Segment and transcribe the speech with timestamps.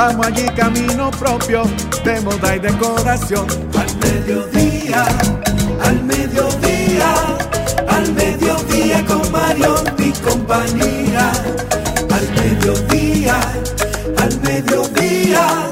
[0.00, 1.62] Vamos allí camino propio
[2.02, 3.46] de moda y decoración.
[3.78, 5.04] Al mediodía,
[5.84, 7.14] al mediodía,
[7.86, 11.30] al mediodía con Mario y compañía.
[12.16, 13.40] Al mediodía,
[14.16, 15.70] al mediodía,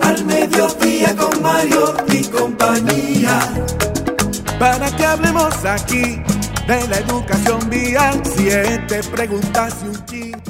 [0.00, 3.38] al mediodía con Mario y compañía
[4.58, 6.22] para que hablemos aquí
[6.66, 8.22] de la educación vial.
[8.24, 10.42] Siete preguntas y un chin.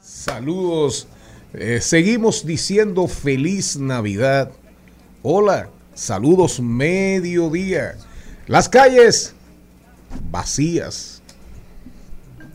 [0.00, 1.06] Saludos.
[1.54, 4.50] Eh, seguimos diciendo feliz Navidad.
[5.22, 7.96] Hola, saludos mediodía.
[8.46, 9.34] Las calles
[10.30, 11.20] vacías.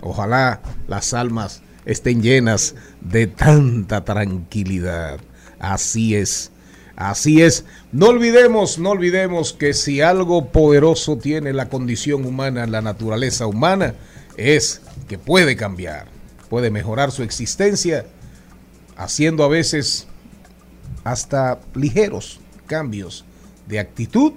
[0.02, 5.20] Ojalá las almas estén llenas de tanta tranquilidad.
[5.60, 6.52] Así es.
[6.95, 12.82] Así es, no olvidemos, no olvidemos que si algo poderoso tiene la condición humana, la
[12.82, 13.94] naturaleza humana,
[14.36, 16.08] es que puede cambiar,
[16.50, 18.08] puede mejorar su existencia,
[18.97, 20.08] haciendo a veces
[21.03, 23.23] hasta ligeros cambios
[23.67, 24.33] de actitud,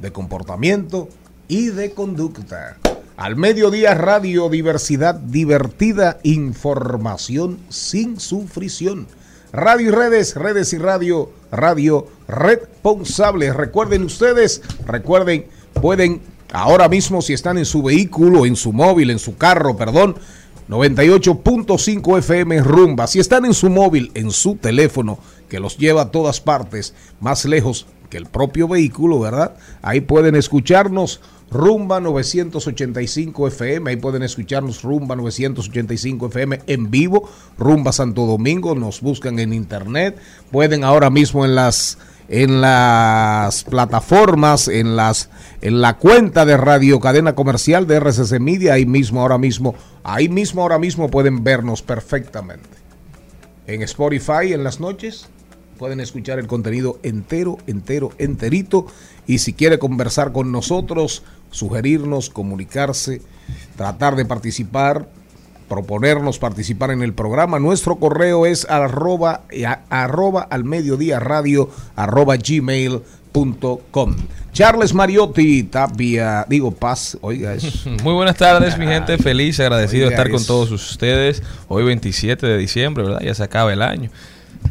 [0.00, 1.08] de comportamiento
[1.48, 2.78] y de conducta.
[3.16, 9.08] Al mediodía radio, diversidad divertida, información sin sufrición.
[9.52, 13.52] Radio y redes, redes y radio, radio responsable.
[13.52, 16.22] Recuerden ustedes, recuerden, pueden
[16.52, 20.16] ahora mismo si están en su vehículo, en su móvil, en su carro, perdón,
[20.68, 23.06] 98.5 FM rumba.
[23.06, 27.44] Si están en su móvil, en su teléfono, que los lleva a todas partes, más
[27.44, 29.56] lejos que el propio vehículo, ¿verdad?
[29.82, 31.20] Ahí pueden escucharnos
[31.50, 37.28] Rumba 985 FM, ahí pueden escucharnos Rumba 985 FM en vivo,
[37.58, 40.16] Rumba Santo Domingo, nos buscan en internet,
[40.52, 41.98] pueden ahora mismo en las
[42.30, 45.30] en las plataformas, en las
[45.60, 49.74] en la cuenta de Radio Cadena Comercial de RCC Media, ahí mismo ahora mismo,
[50.04, 52.68] ahí mismo ahora mismo pueden vernos perfectamente.
[53.66, 55.26] En Spotify en las noches
[55.76, 58.86] pueden escuchar el contenido entero, entero, enterito
[59.26, 63.22] y si quiere conversar con nosotros sugerirnos, comunicarse,
[63.76, 65.08] tratar de participar,
[65.70, 67.60] proponernos participar en el programa.
[67.60, 69.42] Nuestro correo es arroba,
[69.88, 74.16] arroba al mediodía radio arroba gmail.com.
[74.52, 77.88] Charles Mariotti, Tapia, digo Paz, oiga eso.
[78.02, 81.40] Muy buenas tardes, mi gente, feliz, agradecido de estar con todos ustedes.
[81.68, 83.20] Hoy 27 de diciembre, ¿verdad?
[83.20, 84.10] Ya se acaba el año.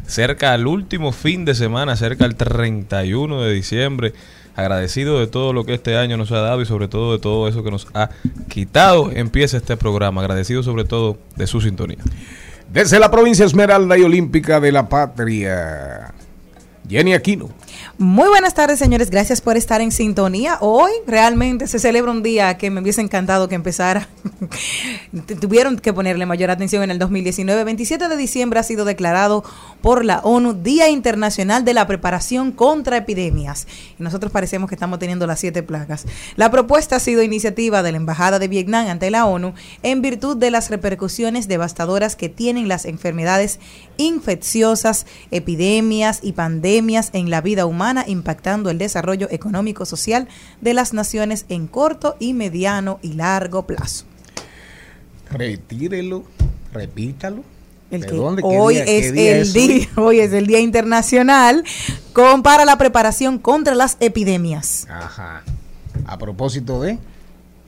[0.06, 4.14] Cerca al último fin de semana, cerca al 31 de diciembre
[4.60, 7.48] agradecido de todo lo que este año nos ha dado y sobre todo de todo
[7.48, 8.10] eso que nos ha
[8.48, 9.12] quitado.
[9.12, 12.00] Empieza este programa, agradecido sobre todo de su sintonía.
[12.72, 16.14] Desde la provincia Esmeralda y Olímpica de la Patria,
[16.88, 17.50] Jenny Aquino.
[18.02, 19.10] Muy buenas tardes, señores.
[19.10, 20.58] Gracias por estar en sintonía.
[20.62, 24.08] Hoy realmente se celebra un día que me hubiese encantado que empezara.
[25.42, 27.66] Tuvieron que ponerle mayor atención en el 2019.
[27.66, 29.44] 27 de diciembre ha sido declarado
[29.82, 33.68] por la ONU Día Internacional de la Preparación contra Epidemias.
[34.00, 36.06] Y nosotros parecemos que estamos teniendo las siete plagas.
[36.38, 40.38] La propuesta ha sido iniciativa de la Embajada de Vietnam ante la ONU en virtud
[40.38, 43.60] de las repercusiones devastadoras que tienen las enfermedades
[44.00, 50.28] infecciosas, epidemias y pandemias en la vida humana impactando el desarrollo económico social
[50.62, 54.06] de las naciones en corto y mediano y largo plazo.
[55.30, 56.24] Retírelo,
[56.74, 57.44] repítalo.
[57.92, 60.20] El que hoy es el día, hoy?
[60.20, 61.64] es el día internacional
[62.14, 64.88] con para la preparación contra las epidemias.
[64.90, 65.44] Ajá.
[66.06, 67.00] A propósito de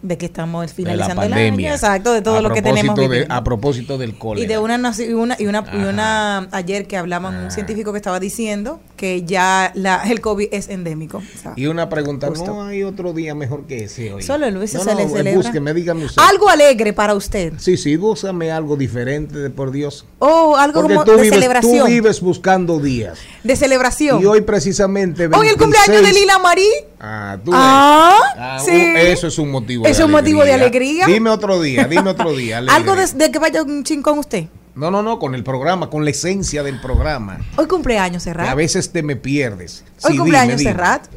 [0.01, 2.97] de que estamos finalizando el año, exacto, de todo lo que tenemos.
[3.29, 4.43] a propósito del cólera.
[4.43, 8.79] Y de una, y una, y una, ayer que hablamos, un científico que estaba diciendo
[9.01, 11.23] que ya la, el COVID es endémico.
[11.55, 14.21] y una pregunta, ¿no hay otro día mejor que ese hoy?
[14.21, 15.73] Solo el se le celebra.
[15.73, 16.21] dígame usted.
[16.21, 17.53] Algo alegre para usted.
[17.57, 20.05] Sí, sí, búscame algo diferente, de por Dios.
[20.19, 21.79] Oh, algo como de celebración.
[21.79, 23.17] Tú vives buscando días.
[23.43, 24.21] De celebración.
[24.21, 25.27] Y hoy precisamente...
[25.33, 26.69] hoy el cumpleaños de Lila Marí.
[26.99, 28.93] Ah, tú ah, ah sí.
[28.97, 31.07] Eso es un motivo Es un motivo de alegría.
[31.07, 32.59] Dime otro día, dime otro día.
[32.69, 34.45] Algo de, que vaya un ching con usted.
[34.75, 37.39] No, no, no, con el programa, con la esencia del programa.
[37.57, 38.47] Hoy cumpleaños, Serrat.
[38.47, 39.83] a veces te me pierdes.
[40.03, 41.07] Hoy cumpleaños, Serrat.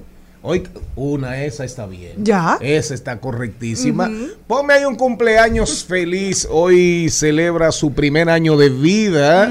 [0.42, 2.22] Hoy, una, esa está bien.
[2.22, 2.58] Ya.
[2.60, 4.10] Esa está correctísima.
[4.46, 6.46] Ponme ahí un cumpleaños feliz.
[6.50, 9.50] Hoy celebra su primer año de vida.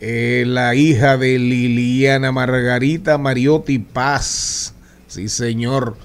[0.00, 4.72] Eh, la hija de Liliana Margarita Mariotti Paz.
[5.08, 5.96] Sí, señor.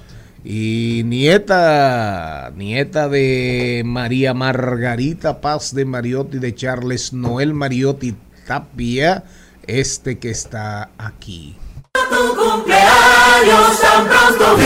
[0.51, 8.15] Y nieta, nieta de María Margarita Paz de Mariotti, de Charles Noel Mariotti
[8.47, 9.25] Tapia,
[9.67, 11.55] este que está aquí.
[11.93, 14.57] Tu cumpleaños tan pronto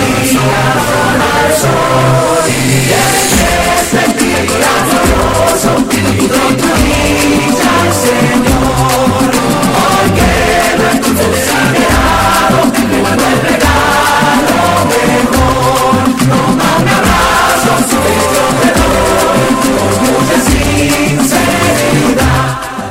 [8.03, 8.83] Señor,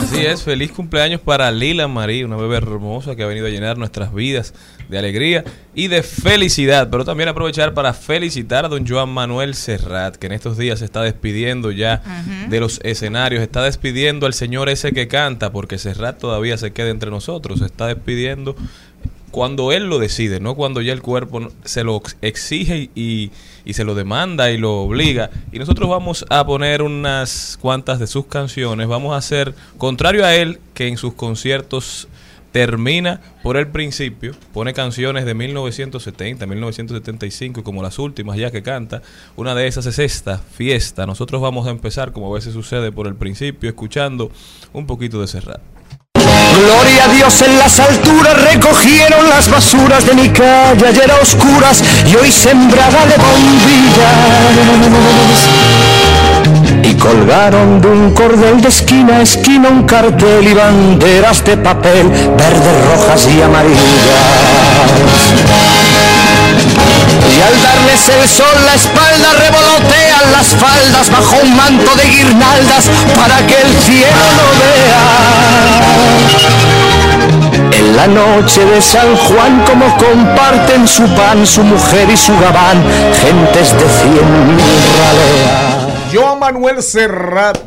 [0.01, 3.79] Así es, feliz cumpleaños para Lila María, una bebé hermosa que ha venido a llenar
[3.79, 4.53] nuestras vidas
[4.89, 5.43] de alegría
[5.75, 6.91] y de felicidad.
[6.91, 10.85] Pero también aprovechar para felicitar a don Joan Manuel Serrat, que en estos días se
[10.85, 12.03] está despidiendo ya
[12.49, 16.91] de los escenarios, está despidiendo al señor ese que canta, porque Serrat todavía se queda
[16.91, 18.55] entre nosotros, se está despidiendo
[19.33, 23.33] cuando él lo decide, no cuando ya el cuerpo se lo exige y,
[23.73, 25.31] se lo demanda y lo obliga.
[25.51, 28.87] Y nosotros vamos a poner unas cuantas de sus canciones.
[28.87, 32.09] Vamos a hacer, contrario a él, que en sus conciertos
[32.53, 39.01] termina por el principio, pone canciones de 1970, 1975, como las últimas ya que canta.
[39.37, 41.07] Una de esas es esta, Fiesta.
[41.07, 44.31] Nosotros vamos a empezar, como a veces sucede, por el principio, escuchando
[44.75, 45.63] un poquito de Serrat.
[46.73, 51.83] Gloria a Dios en las alturas, recogieron las basuras de mi calle ayer a oscuras
[52.07, 54.09] y hoy sembrada de bombillas.
[56.83, 62.09] Y colgaron de un cordel de esquina a esquina un cartel y banderas de papel,
[62.09, 63.83] verdes, rojas y amarillas.
[67.43, 72.89] Y al darles el sol la espalda revolotean las faldas bajo un manto de guirnaldas
[73.17, 75.03] para que el cielo no vea.
[77.79, 82.85] En la noche de San Juan como comparten su pan, su mujer y su gabán,
[83.21, 86.15] gentes de cien mil raleas.
[86.15, 87.59] Joan Manuel Serrat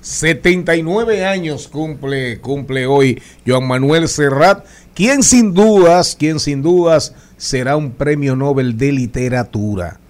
[0.00, 7.76] 79 años cumple, cumple hoy Joan Manuel Serrat, quien sin dudas, quien sin dudas será
[7.76, 10.00] un premio Nobel de literatura.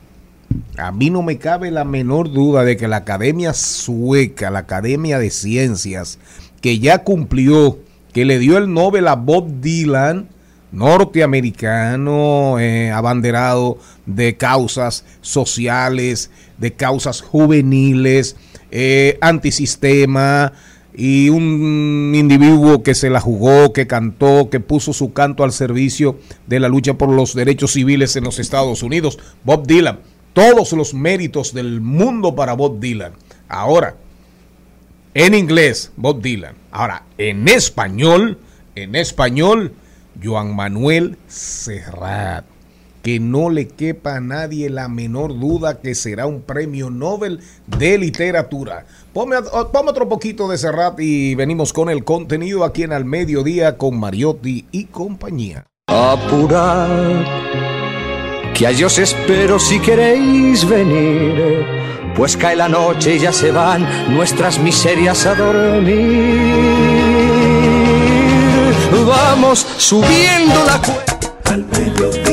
[0.79, 5.19] A mí no me cabe la menor duda de que la Academia Sueca, la Academia
[5.19, 6.21] de Ciencias,
[6.61, 7.81] que ya cumplió,
[8.13, 10.29] que le dio el Nobel a Bob Dylan,
[10.71, 18.37] norteamericano, eh, abanderado de causas sociales, de causas juveniles,
[18.71, 20.53] eh, antisistema,
[20.95, 26.19] y un individuo que se la jugó, que cantó, que puso su canto al servicio
[26.47, 30.01] de la lucha por los derechos civiles en los Estados Unidos, Bob Dylan.
[30.33, 33.13] Todos los méritos del mundo para Bob Dylan.
[33.49, 33.97] Ahora,
[35.15, 36.55] en inglés, Bob Dylan.
[36.71, 38.39] Ahora, en español,
[38.75, 39.75] en español,
[40.23, 42.54] Joan Manuel Serrat
[43.05, 47.99] que no le quepa a nadie la menor duda que será un premio Nobel de
[47.99, 48.87] literatura.
[49.13, 54.01] Ponme, otro poquito de Serrat y venimos con el contenido aquí en Al Mediodía con
[54.01, 55.67] Mariotti y compañía.
[55.87, 57.27] Apurad,
[58.55, 61.67] que a Dios espero si queréis venir,
[62.17, 66.55] pues cae la noche y ya se van nuestras miserias a dormir.
[69.07, 71.15] Vamos subiendo la cuesta.
[71.45, 72.24] Al mediodía,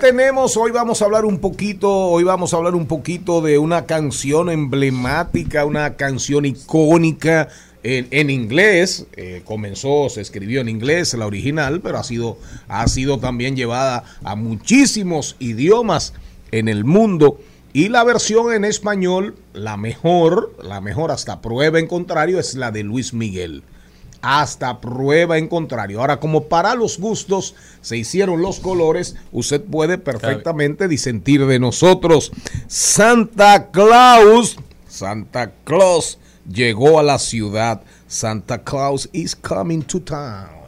[0.00, 3.84] tenemos, hoy vamos a hablar un poquito, hoy vamos a hablar un poquito de una
[3.84, 7.48] canción emblemática, una canción icónica
[7.82, 13.18] en, inglés, eh, comenzó, se escribió en inglés la original, pero ha sido, ha sido
[13.18, 16.14] también llevada a muchísimos idiomas
[16.50, 17.38] en el mundo.
[17.74, 22.70] Y la versión en español, la mejor, la mejor hasta prueba en contrario, es la
[22.70, 23.62] de Luis Miguel
[24.22, 26.00] hasta prueba en contrario.
[26.00, 32.32] Ahora, como para los gustos se hicieron los colores, usted puede perfectamente disentir de nosotros.
[32.66, 34.56] Santa Claus,
[34.88, 36.18] Santa Claus
[36.50, 37.82] llegó a la ciudad.
[38.06, 40.60] Santa Claus is coming to town.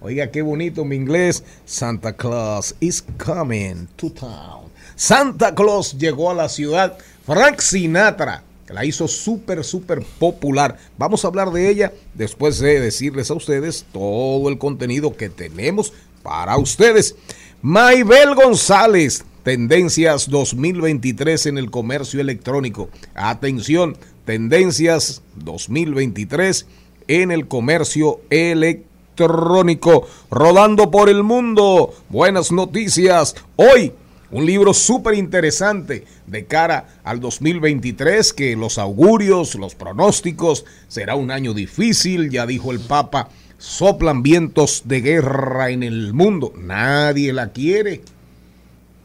[0.00, 1.44] Oiga, qué bonito mi inglés.
[1.64, 4.68] Santa Claus is coming to town.
[4.94, 6.96] Santa Claus llegó a la ciudad.
[7.26, 10.76] Frank Sinatra la hizo súper, súper popular.
[10.96, 15.92] Vamos a hablar de ella después de decirles a ustedes todo el contenido que tenemos
[16.22, 17.16] para ustedes.
[17.62, 22.88] Maybel González, tendencias 2023 en el comercio electrónico.
[23.14, 26.66] Atención, tendencias 2023
[27.08, 30.06] en el comercio electrónico.
[30.30, 31.94] Rodando por el mundo.
[32.08, 33.34] Buenas noticias.
[33.56, 33.92] Hoy
[34.30, 41.30] un libro súper interesante de cara al 2023, que los augurios, los pronósticos, será un
[41.30, 47.48] año difícil, ya dijo el Papa, soplan vientos de guerra en el mundo, nadie la
[47.48, 48.02] quiere,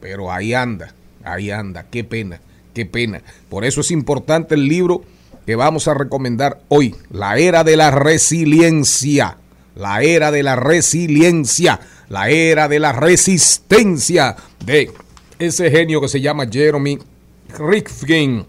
[0.02, 2.42] pero ahí anda, ahí anda, qué pena,
[2.74, 3.22] qué pena.
[3.50, 5.04] Por eso es importante el libro
[5.46, 9.38] que vamos a recomendar hoy, La Era de la Resiliencia,
[9.76, 14.92] la Era de la Resiliencia, la Era de la Resistencia de
[15.44, 17.00] ese genio que se llama Jeremy
[17.58, 18.46] Rifkin.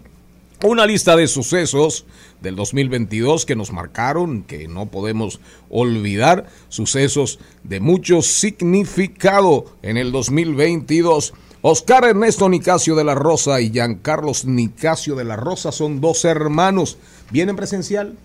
[0.63, 2.05] Una lista de sucesos
[2.41, 10.11] del 2022 que nos marcaron, que no podemos olvidar, sucesos de mucho significado en el
[10.11, 11.33] 2022.
[11.61, 16.97] Oscar Ernesto Nicasio de la Rosa y Giancarlos Nicasio de la Rosa son dos hermanos.
[17.31, 18.15] ¿Vienen presencial?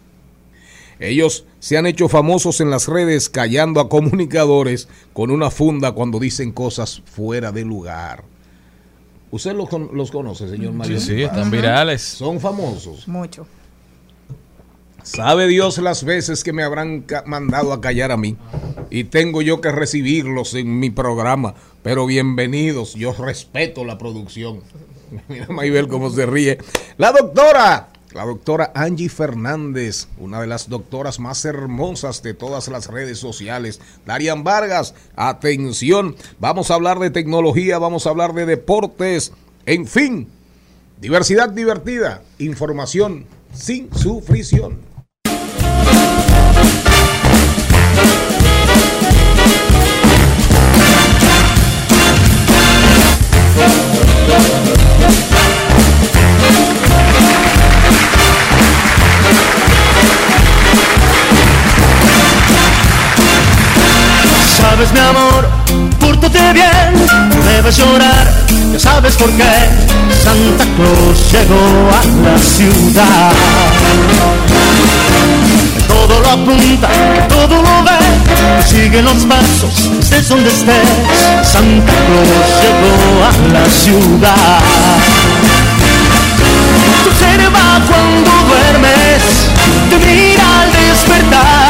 [1.01, 6.21] Ellos se han hecho famosos en las redes callando a comunicadores con una funda cuando
[6.21, 8.30] dicen cosas fuera de lugar.
[9.31, 10.99] ¿Usted los, los conoce, señor Mario?
[11.01, 12.03] Sí, sí, están virales.
[12.03, 13.07] Son famosos.
[13.07, 13.47] Mucho.
[15.03, 18.37] Sabe Dios las veces que me habrán mandado a callar a mí
[18.91, 24.61] y tengo yo que recibirlos en mi programa, pero bienvenidos, yo respeto la producción.
[25.29, 26.59] Mira Maybel cómo se ríe.
[26.99, 32.89] La doctora la doctora Angie Fernández, una de las doctoras más hermosas de todas las
[32.89, 33.81] redes sociales.
[34.05, 39.33] Darian Vargas, atención, vamos a hablar de tecnología, vamos a hablar de deportes,
[39.67, 40.29] en fin,
[41.01, 44.90] diversidad divertida, información sin sufrición.
[64.81, 65.47] Sabes mi amor,
[65.99, 66.95] pórtate bien,
[67.37, 68.33] no debes llorar,
[68.73, 69.53] ya sabes por qué
[70.25, 73.33] Santa Claus llegó a la ciudad.
[75.87, 76.89] Todo lo apunta,
[77.29, 80.89] todo lo ve, sigue los pasos, estés donde estés,
[81.43, 84.61] Santa Claus llegó a la ciudad.
[87.05, 89.23] Tu observa cuando duermes,
[89.91, 91.61] te mira al despertar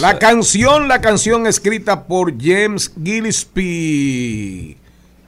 [0.00, 4.78] la canción, la canción escrita por James Gillespie.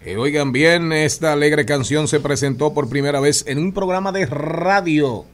[0.05, 4.25] Eh, oigan bien, esta alegre canción se presentó por primera vez en un programa de
[4.26, 5.26] radio,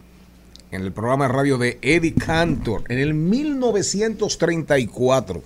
[0.72, 5.40] en el programa de radio de Eddie Cantor, en el 1934.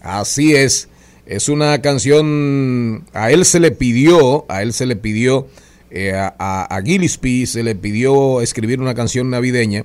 [0.00, 0.88] Así es,
[1.26, 5.46] es una canción, a él se le pidió, a él se le pidió
[5.90, 9.84] eh, a, Gillespie se le pidió escribir una canción navideña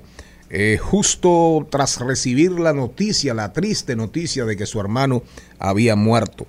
[0.50, 5.24] eh, justo tras recibir la noticia, la triste noticia de que su hermano
[5.60, 6.46] había muerto.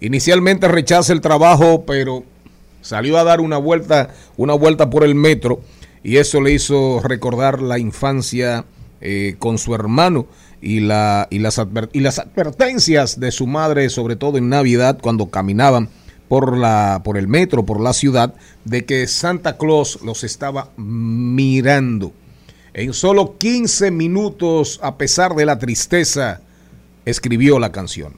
[0.00, 2.24] Inicialmente rechaza el trabajo, pero
[2.82, 5.60] salió a dar una vuelta, una vuelta por el metro
[6.02, 8.64] y eso le hizo recordar la infancia
[9.00, 10.26] eh, con su hermano
[10.60, 11.60] y, la, y, las
[11.92, 15.88] y las advertencias de su madre, sobre todo en Navidad, cuando caminaban
[16.28, 22.12] por, la, por el metro, por la ciudad, de que Santa Claus los estaba mirando.
[22.78, 26.42] En solo 15 minutos, a pesar de la tristeza,
[27.04, 28.14] escribió la canción.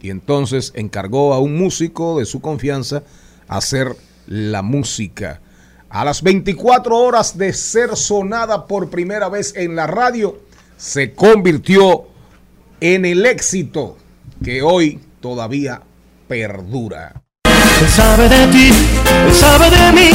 [0.00, 3.02] Y entonces encargó a un músico de su confianza
[3.48, 3.94] hacer
[4.26, 5.42] la música.
[5.90, 10.40] A las 24 horas de ser sonada por primera vez en la radio,
[10.78, 12.06] se convirtió
[12.80, 13.98] en el éxito
[14.42, 15.82] que hoy todavía
[16.28, 17.21] perdura.
[17.82, 18.68] Él sabe de ti,
[19.26, 20.10] Él sabe de mí,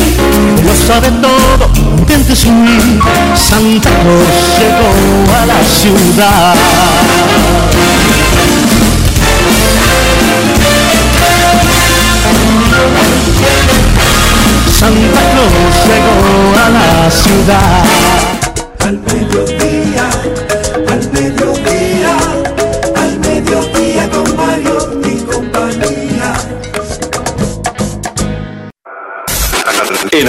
[0.58, 3.02] Él lo sabe todo, intentes huir.
[3.36, 6.56] Santa Claus llegó a la ciudad.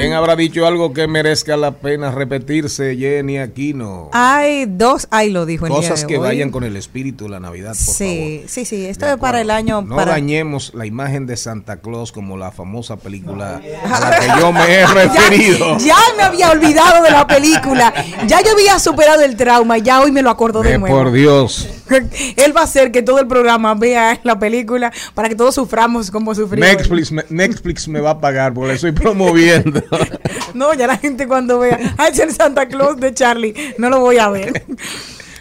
[0.00, 4.08] ¿Quién habrá dicho algo que merezca la pena repetirse, Jenny Aquino?
[4.12, 6.26] Hay dos, ay lo dijo el día Cosas de que hoy.
[6.26, 8.48] vayan con el espíritu de la Navidad, por Sí, favor.
[8.50, 9.76] sí, sí, esto De es para el acuerdo.
[9.76, 14.18] año No para dañemos la imagen de Santa Claus como la famosa película a la
[14.20, 15.78] que yo me he referido.
[15.78, 17.92] Ya, ya me había olvidado de la película.
[18.26, 20.96] Ya yo había superado el trauma, ya hoy me lo acordó de Eh, nuevo.
[20.96, 21.68] por Dios.
[22.36, 26.10] Él va a hacer que todo el programa vea la película para que todos suframos
[26.10, 26.68] como sufrimos.
[26.68, 29.82] Netflix me, Netflix me va a pagar porque estoy promoviendo.
[30.54, 34.18] No, ya la gente cuando vea Ay, el Santa Claus de Charlie, no lo voy
[34.18, 34.64] a ver.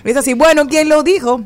[0.04, 0.34] Es así.
[0.34, 1.42] Bueno, quien lo dijo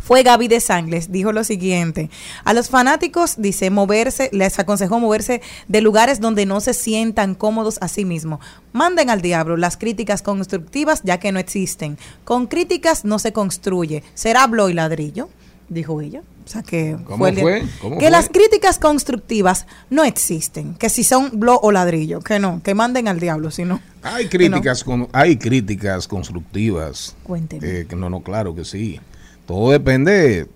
[0.00, 1.10] fue Gaby de Sangles.
[1.10, 2.10] Dijo lo siguiente:
[2.44, 7.78] A los fanáticos, dice, moverse, les aconsejó moverse de lugares donde no se sientan cómodos
[7.80, 8.40] a sí mismos.
[8.72, 11.98] Manden al diablo las críticas constructivas, ya que no existen.
[12.24, 14.02] Con críticas no se construye.
[14.14, 15.28] ¿Será blo y ladrillo?
[15.72, 16.22] Dijo ella.
[16.44, 17.64] O sea que ¿Cómo fue?
[17.80, 18.10] ¿Cómo que fue?
[18.10, 20.74] las críticas constructivas no existen.
[20.74, 23.80] Que si son blo o ladrillo, que no, que manden al diablo, si no.
[24.02, 27.16] Hay críticas, con, hay críticas constructivas.
[27.22, 27.66] Cuénteme.
[27.66, 29.00] Eh, que no, no, claro que sí.
[29.46, 30.48] Todo depende.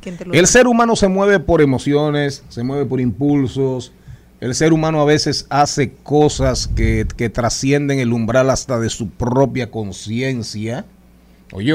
[0.00, 0.52] ¿Quién te lo El dice?
[0.52, 3.92] ser humano se mueve por emociones, se mueve por impulsos.
[4.40, 9.08] El ser humano a veces hace cosas que, que trascienden el umbral hasta de su
[9.10, 10.84] propia conciencia.
[11.52, 11.74] Oye,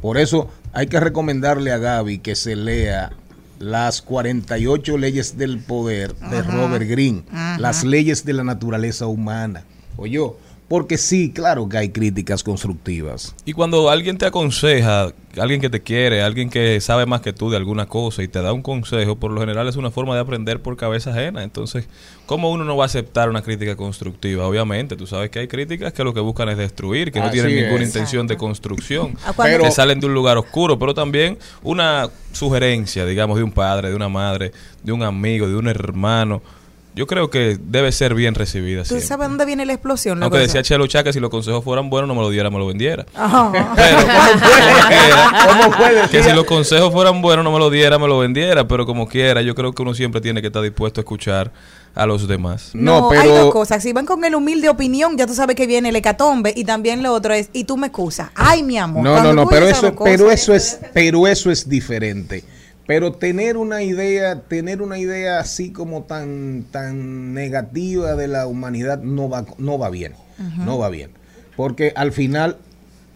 [0.00, 3.10] por eso hay que recomendarle a Gaby que se lea
[3.58, 7.22] las 48 leyes del poder de Robert Greene,
[7.56, 9.64] las leyes de la naturaleza humana.
[9.96, 10.20] Oye,
[10.68, 13.34] porque sí, claro que hay críticas constructivas.
[13.44, 17.50] Y cuando alguien te aconseja, alguien que te quiere, alguien que sabe más que tú
[17.50, 20.20] de alguna cosa y te da un consejo, por lo general es una forma de
[20.22, 21.44] aprender por cabeza ajena.
[21.44, 21.88] Entonces,
[22.26, 24.46] ¿cómo uno no va a aceptar una crítica constructiva?
[24.48, 27.54] Obviamente, tú sabes que hay críticas que lo que buscan es destruir, que no tienen
[27.54, 32.08] ninguna intención de construcción, Ah, Pero- que salen de un lugar oscuro, pero también una
[32.32, 36.42] sugerencia, digamos, de un padre, de una madre, de un amigo, de un hermano.
[36.96, 38.80] Yo creo que debe ser bien recibida.
[38.82, 39.06] ¿Tú siempre.
[39.06, 40.22] sabes dónde viene la explosión?
[40.22, 40.62] Aunque Luego decía?
[40.62, 43.04] Chelo Chá que si los consejos fueran buenos, no me lo diera, me lo vendiera.
[43.14, 43.52] Ajá.
[43.76, 46.08] Pero, como quiera, ¿Cómo fue?
[46.10, 48.66] que si los consejos fueran buenos, no me lo diera, me lo vendiera.
[48.66, 51.52] Pero como quiera, yo creo que uno siempre tiene que estar dispuesto a escuchar
[51.94, 52.70] a los demás.
[52.72, 53.82] No, No, hay pero- dos cosas.
[53.82, 56.54] Si van con el humilde opinión, ya tú sabes que viene el hecatombe.
[56.56, 58.30] Y también lo otro es, y tú me excusas.
[58.34, 59.04] Ay, mi amor.
[59.04, 62.42] No, no, no, pero eso, pero eso es, pero eso es diferente.
[62.86, 69.02] Pero tener una idea, tener una idea así como tan, tan negativa de la humanidad
[69.02, 70.14] no va, no va bien,
[70.58, 71.10] no va bien,
[71.56, 72.58] porque al final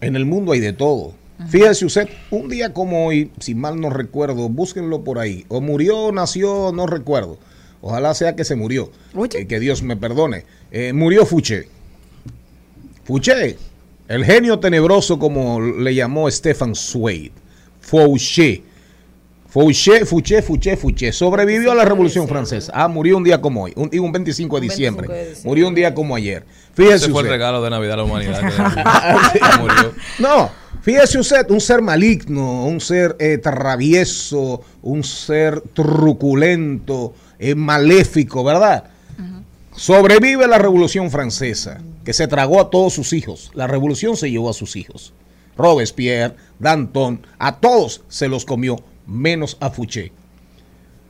[0.01, 1.13] en el mundo hay de todo.
[1.49, 5.45] Fíjese usted, un día como hoy, si mal no recuerdo, búsquenlo por ahí.
[5.47, 7.39] O murió, nació, no recuerdo.
[7.81, 8.91] Ojalá sea que se murió.
[9.33, 10.45] Eh, que Dios me perdone.
[10.71, 11.67] Eh, murió Fouché.
[13.05, 13.57] Fouché,
[14.07, 17.31] el genio tenebroso como le llamó Stefan Zweig.
[17.79, 18.61] Fouché.
[19.51, 21.11] Fouché, Fouché, Fouché, Fouché.
[21.11, 22.71] Sobrevivió a la Revolución Francesa.
[22.73, 25.07] Ah, murió un día como hoy, un, un 25 de Un 25 diciembre.
[25.07, 25.41] de diciembre.
[25.49, 26.45] Murió un día como ayer.
[26.73, 27.31] Fíjese Ese fue el usted.
[27.31, 28.41] regalo de Navidad a la humanidad.
[29.59, 29.93] murió.
[30.19, 30.49] No,
[30.81, 38.85] fíjese usted, un ser maligno, un ser eh, travieso, un ser truculento, eh, maléfico, ¿verdad?
[39.75, 43.51] Sobrevive la Revolución Francesa, que se tragó a todos sus hijos.
[43.53, 45.13] La revolución se llevó a sus hijos.
[45.57, 50.11] Robespierre, Danton, a todos se los comió, menos a Fouché.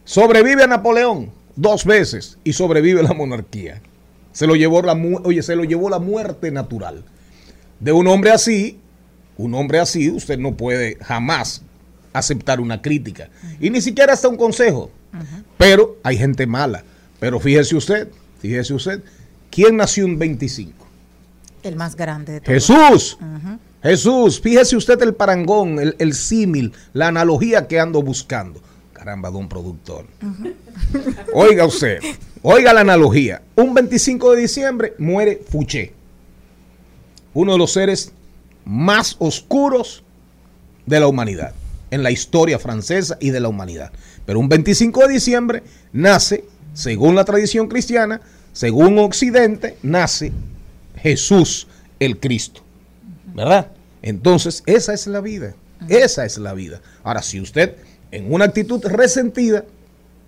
[0.04, 3.82] Sobrevive a Napoleón dos veces y sobrevive la monarquía.
[4.32, 7.04] Se lo llevó la, oye, se lo llevó la muerte natural.
[7.80, 8.80] De un hombre así,
[9.38, 11.64] un hombre así, usted no puede jamás
[12.14, 13.30] aceptar una crítica.
[13.60, 14.92] Y ni siquiera hasta un consejo.
[15.58, 16.84] Pero hay gente mala.
[17.20, 19.04] Pero fíjese usted, fíjese usted,
[19.50, 20.88] ¿quién nació un 25?
[21.64, 22.54] El más grande de todos.
[22.54, 23.18] Jesús.
[23.84, 28.62] Jesús, fíjese usted el parangón, el, el símil, la analogía que ando buscando.
[28.94, 30.06] Caramba, don productor.
[31.34, 32.00] Oiga usted,
[32.44, 33.42] oiga la analogía.
[33.56, 35.94] Un 25 de diciembre muere Fouché,
[37.34, 38.12] uno de los seres
[38.64, 40.04] más oscuros
[40.86, 41.56] de la humanidad,
[41.90, 43.92] en la historia francesa y de la humanidad.
[44.26, 48.22] Pero un 25 de diciembre nace según la tradición cristiana,
[48.54, 50.32] según Occidente, nace
[50.98, 51.68] Jesús
[52.00, 52.62] el Cristo.
[53.34, 53.68] ¿Verdad?
[54.02, 55.54] Entonces, esa es la vida.
[55.88, 56.82] Esa es la vida.
[57.04, 57.76] Ahora, si usted
[58.12, 59.66] en una actitud resentida,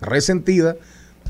[0.00, 0.76] resentida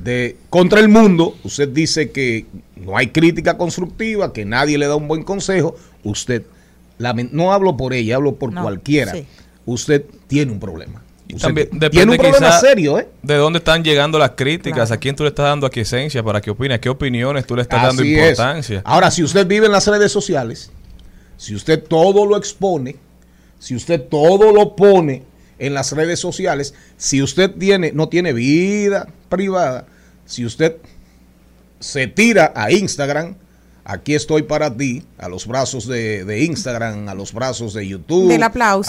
[0.02, 4.96] de contra el mundo, usted dice que no hay crítica constructiva, que nadie le da
[4.96, 6.42] un buen consejo, usted
[6.98, 9.14] no hablo por ella, hablo por cualquiera.
[9.66, 11.02] Usted tiene un problema.
[11.40, 13.08] también tiene un problema serio, ¿eh?
[13.22, 16.50] De dónde están llegando las críticas, a quién tú le estás dando aquiescencia para que
[16.50, 18.82] opine, qué opiniones tú le estás dando importancia.
[18.84, 20.70] Ahora, si usted vive en las redes sociales,
[21.37, 22.97] si usted todo lo expone,
[23.59, 25.23] si usted todo lo pone
[25.59, 29.87] en las redes sociales, si usted tiene, no tiene vida privada,
[30.27, 30.77] si usted
[31.81, 33.37] se tira a Instagram,
[33.85, 38.29] aquí estoy para ti, a los brazos de, Instagram, a los brazos de YouTube,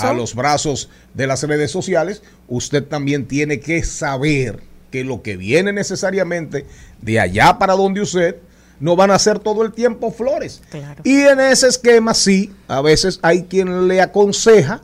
[0.09, 5.35] a los brazos de las redes sociales, usted también tiene que saber que lo que
[5.35, 6.65] viene necesariamente
[7.01, 8.37] de allá para donde usted
[8.79, 10.61] no van a ser todo el tiempo flores.
[11.03, 14.81] Y en ese esquema sí, a veces hay quien le aconseja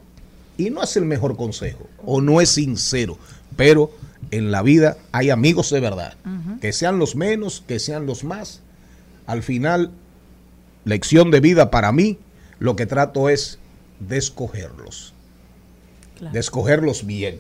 [0.57, 3.17] y no es el mejor consejo o no es sincero,
[3.55, 3.91] pero
[4.31, 6.13] en la vida hay amigos de verdad,
[6.61, 8.61] que sean los menos, que sean los más.
[9.27, 9.91] Al final,
[10.85, 12.17] lección de vida para mí,
[12.59, 13.59] lo que trato es
[13.99, 15.13] de escogerlos,
[16.19, 17.39] de escogerlos bien,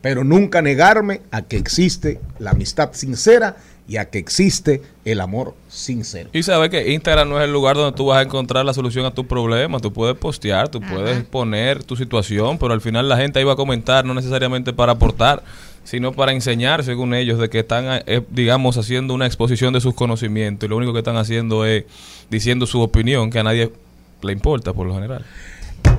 [0.00, 5.54] pero nunca negarme a que existe la amistad sincera y a que existe el amor
[5.68, 6.30] sincero.
[6.32, 9.04] Y sabes que Instagram no es el lugar donde tú vas a encontrar la solución
[9.04, 9.78] a tu problema.
[9.80, 13.52] Tú puedes postear, tú puedes poner tu situación, pero al final la gente ahí va
[13.52, 15.42] a comentar, no necesariamente para aportar,
[15.84, 19.94] sino para enseñar, según ellos, de que están, eh, digamos, haciendo una exposición de sus
[19.94, 21.84] conocimientos y lo único que están haciendo es
[22.30, 23.70] diciendo su opinión, que a nadie
[24.22, 25.26] le importa por lo general.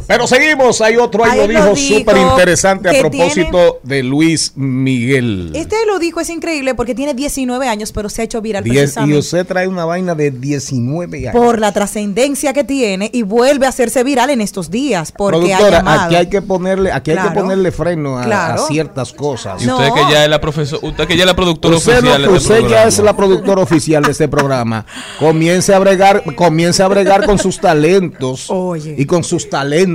[0.08, 5.52] Pero seguimos, hay otro, ahí, lo dijo, súper interesante a propósito de Luis Miguel.
[5.56, 9.14] Este lo dijo, es increíble porque tiene 19 años, pero se ha hecho viral Y
[9.14, 11.42] usted trae una vaina de 19 años.
[11.42, 15.12] Por la trascendencia que tiene y vuelve a hacerse viral en estos días.
[15.12, 19.64] Porque aquí hay que ponerle, aquí hay que ponerle freno a, ciertas cosas.
[19.64, 22.26] Y usted que ya es la profesor, usted que ya es la productora oficial.
[22.26, 24.86] No, usted ya es la productora oficial de este programa.
[25.20, 28.52] Comience a bregar, comience a bregar con sus talentos
[28.98, 29.95] y con sus talentos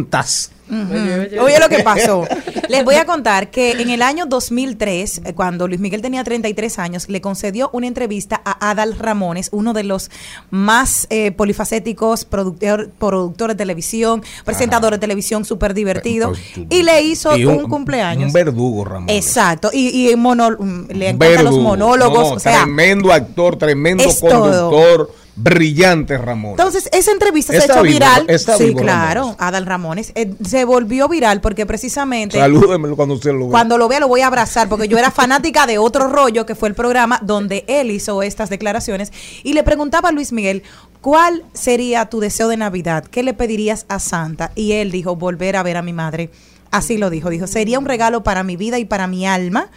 [1.40, 2.26] oye, lo que pasó.
[2.68, 6.78] Les voy a contar que en el año 2003, eh, cuando Luis Miguel tenía 33
[6.78, 10.10] años, le concedió una entrevista a Adal Ramones, uno de los
[10.50, 17.02] más eh, polifacéticos, productor, productor de televisión, presentador de televisión súper divertido, pues, y le
[17.02, 18.26] hizo un, cumpleaños.
[18.28, 19.16] Un verdugo, Ramones.
[19.16, 22.42] Exacto, y, le encantan los monólogos.
[22.42, 26.52] tremendo actor, tremendo conductor brillante Ramón.
[26.52, 28.26] Entonces, esa entrevista se ha hecho viral.
[28.58, 30.12] sí, claro, Adal Ramones.
[30.14, 32.38] Eh, se volvió viral porque precisamente.
[32.38, 33.50] Salúdeme cuando usted lo vea.
[33.50, 36.54] Cuando lo vea, lo voy a abrazar porque yo era fanática de otro rollo que
[36.54, 39.12] fue el programa donde él hizo estas declaraciones
[39.42, 40.62] y le preguntaba a Luis Miguel.
[41.00, 43.04] ¿Cuál sería tu deseo de Navidad?
[43.04, 44.52] ¿Qué le pedirías a Santa?
[44.54, 46.30] Y él dijo, volver a ver a mi madre.
[46.70, 49.70] Así lo dijo, dijo, sería un regalo para mi vida y para mi alma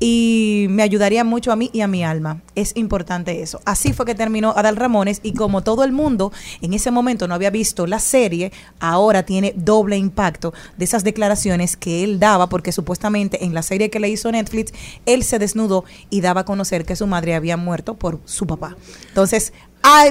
[0.00, 2.42] y me ayudaría mucho a mí y a mi alma.
[2.56, 3.60] Es importante eso.
[3.64, 7.34] Así fue que terminó Adal Ramones y como todo el mundo en ese momento no
[7.34, 8.50] había visto la serie,
[8.80, 13.90] ahora tiene doble impacto de esas declaraciones que él daba porque supuestamente en la serie
[13.90, 14.72] que le hizo Netflix,
[15.06, 18.76] él se desnudó y daba a conocer que su madre había muerto por su papá.
[19.08, 19.52] Entonces,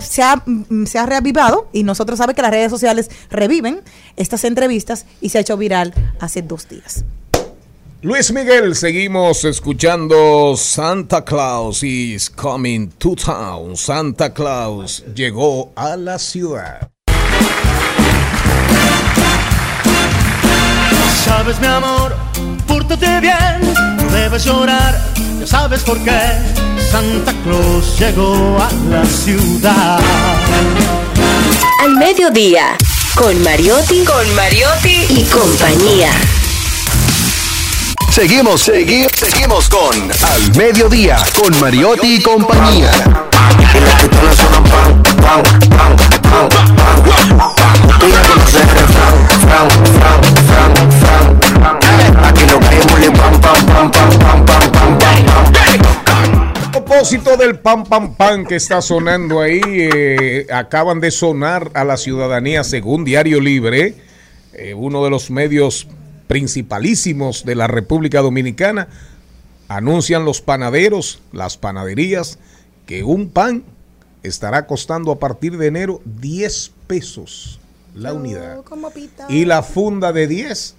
[0.01, 3.81] se, ha, mm, se ha reavivado y nosotros sabemos que las redes sociales reviven
[4.15, 7.03] estas entrevistas y se ha hecho viral hace dos días.
[8.03, 13.77] Luis Miguel, seguimos escuchando Santa Claus is coming to town.
[13.77, 16.89] Santa Claus llegó a la ciudad.
[21.23, 22.15] Sabes mi amor,
[22.67, 23.62] pórtate bien,
[24.12, 25.00] debes llorar,
[25.39, 26.19] ya sabes por qué.
[26.91, 30.00] Santa Claus llegó a la ciudad.
[31.82, 32.78] Al mediodía,
[33.15, 36.12] con Mariotti, con Mariotti y compañía.
[38.12, 42.91] Seguimos, seguimos, seguimos con Al Mediodía, con Mariotti y compañía.
[49.58, 50.00] A
[57.01, 61.97] propósito del pam pam pam que está sonando ahí, eh, acaban de sonar a la
[61.97, 63.95] ciudadanía según Diario Libre,
[64.53, 65.87] eh, uno de los medios
[66.27, 68.87] principalísimos de la República Dominicana,
[69.67, 72.37] anuncian los panaderos, las panaderías,
[72.85, 73.63] que un pan
[74.21, 77.59] estará costando a partir de enero 10 pesos
[77.95, 78.59] la unidad.
[79.27, 80.75] y la funda de 10,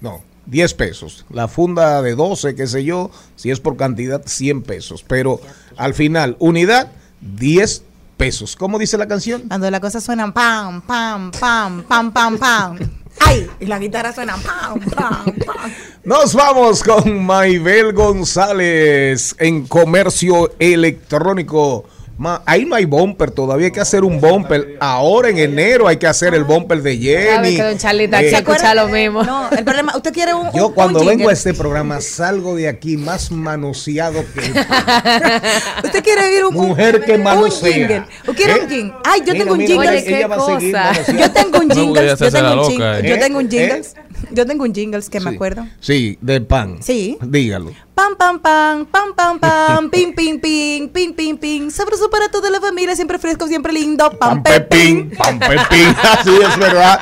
[0.00, 1.24] no, 10 pesos.
[1.30, 5.04] La funda de 12, qué sé yo, si es por cantidad, 100 pesos.
[5.06, 5.40] Pero
[5.76, 7.84] al final, unidad, 10
[8.16, 8.56] pesos.
[8.56, 9.42] ¿Cómo dice la canción?
[9.48, 12.78] Cuando las cosas suenan pam, pam, pam, pam, pam, pam.
[13.20, 13.48] ¡Ay!
[13.60, 15.72] Y la guitarra suena pam, pam, pam.
[16.04, 21.84] Nos vamos con Maybel González en comercio electrónico.
[22.20, 24.76] Ma, ahí no hay bumper, todavía hay que hacer un bumper.
[24.78, 27.56] Ahora en enero hay que hacer el bumper de Jenny.
[27.56, 29.22] que don Charlita Eh, se lo mismo.
[29.24, 30.52] No, el problema, usted quiere un.
[30.52, 31.30] yo un- cuando un vengo jingle.
[31.30, 34.52] a este programa salgo de aquí más manoseado que el
[35.84, 36.52] Usted quiere oír un.
[36.54, 37.72] Mujer un- que un manosea.
[37.72, 38.02] jingle.
[38.28, 38.60] ¿Usted quiere ¿Eh?
[38.64, 38.94] un jingle?
[39.02, 39.88] Ay, yo Mira, tengo un mira, jingle.
[39.88, 41.12] Oye, qué cosa.
[41.18, 42.16] Yo tengo un jingle.
[42.18, 42.98] se Yo tengo un loca, jingle.
[43.00, 43.08] ¿eh?
[43.08, 43.48] Yo tengo un ¿Eh?
[43.50, 43.82] jingle.
[44.32, 45.66] Yo tengo un jingle que me acuerdo.
[45.80, 46.76] Sí, de pan.
[46.82, 47.16] Sí.
[47.22, 47.72] Dígalo.
[48.00, 51.70] Pam, pam, pam, pam, pam, pam, ping, ping, ping, ping, ping, ping.
[51.70, 54.08] Sabroso para toda la familia, siempre fresco, siempre lindo.
[54.12, 55.94] Pam, Pam pepín, pam pepín.
[56.18, 56.98] Así es verdad.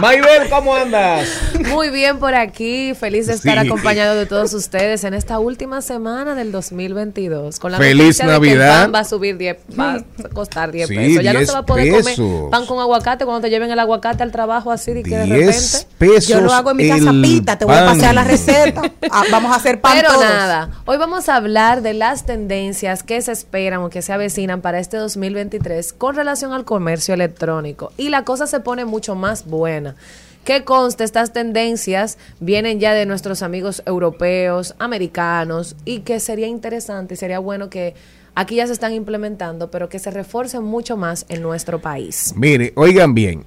[0.00, 1.28] Maybel, ¿cómo andas?
[1.68, 3.66] Muy bien por aquí, feliz de estar Sí.
[3.66, 7.58] acompañado de todos ustedes en esta última semana del 2022.
[7.58, 8.82] Con la Feliz noticia de que el Navidad.
[8.84, 11.22] pan va a subir 10, va a costar 10 Sí, pesos.
[11.24, 12.16] Ya no 10 se va a poder pesos.
[12.16, 15.24] comer pan con aguacate cuando te lleven el aguacate al trabajo así de que de
[15.26, 15.94] 10 repente.
[15.98, 16.28] pesos.
[16.28, 17.58] Yo lo hago en mi casa, el pita.
[17.58, 17.94] Te voy a pan.
[17.96, 18.82] pasear la receta.
[19.10, 20.24] Ah, vamos a hacer pan Pero todos.
[20.34, 24.60] Nada, hoy vamos a hablar de las tendencias que se esperan o que se avecinan
[24.60, 27.92] para este 2023 con relación al comercio electrónico.
[27.96, 29.96] Y la cosa se pone mucho más buena.
[30.44, 37.14] Que conste, estas tendencias vienen ya de nuestros amigos europeos, americanos, y que sería interesante
[37.14, 37.94] y sería bueno que
[38.34, 42.32] aquí ya se están implementando, pero que se refuercen mucho más en nuestro país.
[42.36, 43.44] Mire, oigan bien.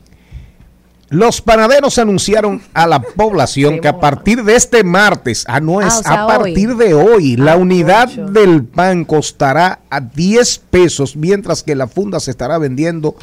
[1.14, 5.88] Los panaderos anunciaron a la población que a partir de este martes, ah, no Ah,
[5.88, 6.76] es o sea, a partir hoy.
[6.78, 12.20] de hoy, la Ah, unidad del pan costará a 10 pesos, mientras que la funda
[12.20, 13.16] se estará vendiendo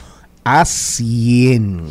[0.44, 1.84] a 100.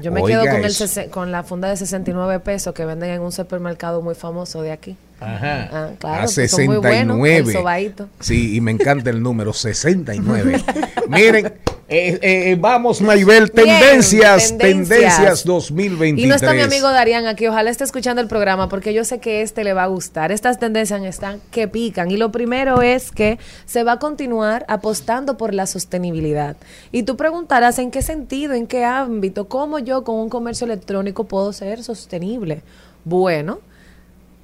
[0.00, 3.20] Yo me Oiga quedo con, el con la funda de 69 pesos que venden en
[3.20, 4.96] un supermercado muy famoso de aquí.
[5.20, 5.68] Ajá.
[5.72, 8.08] Ah, claro, a que son muy buenos, 69.
[8.20, 10.62] Sí, y me encanta el número 69.
[11.08, 11.54] Miren,
[11.90, 15.44] eh, eh, vamos, Maybel, Bien, tendencias, tendencias, tendencias.
[15.44, 16.24] 2023.
[16.24, 19.20] Y no está mi amigo Darían aquí, ojalá esté escuchando el programa porque yo sé
[19.20, 20.30] que este le va a gustar.
[20.30, 25.38] Estas tendencias están que pican y lo primero es que se va a continuar apostando
[25.38, 26.56] por la sostenibilidad.
[26.92, 31.24] Y tú preguntarás en qué sentido, en qué ámbito, cómo yo con un comercio electrónico
[31.24, 32.62] puedo ser sostenible.
[33.04, 33.60] Bueno,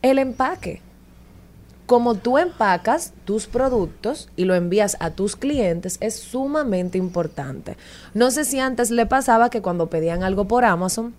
[0.05, 0.83] el empaque.
[1.87, 7.77] Como tú empacas tus productos y lo envías a tus clientes es sumamente importante.
[8.13, 11.15] No sé si antes le pasaba que cuando pedían algo por Amazon,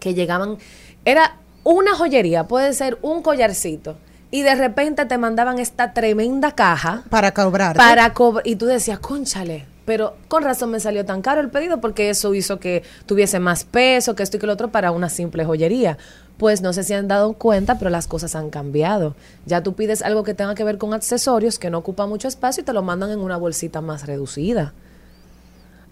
[0.00, 0.56] que llegaban,
[1.04, 3.96] era una joyería, puede ser un collarcito,
[4.30, 7.76] y de repente te mandaban esta tremenda caja Para cobrar.
[7.76, 8.46] para cobrar.
[8.46, 12.34] Y tú decías, conchale, pero con razón me salió tan caro el pedido porque eso
[12.34, 15.98] hizo que tuviese más peso, que esto y que lo otro para una simple joyería.
[16.36, 19.14] Pues no sé si han dado cuenta, pero las cosas han cambiado.
[19.46, 22.62] Ya tú pides algo que tenga que ver con accesorios que no ocupa mucho espacio
[22.62, 24.72] y te lo mandan en una bolsita más reducida.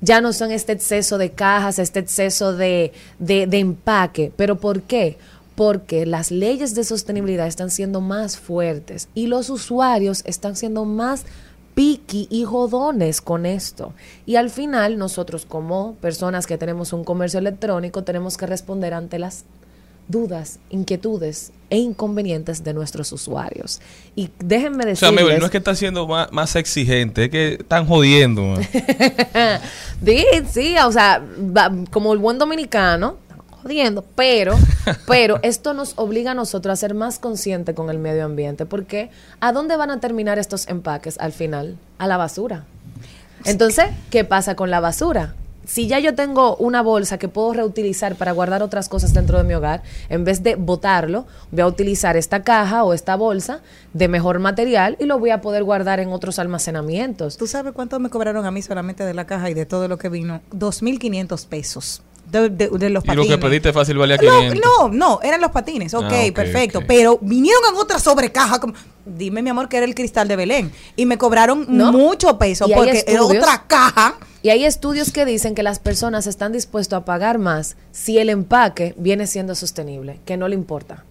[0.01, 4.33] Ya no son este exceso de cajas, este exceso de, de, de empaque.
[4.37, 5.17] ¿Pero por qué?
[5.55, 11.25] Porque las leyes de sostenibilidad están siendo más fuertes y los usuarios están siendo más
[11.75, 13.93] piqui y jodones con esto.
[14.27, 19.19] Y al final nosotros como personas que tenemos un comercio electrónico tenemos que responder ante
[19.19, 19.45] las
[20.13, 23.81] dudas, inquietudes e inconvenientes de nuestros usuarios.
[24.15, 24.99] Y déjenme O decirles...
[25.01, 28.55] sea, Mabel, no es que está siendo más, más exigente, es que están jodiendo.
[30.05, 31.25] Sí, sí, o sea,
[31.91, 33.17] como el buen dominicano,
[33.63, 34.57] jodiendo, pero,
[35.07, 39.11] pero esto nos obliga a nosotros a ser más conscientes con el medio ambiente, porque
[39.41, 41.79] ¿a dónde van a terminar estos empaques al final?
[41.99, 42.65] A la basura.
[43.45, 45.35] Entonces, ¿qué pasa con la basura?
[45.65, 49.45] Si ya yo tengo una bolsa que puedo reutilizar para guardar otras cosas dentro de
[49.45, 53.61] mi hogar, en vez de botarlo, voy a utilizar esta caja o esta bolsa
[53.93, 57.37] de mejor material y lo voy a poder guardar en otros almacenamientos.
[57.37, 59.99] ¿Tú sabes cuánto me cobraron a mí solamente de la caja y de todo lo
[59.99, 60.41] que vino?
[60.53, 62.03] 2.500 pesos.
[62.33, 63.29] De, de- de los y patines.
[63.29, 64.61] lo que pediste fácil valía No, 500.
[64.65, 65.93] no, no, eran los patines.
[65.95, 66.81] Ok, Ah, ok, perfecto.
[66.87, 68.59] Pero vinieron en otra sobrecaja.
[68.59, 68.73] Como,
[69.05, 70.73] dime, mi amor, que era el cristal de Belén.
[70.97, 71.93] Y me cobraron No.
[71.93, 74.15] mucho peso Y hay porque era estudios- otra caja.
[74.43, 78.29] Y hay estudios que dicen que las personas están dispuestas a pagar más si el
[78.31, 81.05] empaque viene siendo sostenible, que no le importa.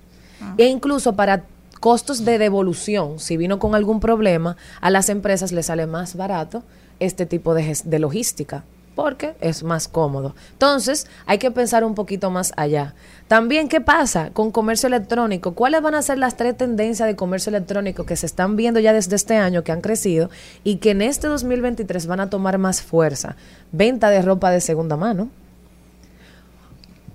[0.57, 1.43] E incluso para
[1.79, 6.63] costos de devolución, si vino con algún problema, a las empresas les sale más barato
[6.99, 8.63] este tipo de logística,
[8.95, 10.36] porque es más cómodo.
[10.54, 12.93] Entonces, hay que pensar un poquito más allá.
[13.27, 15.54] También, ¿qué pasa con comercio electrónico?
[15.54, 18.93] ¿Cuáles van a ser las tres tendencias de comercio electrónico que se están viendo ya
[18.93, 20.30] desde este año, que han crecido
[20.63, 23.36] y que en este 2023 van a tomar más fuerza?
[23.71, 25.30] Venta de ropa de segunda mano,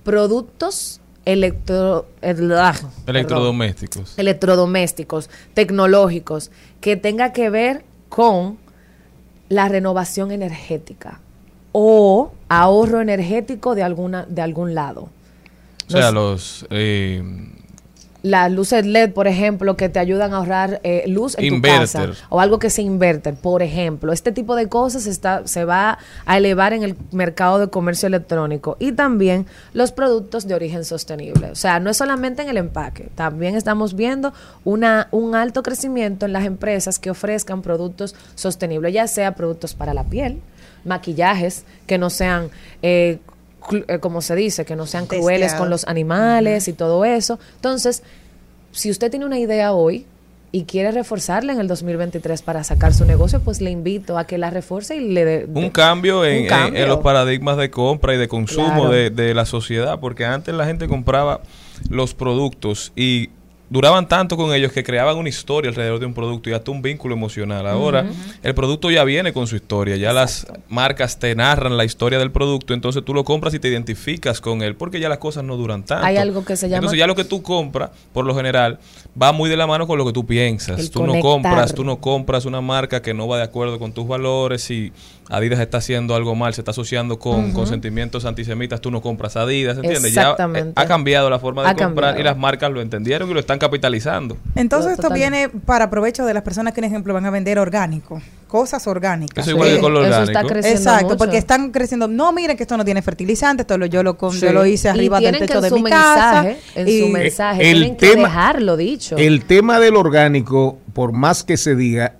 [0.02, 4.14] productos electro, electrodomésticos.
[4.16, 8.58] electrodomésticos, tecnológicos, que tenga que ver con
[9.48, 11.20] la renovación energética
[11.78, 15.10] o ahorro energético de alguna de algún lado.
[15.88, 17.22] O sea, los eh,
[18.22, 22.12] las luces LED, por ejemplo, que te ayudan a ahorrar eh, luz en tu casa
[22.30, 24.10] o algo que se invierte, por ejemplo.
[24.10, 28.78] Este tipo de cosas está, se va a elevar en el mercado de comercio electrónico
[28.80, 31.50] y también los productos de origen sostenible.
[31.50, 34.32] O sea, no es solamente en el empaque, también estamos viendo
[34.64, 39.92] una, un alto crecimiento en las empresas que ofrezcan productos sostenibles, ya sea productos para
[39.92, 40.40] la piel,
[40.84, 42.50] maquillajes que no sean...
[42.82, 43.18] Eh,
[43.88, 47.40] eh, como se dice, que no sean crueles con los animales y todo eso.
[47.56, 48.04] Entonces,
[48.70, 50.06] si usted tiene una idea hoy
[50.52, 54.38] y quiere reforzarla en el 2023 para sacar su negocio, pues le invito a que
[54.38, 55.48] la refuerce y le dé...
[55.52, 56.46] Un cambio, en,
[56.86, 60.86] los paradigmas de compra y de consumo de, de la sociedad, porque antes la gente
[60.86, 61.40] compraba
[61.90, 63.30] los productos y
[63.68, 66.82] duraban tanto con ellos que creaban una historia alrededor de un producto y hasta un
[66.82, 67.66] vínculo emocional.
[67.66, 68.06] Ahora
[68.42, 72.30] el producto ya viene con su historia, ya las marcas te narran la historia del
[72.30, 75.56] producto, entonces tú lo compras y te identificas con él, porque ya las cosas no
[75.56, 76.06] duran tanto.
[76.06, 76.78] Hay algo que se llama...
[76.78, 78.78] Entonces ya lo que tú compras, por lo general,
[79.20, 80.90] va muy de la mano con lo que tú piensas.
[80.90, 84.06] tú no compras, tú no compras una marca que no va de acuerdo con tus
[84.06, 84.92] valores y
[85.28, 89.76] Adidas está haciendo algo mal, se está asociando con, sentimientos antisemitas, tú no compras Adidas,
[89.76, 90.14] ¿entiendes?
[90.14, 93.40] Ya eh, ha cambiado la forma de comprar y las marcas lo entendieron y lo
[93.40, 94.36] están capitalizando.
[94.54, 98.20] Entonces esto viene para provecho de las personas que, por ejemplo, van a vender orgánico,
[98.48, 99.46] cosas orgánicas.
[99.46, 100.54] Eso igual con lo orgánico.
[100.56, 102.08] Exacto, porque están creciendo.
[102.08, 105.20] No, miren que esto no tiene fertilizante, esto lo, yo, lo, yo lo hice arriba
[105.20, 106.54] del techo de mi casa.
[106.74, 109.16] En su mensaje, el tienen tema, que dejarlo dicho.
[109.16, 112.14] El tema del orgánico, por más que se diga,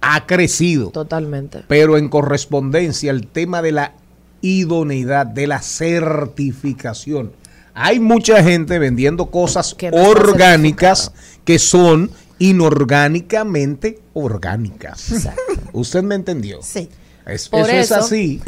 [0.00, 0.90] ha crecido.
[0.90, 1.62] Totalmente.
[1.68, 3.92] Pero en correspondencia al tema de la
[4.40, 7.32] idoneidad, de la certificación.
[7.78, 11.12] Hay mucha gente vendiendo cosas orgánicas
[11.44, 15.28] que son inorgánicamente orgánicas.
[15.74, 16.62] ¿Usted me entendió?
[16.62, 16.88] Sí.
[17.26, 18.40] eso, es así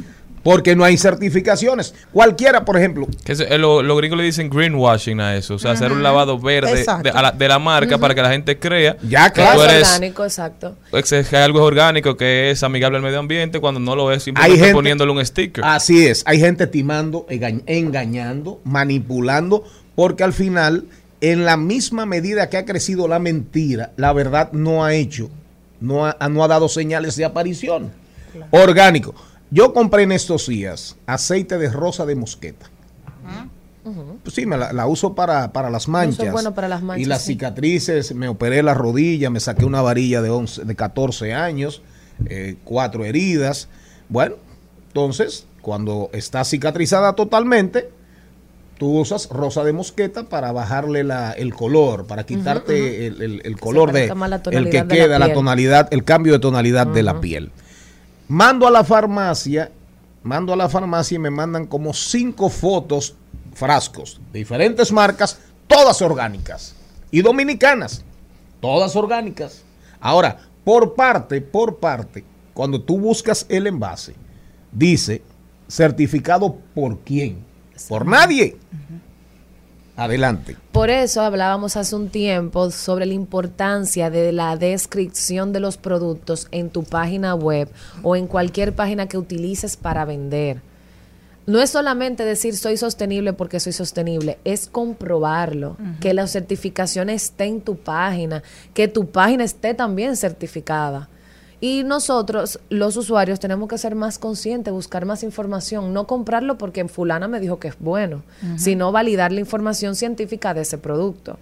[0.48, 1.94] porque no hay certificaciones.
[2.10, 3.06] Cualquiera, por ejemplo.
[3.22, 6.38] Que eh, los lo gringos le dicen greenwashing a eso, o sea, hacer un lavado
[6.38, 10.74] verde de, la, marca para que la gente crea ya, que tú eres orgánico, exacto.
[10.90, 14.72] Que algo es orgánico, que es amigable al medio ambiente, cuando no lo es, simplemente
[14.72, 15.62] poniéndole un sticker.
[15.66, 20.86] Así es, hay gente timando, engañando, manipulando, porque al final,
[21.20, 25.28] en la misma medida que ha crecido la mentira, la verdad no ha hecho,
[25.82, 27.92] no ha, no ha dado señales de aparición.
[28.50, 29.14] Orgánico.
[29.50, 32.70] Yo compré en estos días aceite de rosa de mosqueta.
[34.22, 36.30] Pues sí, me la, uso para, las manchas.
[36.30, 37.06] bueno para las manchas.
[37.06, 41.32] Y las cicatrices, me operé la rodilla, me saqué una varilla de, 11, de 14
[41.32, 41.80] años,
[42.26, 43.68] eh, cuatro heridas.
[44.10, 44.36] Bueno,
[44.88, 47.90] entonces, cuando está cicatrizada totalmente,
[48.78, 54.12] tú usas rosa de mosqueta para bajarle la, el color, para quitarte el, color de
[54.50, 57.52] el que queda, la, tonalidad, el cambio de tonalidad de la piel.
[58.28, 59.72] Mando a la farmacia,
[60.22, 63.16] mando a la farmacia y me mandan como cinco fotos,
[63.54, 66.74] frascos de diferentes marcas, todas orgánicas
[67.10, 68.04] y dominicanas,
[68.60, 69.64] todas orgánicas.
[69.98, 74.14] Ahora, por parte, por parte, cuando tú buscas el envase,
[74.70, 75.22] dice
[75.66, 77.44] certificado por quién,
[77.88, 78.58] por nadie.
[79.98, 80.56] Adelante.
[80.70, 86.46] Por eso hablábamos hace un tiempo sobre la importancia de la descripción de los productos
[86.52, 87.68] en tu página web
[88.04, 90.62] o en cualquier página que utilices para vender.
[91.46, 97.46] No es solamente decir soy sostenible porque soy sostenible, es comprobarlo, que la certificación esté
[97.46, 101.08] en tu página, que tu página esté también certificada.
[101.60, 106.86] Y nosotros, los usuarios, tenemos que ser más conscientes, buscar más información, no comprarlo porque
[106.86, 108.22] fulana me dijo que es bueno,
[108.56, 111.38] sino validar la información científica de ese producto.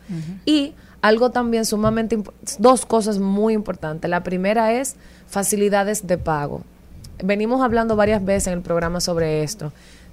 [0.46, 2.22] Y algo también sumamente,
[2.59, 4.11] dos cosas muy importantes.
[4.11, 4.96] La primera es
[5.29, 6.62] facilidades de pago.
[7.22, 9.72] Venimos hablando varias veces en el programa sobre esto.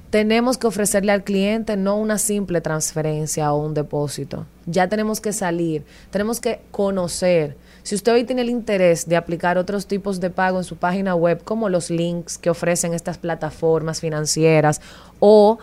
[0.10, 4.46] Tenemos que ofrecerle al cliente no una simple transferencia o un depósito.
[4.66, 9.58] Ya tenemos que salir, tenemos que conocer si usted hoy tiene el interés de aplicar
[9.58, 14.00] otros tipos de pago en su página web, como los links que ofrecen estas plataformas
[14.00, 14.82] financieras,
[15.20, 15.60] o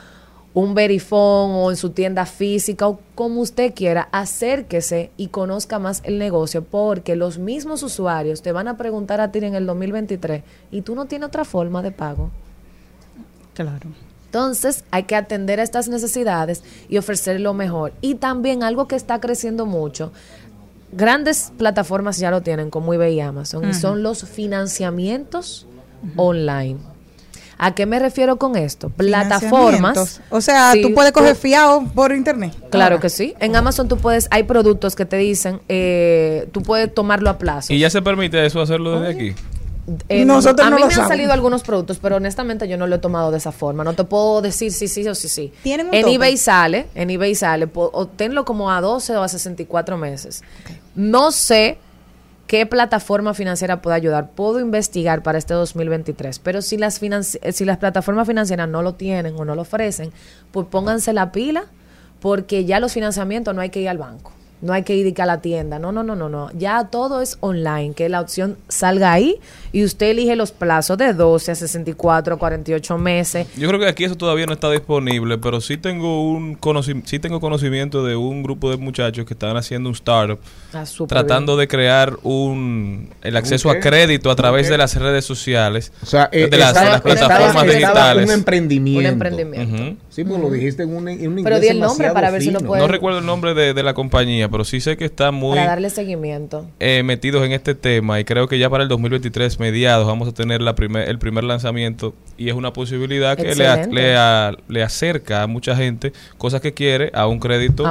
[0.52, 6.02] un verifón o en su tienda física o como usted quiera, acérquese y conozca más
[6.04, 10.42] el negocio porque los mismos usuarios te van a preguntar a ti en el 2023
[10.70, 12.30] y tú no tienes otra forma de pago.
[13.54, 13.88] Claro.
[14.26, 17.92] Entonces hay que atender a estas necesidades y ofrecer lo mejor.
[18.00, 20.12] Y también algo que está creciendo mucho,
[20.92, 25.66] grandes plataformas ya lo tienen, como eBay y Amazon, y son los financiamientos
[26.16, 26.78] online.
[27.62, 28.88] ¿A qué me refiero con esto?
[28.88, 30.22] Plataformas.
[30.30, 32.54] O sea, tú puedes coger fiado por internet.
[32.70, 33.34] Claro que sí.
[33.38, 37.72] En Amazon tú puedes, hay productos que te dicen, eh, tú puedes tomarlo a plazo.
[37.72, 39.34] ¿Y ya se permite eso hacerlo desde aquí?
[40.08, 42.98] Eh, Nosotros a mí me han salido algunos productos, pero honestamente yo no lo he
[42.98, 43.84] tomado de esa forma.
[43.84, 45.52] No te puedo decir sí, sí o sí, sí.
[45.62, 50.42] ¿Tienen en eBay sale, en eBay sale, obténlo como a 12 o a 64 meses.
[50.94, 51.78] No sé
[52.46, 54.30] qué plataforma financiera puede ayudar.
[54.30, 57.00] Puedo investigar para este 2023, pero si las,
[57.52, 60.12] si las plataformas financieras no lo tienen o no lo ofrecen,
[60.50, 61.66] pues pónganse la pila
[62.20, 64.32] porque ya los financiamientos no hay que ir al banco.
[64.62, 65.78] No hay que ir a la tienda.
[65.78, 66.50] No, no, no, no, no.
[66.52, 69.40] Ya todo es online, que la opción salga ahí
[69.72, 73.46] y usted elige los plazos de 12 a 64, 48 meses.
[73.56, 76.58] Yo creo que aquí eso todavía no está disponible, pero sí tengo un
[77.04, 80.38] sí tengo conocimiento de un grupo de muchachos que están haciendo un startup
[80.72, 85.92] ah, tratando de crear un el acceso a crédito a través de las redes sociales,
[86.02, 88.26] o sea, de, las, plataformas digitales.
[88.26, 89.00] Un emprendimiento.
[89.00, 89.96] Un emprendimiento.
[90.10, 92.58] Sí, pues lo dijiste en un, en Pero di el nombre para ver si lo
[92.58, 92.82] puede.
[92.82, 95.56] No recuerdo el nombre de, de la compañía, pero sí sé que está muy...
[95.56, 96.66] Para darle seguimiento.
[96.80, 100.32] Eh, metidos en este tema y creo que ya para el 2023 mediados vamos a
[100.32, 104.16] tener la primer, el primer lanzamiento y es una posibilidad que le, le,
[104.68, 107.84] le, acerca a mucha gente cosas que quiere a un crédito,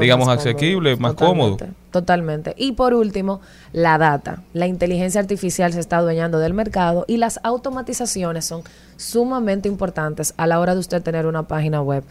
[0.00, 1.58] digamos, asequible, más cómodo.
[1.90, 2.54] Totalmente.
[2.56, 3.40] Y por último,
[3.72, 4.42] la data.
[4.52, 8.62] La inteligencia artificial se está adueñando del mercado y las automatizaciones son
[8.96, 12.04] sumamente importantes a la hora de usted tener una página web.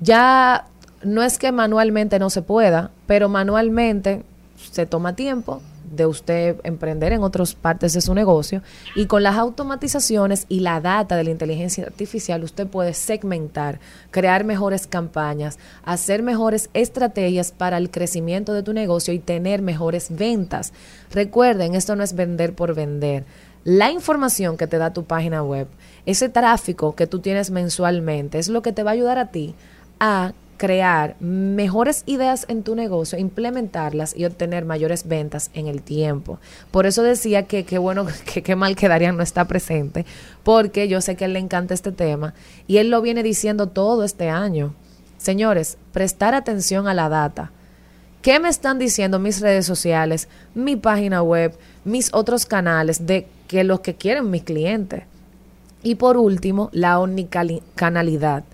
[0.00, 0.66] Ya
[1.02, 4.22] no es que manualmente no se pueda, pero manualmente
[4.70, 8.62] se toma tiempo de usted emprender en otras partes de su negocio
[8.94, 13.80] y con las automatizaciones y la data de la inteligencia artificial usted puede segmentar,
[14.12, 20.14] crear mejores campañas, hacer mejores estrategias para el crecimiento de tu negocio y tener mejores
[20.16, 20.72] ventas.
[21.10, 23.24] Recuerden, esto no es vender por vender.
[23.64, 25.68] La información que te da tu página web,
[26.06, 29.54] ese tráfico que tú tienes mensualmente, es lo que te va a ayudar a ti
[29.98, 36.38] a crear mejores ideas en tu negocio, implementarlas y obtener mayores ventas en el tiempo.
[36.70, 40.04] Por eso decía que qué bueno, que qué mal que Darían no está presente,
[40.42, 42.34] porque yo sé que a él le encanta este tema
[42.66, 44.74] y él lo viene diciendo todo este año.
[45.16, 47.52] Señores, prestar atención a la data.
[48.22, 53.64] ¿Qué me están diciendo mis redes sociales, mi página web, mis otros canales de que
[53.64, 55.02] lo que quieren mis clientes?
[55.82, 58.44] Y por último, la omnicanalidad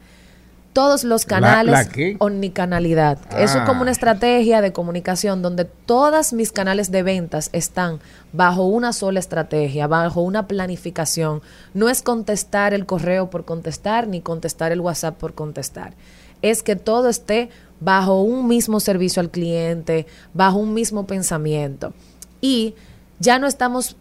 [0.72, 1.88] todos los canales
[2.18, 3.18] omnicanalidad.
[3.38, 3.92] Eso es como una ah.
[3.92, 7.98] estrategia de comunicación donde todas mis canales de ventas están
[8.34, 11.40] bajo una sola estrategia, bajo una planificación.
[11.72, 15.94] No es contestar el correo por contestar ni contestar el WhatsApp por contestar.
[16.42, 17.48] Es que todo esté
[17.80, 21.94] bajo un mismo servicio al cliente, bajo un mismo pensamiento.
[22.42, 22.74] Y
[23.18, 23.96] ya no estamos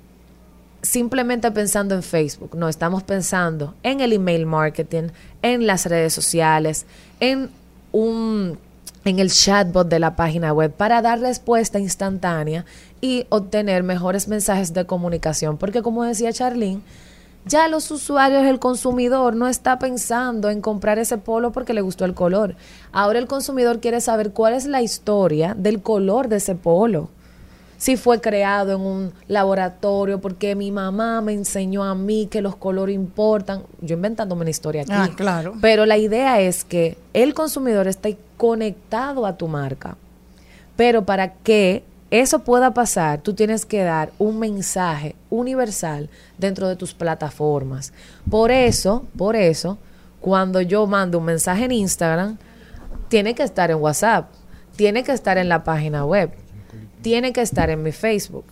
[0.86, 5.10] simplemente pensando en Facebook, no, estamos pensando en el email marketing,
[5.42, 6.86] en las redes sociales,
[7.20, 7.50] en
[7.92, 8.58] un
[9.04, 12.66] en el chatbot de la página web para dar respuesta instantánea
[13.02, 16.82] y obtener mejores mensajes de comunicación, porque como decía Charlene,
[17.46, 22.04] ya los usuarios, el consumidor no está pensando en comprar ese polo porque le gustó
[22.06, 22.56] el color.
[22.92, 27.10] Ahora el consumidor quiere saber cuál es la historia del color de ese polo
[27.86, 32.56] si fue creado en un laboratorio, porque mi mamá me enseñó a mí que los
[32.56, 33.62] colores importan.
[33.80, 34.92] Yo inventándome una historia aquí.
[34.92, 35.54] Ah, claro.
[35.62, 39.98] Pero la idea es que el consumidor esté conectado a tu marca.
[40.76, 46.10] Pero para que eso pueda pasar, tú tienes que dar un mensaje universal
[46.40, 47.94] dentro de tus plataformas.
[48.28, 49.78] Por eso, por eso,
[50.22, 52.40] cuando yo mando un mensaje en Instagram,
[53.10, 54.32] tiene que estar en WhatsApp,
[54.76, 56.32] tiene que estar en la página web
[57.06, 58.46] tiene que estar en mi Facebook.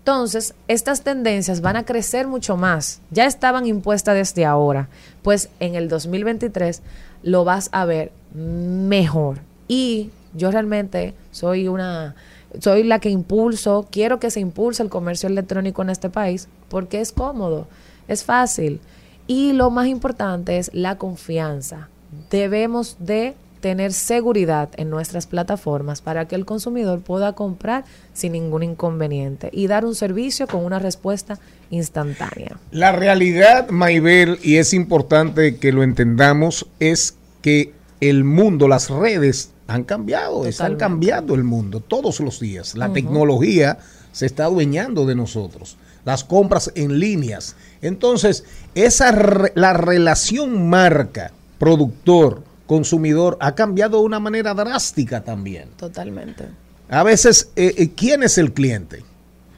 [0.00, 3.00] Entonces, estas tendencias van a crecer mucho más.
[3.12, 4.88] Ya estaban impuestas desde ahora,
[5.22, 6.82] pues en el 2023
[7.22, 9.38] lo vas a ver mejor.
[9.68, 12.16] Y yo realmente soy una
[12.58, 17.00] soy la que impulso, quiero que se impulse el comercio electrónico en este país porque
[17.00, 17.68] es cómodo,
[18.08, 18.80] es fácil.
[19.28, 21.90] Y lo más importante es la confianza.
[22.28, 28.62] Debemos de tener seguridad en nuestras plataformas para que el consumidor pueda comprar sin ningún
[28.62, 31.38] inconveniente y dar un servicio con una respuesta
[31.70, 32.58] instantánea.
[32.70, 39.50] La realidad, Maybel, y es importante que lo entendamos, es que el mundo, las redes
[39.66, 42.76] han cambiado, están cambiando el mundo todos los días.
[42.76, 43.78] La tecnología
[44.12, 45.76] se está adueñando de nosotros.
[46.04, 47.54] Las compras en líneas.
[47.82, 48.44] Entonces,
[48.74, 49.12] esa
[49.54, 55.70] la relación marca productor consumidor ha cambiado de una manera drástica también.
[55.76, 56.44] Totalmente.
[56.88, 59.02] A veces, eh, eh, ¿quién es el cliente?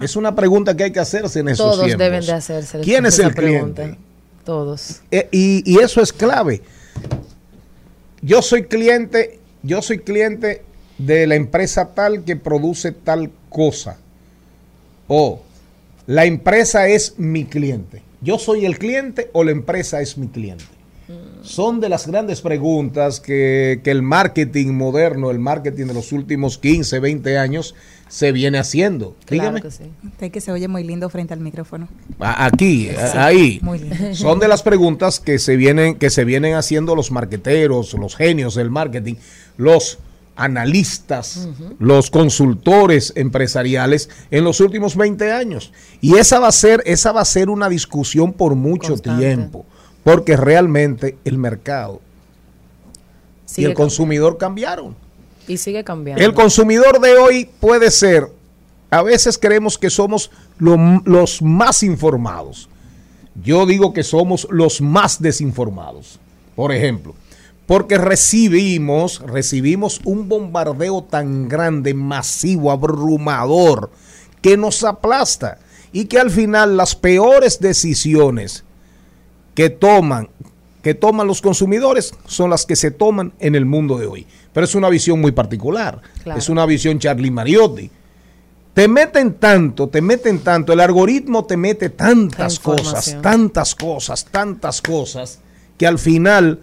[0.01, 2.81] Es una pregunta que hay que hacerse en esos Todos deben de hacerse.
[2.81, 3.99] ¿Quién es el cliente?
[4.45, 5.03] Todos.
[5.11, 6.63] Eh, y, y eso es clave.
[8.23, 10.63] Yo soy cliente, yo soy cliente
[10.97, 13.99] de la empresa tal que produce tal cosa.
[15.09, 15.43] O
[16.07, 18.03] la empresa es mi cliente.
[18.21, 20.80] Yo soy el cliente o la empresa es mi cliente.
[21.43, 26.59] Son de las grandes preguntas que, que el marketing moderno, el marketing de los últimos
[26.59, 27.75] 15, 20 años,
[28.09, 29.15] se viene haciendo.
[29.25, 29.63] Claro Dígame.
[29.63, 29.85] que sí.
[30.05, 31.89] Usted que se oye muy lindo frente al micrófono.
[32.19, 33.61] Aquí, ahí.
[33.63, 34.15] muy lindo.
[34.15, 38.57] Son de las preguntas que se vienen, que se vienen haciendo los marqueteros, los genios
[38.57, 39.15] del marketing,
[39.57, 39.99] los
[40.35, 45.73] analistas, los consultores empresariales en los últimos 20 años.
[46.01, 49.25] Y esa va a ser, esa va a ser una discusión por mucho Constante.
[49.25, 49.67] tiempo,
[50.05, 52.01] porque realmente el mercado
[53.57, 54.95] y el consumidor cambiaron.
[55.49, 56.23] Y sigue cambiando.
[56.25, 58.29] El consumidor de hoy puede ser,
[58.91, 62.69] a veces creemos que somos lo- los más informados.
[63.43, 66.19] Yo digo que somos los más desinformados.
[66.55, 67.15] Por ejemplo,
[67.67, 73.91] porque recibimos, recibimos un bombardeo tan grande, masivo, abrumador,
[74.43, 75.59] que nos aplasta
[75.93, 78.65] y que al final las peores decisiones
[79.55, 80.29] que toman,
[80.83, 84.27] que toman los consumidores son las que se toman en el mundo de hoy.
[84.53, 86.01] Pero es una visión muy particular.
[86.23, 86.39] Claro.
[86.39, 87.91] Es una visión Charlie Mariotti.
[88.75, 94.81] Te meten tanto, te meten tanto, el algoritmo te mete tantas cosas, tantas cosas, tantas
[94.81, 95.41] cosas,
[95.77, 96.61] que al final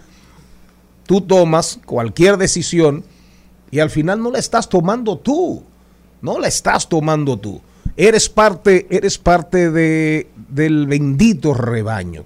[1.06, 3.04] tú tomas cualquier decisión
[3.72, 5.64] y al final no la estás tomando tú.
[6.22, 7.62] No la estás tomando tú.
[7.96, 12.26] Eres parte, eres parte de, del bendito rebaño.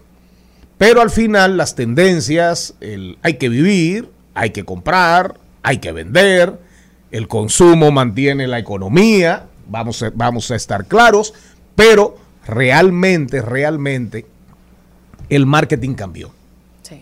[0.81, 6.57] Pero al final las tendencias, el, hay que vivir, hay que comprar, hay que vender,
[7.11, 11.35] el consumo mantiene la economía, vamos a, vamos a estar claros,
[11.75, 12.17] pero
[12.47, 14.25] realmente, realmente
[15.29, 16.31] el marketing cambió.
[16.81, 16.99] Sí.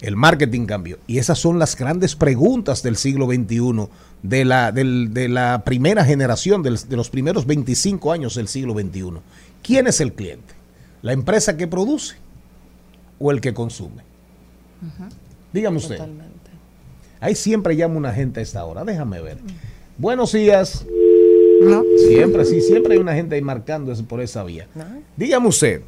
[0.00, 0.98] El marketing cambió.
[1.06, 3.86] Y esas son las grandes preguntas del siglo XXI,
[4.24, 8.74] de la, del- de la primera generación, del- de los primeros 25 años del siglo
[8.74, 9.20] XXI.
[9.62, 10.54] ¿Quién es el cliente?
[11.02, 12.16] ¿La empresa que produce
[13.18, 14.02] o el que consume?
[15.52, 15.96] Dígame usted.
[15.96, 16.50] Totalmente.
[17.20, 18.84] Ahí siempre llama una gente a esta hora.
[18.84, 19.38] Déjame ver.
[19.96, 20.84] Buenos días.
[21.62, 21.84] ¿No?
[22.08, 24.66] Siempre, sí, siempre hay una gente ahí marcando por esa vía.
[25.16, 25.82] Dígame usted,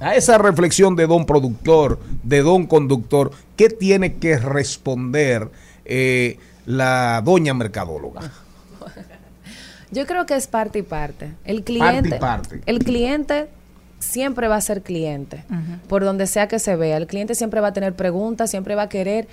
[0.00, 5.48] a esa reflexión de don productor, de don conductor, ¿qué tiene que responder
[5.84, 8.30] eh, la doña mercadóloga?
[9.90, 11.32] Yo creo que es parte y parte.
[11.44, 12.60] El cliente, parte.
[12.66, 13.48] el cliente
[13.98, 15.44] siempre va a ser cliente,
[15.88, 16.96] por donde sea que se vea.
[16.96, 19.26] El cliente siempre va a tener preguntas, siempre va a querer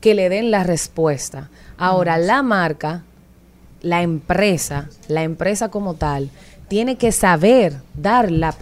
[0.00, 1.50] que le den la respuesta.
[1.76, 3.02] Ahora, la marca,
[3.80, 6.30] la empresa, la empresa como tal,
[6.68, 8.54] tiene que saber dar la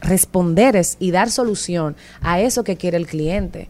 [0.00, 3.68] responder es- y dar solución a eso que quiere el cliente.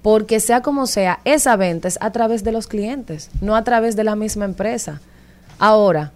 [0.00, 3.94] Porque sea como sea, esa venta es a través de los clientes, no a través
[3.96, 5.00] de la misma empresa.
[5.58, 6.12] Ahora,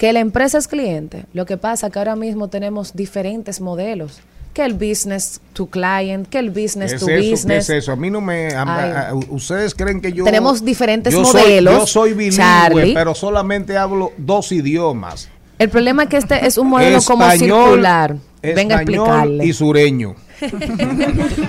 [0.00, 4.20] que la empresa es cliente, lo que pasa es que ahora mismo tenemos diferentes modelos.
[4.54, 7.20] Que el business to client, que el business ¿Qué es to eso?
[7.22, 7.64] ¿Qué business.
[7.68, 7.92] es eso?
[7.92, 8.48] A mí no me...
[8.54, 8.90] a- Ay.
[8.92, 10.24] a- a- ustedes creen que yo...
[10.24, 12.94] Tenemos diferentes yo soy- modelos, yo soy bilingüe, Charlie.
[12.94, 15.28] pero solamente hablo dos idiomas.
[15.58, 18.16] El problema es que este es un modelo como circular.
[18.42, 19.44] Venga a explicarle.
[19.44, 20.14] y sureño.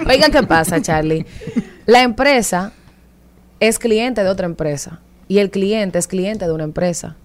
[0.09, 1.25] Oiga, ¿qué pasa, Charlie?
[1.85, 2.73] La empresa
[3.61, 4.99] es cliente de otra empresa
[5.29, 7.15] y el cliente es cliente de una empresa.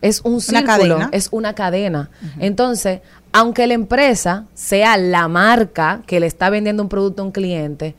[0.00, 1.08] Es un círculo, cadena.
[1.12, 2.10] es una cadena.
[2.38, 3.00] Entonces,
[3.32, 7.94] aunque la empresa sea la marca que le está vendiendo un producto a un cliente,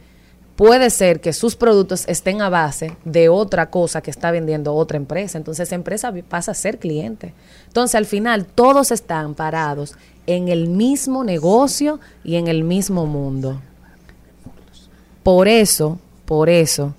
[0.55, 4.97] puede ser que sus productos estén a base de otra cosa que está vendiendo otra
[4.97, 5.37] empresa.
[5.37, 7.33] Entonces, esa empresa pasa a ser cliente.
[7.67, 9.95] Entonces, al final, todos están parados
[10.27, 13.61] en el mismo negocio y en el mismo mundo.
[15.23, 16.93] Por eso, por eso,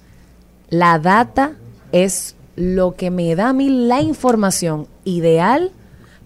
[0.70, 1.52] la data
[1.92, 5.72] es lo que me da a mí la información ideal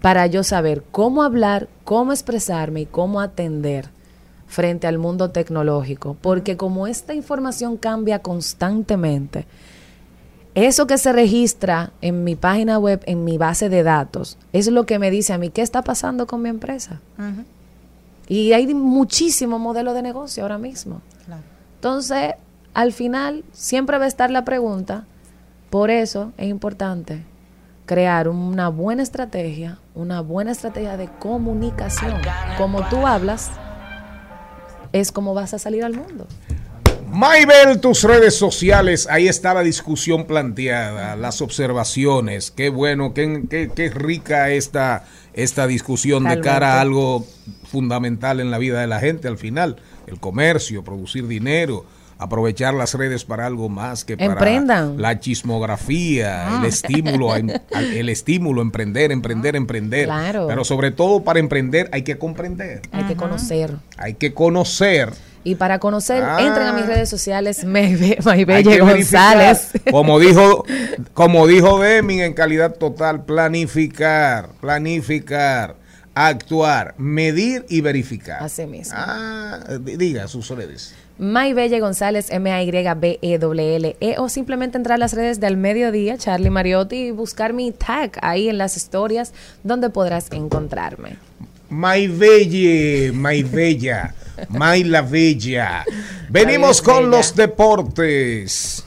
[0.01, 3.89] para yo saber cómo hablar, cómo expresarme y cómo atender
[4.47, 6.17] frente al mundo tecnológico.
[6.21, 9.47] Porque como esta información cambia constantemente,
[10.55, 14.87] eso que se registra en mi página web, en mi base de datos, es lo
[14.87, 17.01] que me dice a mí qué está pasando con mi empresa.
[18.29, 21.01] Y hay muchísimos modelos de negocio ahora mismo.
[21.25, 21.43] Claro.
[21.77, 22.35] Entonces,
[22.73, 25.07] al final, siempre va a estar la pregunta.
[25.75, 27.25] Por eso es importante
[27.85, 32.15] crear una buena estrategia, una buena estrategia de comunicación.
[32.57, 33.51] Como tú hablas,
[34.93, 36.29] es como vas a salir al mundo.
[37.09, 42.53] Maybel, tus redes sociales, ahí está la discusión planteada, las observaciones.
[42.53, 47.27] Qué bueno, qué, qué, qué rica esta, esta discusión de cara a algo
[47.65, 49.79] fundamental en la vida de la gente al final.
[50.07, 51.85] El comercio, producir dinero,
[52.19, 55.01] aprovechar las redes para algo más que para Emprendan.
[55.01, 57.51] la chismografía, el estímulo, a em-
[57.95, 60.07] el estímulo, emprender, emprender, emprender.
[60.07, 60.47] Claro.
[60.47, 63.75] Pero sobre todo para emprender hay que comprender, Hay que conocer.
[63.97, 65.13] hay que conocer.
[65.47, 66.39] Y para conocer, Ah.
[66.41, 68.79] entren a mis redes sociales, Maybelle.
[68.81, 69.73] González.
[69.91, 70.65] Como dijo,
[71.13, 75.77] como dijo Deming en calidad total, planificar, planificar,
[76.15, 78.43] actuar, medir y verificar.
[78.43, 78.95] Así mismo.
[78.97, 80.95] Ah, di- diga sus redes.
[81.19, 87.11] Maybelle González, M-A-Y-B-E-L-L-E, E, o simplemente entrar a las redes del mediodía, Charlie Mariotti, y
[87.13, 91.17] buscar mi tag ahí en las historias donde podrás encontrarme.
[91.71, 94.13] My Belle, My Bella,
[94.49, 95.85] My La Bella.
[96.31, 98.85] Venimos con los deportes.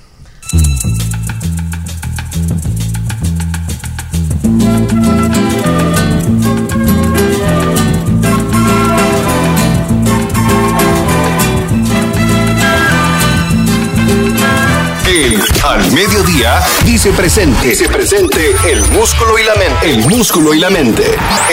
[15.68, 17.68] Al Mediodía dice presente.
[17.68, 18.39] Dice presente
[18.72, 19.89] el músculo y la mente.
[19.89, 21.03] El músculo y la mente.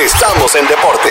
[0.02, 1.08] Estamos en deporte.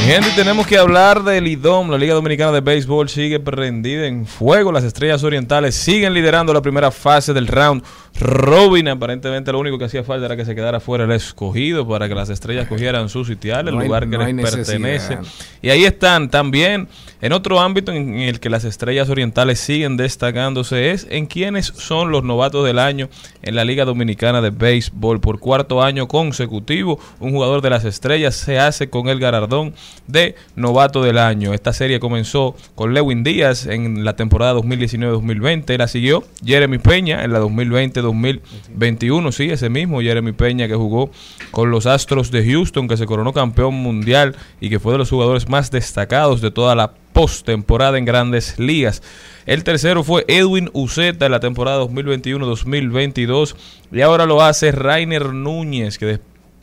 [0.00, 1.90] Mi gente, tenemos que hablar del IDOM.
[1.90, 4.72] La Liga Dominicana de Béisbol sigue prendida en fuego.
[4.72, 7.82] Las estrellas orientales siguen liderando la primera fase del round
[8.18, 8.88] robin.
[8.88, 12.14] Aparentemente, lo único que hacía falta era que se quedara fuera el escogido para que
[12.16, 14.64] las estrellas cogieran su sitial, el No hay- lugar que no les necesidad.
[14.66, 15.18] pertenece.
[15.60, 16.88] Y ahí están también.
[17.22, 22.10] En otro ámbito en el que las estrellas orientales siguen destacándose es en quienes son
[22.10, 23.08] los novatos del año
[23.42, 25.20] en la Liga Dominicana de Béisbol.
[25.20, 29.72] Por cuarto año consecutivo, un jugador de las estrellas se hace con el galardón
[30.08, 31.54] de novato del año.
[31.54, 35.78] Esta serie comenzó con Lewin Díaz en la temporada 2019-2020.
[35.78, 39.30] La siguió Jeremy Peña en la 2020-2021.
[39.30, 41.12] Sí, ese mismo Jeremy Peña que jugó
[41.52, 45.10] con los Astros de Houston, que se coronó campeón mundial y que fue de los
[45.10, 49.02] jugadores más destacados de toda la postemporada en grandes ligas.
[49.46, 53.54] El tercero fue Edwin Uceta en la temporada 2021-2022
[53.90, 56.20] y ahora lo hace Rainer Núñez que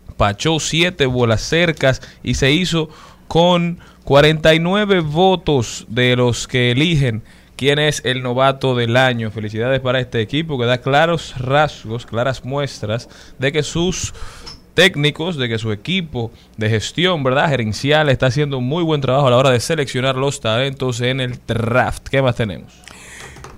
[0.08, 2.90] despachó siete bolas cercas y se hizo
[3.28, 7.22] con 49 votos de los que eligen
[7.56, 9.32] quién es el novato del año.
[9.32, 14.14] Felicidades para este equipo que da claros rasgos, claras muestras de que sus
[14.80, 17.50] técnicos, de que su equipo de gestión, ¿verdad?
[17.50, 21.20] Gerencial está haciendo un muy buen trabajo a la hora de seleccionar los talentos en
[21.20, 22.08] el draft.
[22.08, 22.72] ¿Qué más tenemos?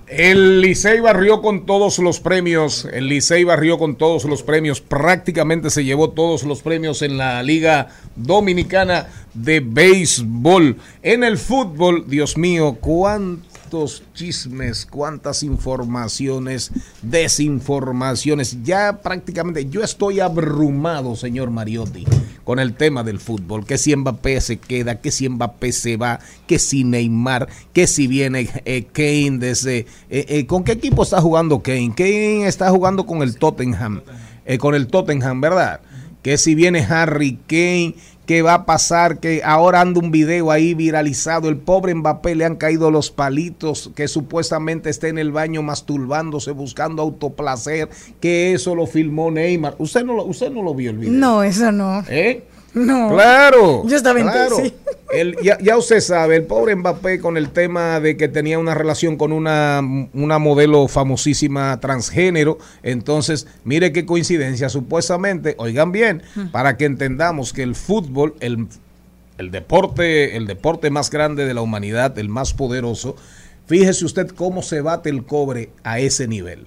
[0.08, 2.88] El Licey barrió con todos los premios.
[2.92, 4.80] El Licey barrió con todos los premios.
[4.80, 10.76] Prácticamente se llevó todos los premios en la Liga Dominicana de Béisbol.
[11.04, 12.78] En el fútbol, Dios mío,
[14.14, 16.70] chismes, cuántas informaciones,
[17.00, 18.62] desinformaciones.
[18.62, 22.04] Ya prácticamente yo estoy abrumado, señor Mariotti,
[22.44, 23.64] con el tema del fútbol.
[23.64, 28.06] Que si Mbappé se queda, que si Mbappé se va, que si Neymar, que si
[28.06, 29.78] viene eh, Kane desde...
[29.78, 29.86] eh,
[30.28, 31.94] eh, ¿Con qué equipo está jugando Kane?
[31.96, 34.02] Kane está jugando con el Tottenham.
[34.58, 35.80] con el Tottenham, ¿verdad?
[36.22, 37.94] Que si viene Harry Kane,
[38.26, 39.18] ¿qué va a pasar?
[39.18, 41.48] Que ahora anda un video ahí viralizado.
[41.48, 46.52] El pobre Mbappé le han caído los palitos, que supuestamente está en el baño masturbándose,
[46.52, 47.88] buscando autoplacer,
[48.20, 49.74] que eso lo filmó Neymar.
[49.78, 51.14] Usted no lo, usted no lo vio el video.
[51.14, 52.04] No, eso no.
[52.08, 52.44] ¿Eh?
[52.74, 53.10] No.
[53.10, 53.86] Claro.
[53.86, 54.56] Yo estaba en claro.
[54.56, 54.74] sí.
[55.12, 58.74] El- ya, ya usted sabe, el pobre Mbappé con el tema de que tenía una
[58.74, 59.80] relación con una,
[60.14, 62.58] una modelo famosísima transgénero.
[62.82, 64.68] Entonces, mire qué coincidencia.
[64.70, 68.68] Supuestamente, oigan bien, para que entendamos que el fútbol, el,
[69.38, 73.14] el deporte, el deporte más grande de la humanidad, el más poderoso,
[73.66, 76.66] fíjese usted cómo se bate el cobre a ese nivel.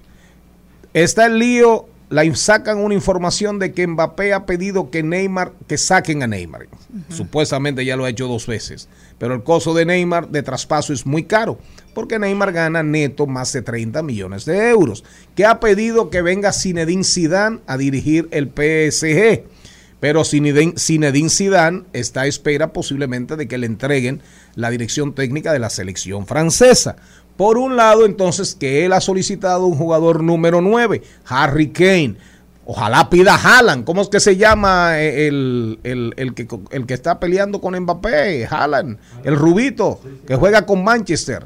[0.94, 5.78] Está el lío, la sacan una información de que Mbappé ha pedido que Neymar, que
[5.78, 6.68] saquen a Neymar.
[7.10, 8.88] Supuestamente ya lo ha hecho dos veces.
[9.18, 11.58] Pero el costo de Neymar de traspaso es muy caro,
[11.94, 15.04] porque Neymar gana neto más de 30 millones de euros.
[15.36, 19.44] Que ha pedido que venga Zinedine Zidane a dirigir el PSG.
[20.00, 24.22] Pero Zinedine, Zinedine Zidane está a espera posiblemente de que le entreguen
[24.54, 26.98] la dirección técnica de la selección francesa.
[27.38, 32.16] Por un lado, entonces, que él ha solicitado un jugador número 9, Harry Kane.
[32.68, 33.84] Ojalá pida Haaland.
[33.86, 38.48] ¿Cómo es que se llama el, el- el que, el que está peleando con Mbappé?
[38.50, 41.46] Haaland, el rubito, que juega con Manchester.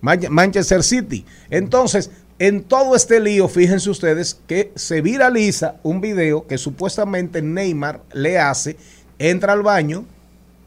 [0.00, 1.26] Man- Manchester City.
[1.50, 8.00] Entonces, en todo este lío, fíjense ustedes que se viraliza un video que supuestamente Neymar
[8.14, 8.76] le hace,
[9.18, 10.04] entra al baño,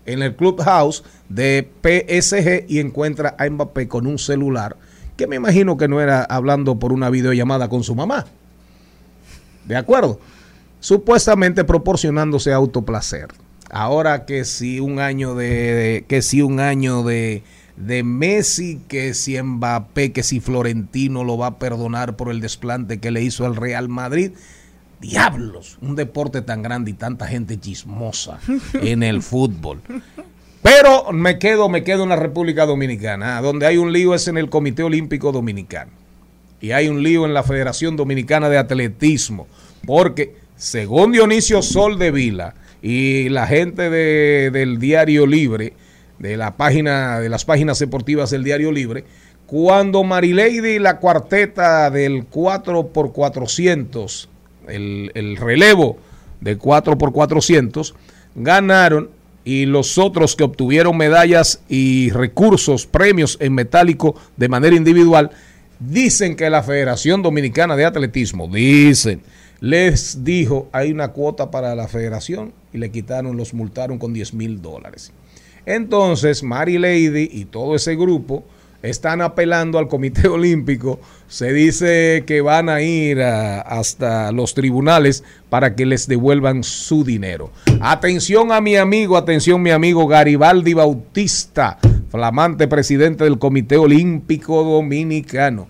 [0.06, 4.78] en el clubhouse de PSG y encuentra a Mbappé con un celular
[5.18, 8.26] que me imagino que no era hablando por una videollamada con su mamá.
[9.66, 10.20] ¿De acuerdo?
[10.80, 13.28] Supuestamente proporcionándose autoplacer.
[13.70, 17.44] Ahora que si un año de, que si un año de,
[17.78, 23.00] de Messi, que si Mbappé, que si Florentino lo va a perdonar por el desplante
[23.00, 24.32] que le hizo al Real Madrid.
[25.08, 28.40] Diablos, un deporte tan grande y tanta gente chismosa
[28.74, 29.84] en el fútbol.
[30.64, 34.40] Pero me quedo, me quedo en la República Dominicana, donde hay un lío es en
[34.40, 35.92] el Comité Olímpico Dominicano.
[36.60, 39.46] Y hay un lío en la Federación Dominicana de Atletismo,
[39.86, 45.74] porque según Dionisio Sol de Vila y la gente del Diario Libre,
[46.18, 49.04] de la página, de las páginas deportivas del Diario Libre,
[49.46, 54.30] cuando Marileide y la cuarteta del 4x400,
[54.70, 55.98] el, el relevo
[56.42, 57.94] de 4x400,
[58.36, 59.10] ganaron
[59.44, 65.32] y los otros que obtuvieron medallas y recursos, premios en metálico de manera individual,
[65.80, 69.22] dicen que la Federación Dominicana de Atletismo, dicen,
[69.60, 74.34] les dijo, hay una cuota para la federación y le quitaron, los multaron con 10
[74.34, 75.12] mil dólares.
[75.66, 78.44] Entonces, Mary Lady y todo ese grupo
[78.90, 81.00] están apelando al Comité Olímpico.
[81.28, 87.52] Se dice que van a ir hasta los tribunales para que les devuelvan su dinero.
[87.82, 91.80] Atención a mi amigo, atención mi amigo Garibaldi Bautista,
[92.10, 95.68] flamante presidente del Comité Olímpico Dominicano.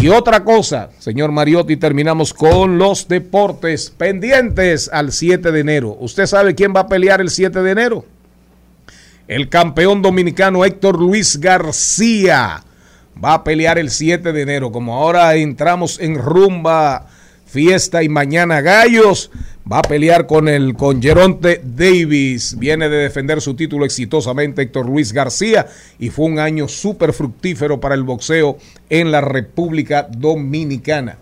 [0.00, 5.96] Y otra cosa, señor Mariotti, terminamos con los deportes pendientes al 7 de enero.
[5.98, 8.04] ¿Usted sabe quién va a pelear el 7 de enero?
[9.26, 12.62] El campeón dominicano Héctor Luis García
[13.22, 14.70] va a pelear el 7 de enero.
[14.70, 17.06] Como ahora entramos en rumba,
[17.46, 19.30] fiesta y mañana gallos,
[19.70, 22.58] va a pelear con el con Geronte Davis.
[22.58, 25.68] Viene de defender su título exitosamente Héctor Luis García
[25.98, 28.58] y fue un año súper fructífero para el boxeo
[28.90, 31.16] en la República Dominicana.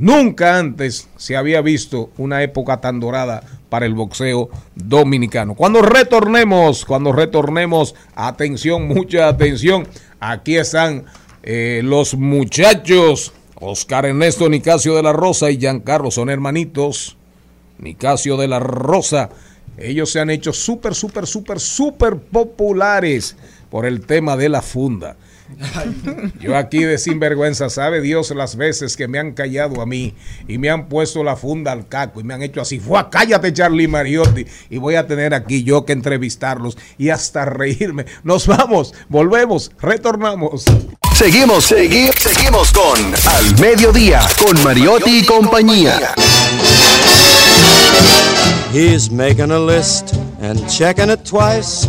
[0.00, 5.54] Nunca antes se había visto una época tan dorada para el boxeo dominicano.
[5.54, 9.86] Cuando retornemos, cuando retornemos, atención, mucha atención,
[10.18, 11.04] aquí están
[11.42, 17.18] eh, los muchachos, Oscar Ernesto Nicasio de la Rosa y Giancarlo, son hermanitos,
[17.76, 19.28] Nicasio de la Rosa,
[19.76, 23.36] ellos se han hecho súper, súper, súper, súper populares
[23.68, 25.18] por el tema de la funda.
[26.40, 30.14] Yo aquí de sinvergüenza, sabe Dios las veces que me han callado a mí
[30.48, 33.52] y me han puesto la funda al caco y me han hecho así, fue cállate
[33.52, 38.06] Charlie Mariotti y voy a tener aquí yo que entrevistarlos y hasta reírme.
[38.22, 40.64] Nos vamos, volvemos, retornamos.
[41.14, 46.14] Seguimos, seguimos, seguimos con Al Mediodía, con Mariotti y compañía.
[48.72, 51.88] He's making a list and checking it twice.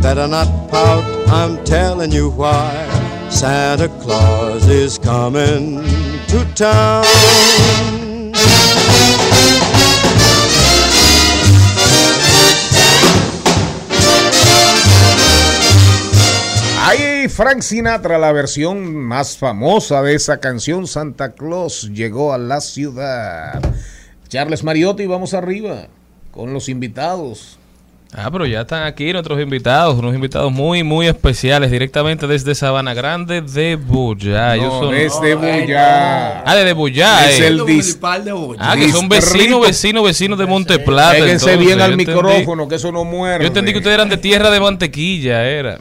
[0.00, 1.04] better not pout.
[1.28, 2.70] I'm telling you why.
[3.30, 5.82] Santa Claus is coming
[6.28, 7.04] to town.
[16.86, 22.60] Ahí Frank Sinatra, la versión más famosa de esa canción, Santa Claus llegó a la
[22.60, 23.60] ciudad.
[24.28, 25.88] Charles Mariotti, vamos arriba
[26.30, 27.58] con los invitados.
[28.12, 32.94] Ah, pero ya están aquí nuestros invitados, unos invitados muy, muy especiales, directamente desde Sabana
[32.94, 34.56] Grande de Buyá.
[34.56, 36.42] No, desde Buyá.
[36.46, 37.28] Ah, desde Buyá.
[37.28, 37.46] Es eh.
[37.48, 38.00] el dis...
[38.24, 38.60] de Buyá.
[38.62, 41.18] Ah, que son vecinos, vecinos, vecinos de Monteplata.
[41.18, 43.42] Péguense bien al micrófono, que eso no muere.
[43.42, 45.78] Yo entendí que ustedes eran de tierra de mantequilla, era.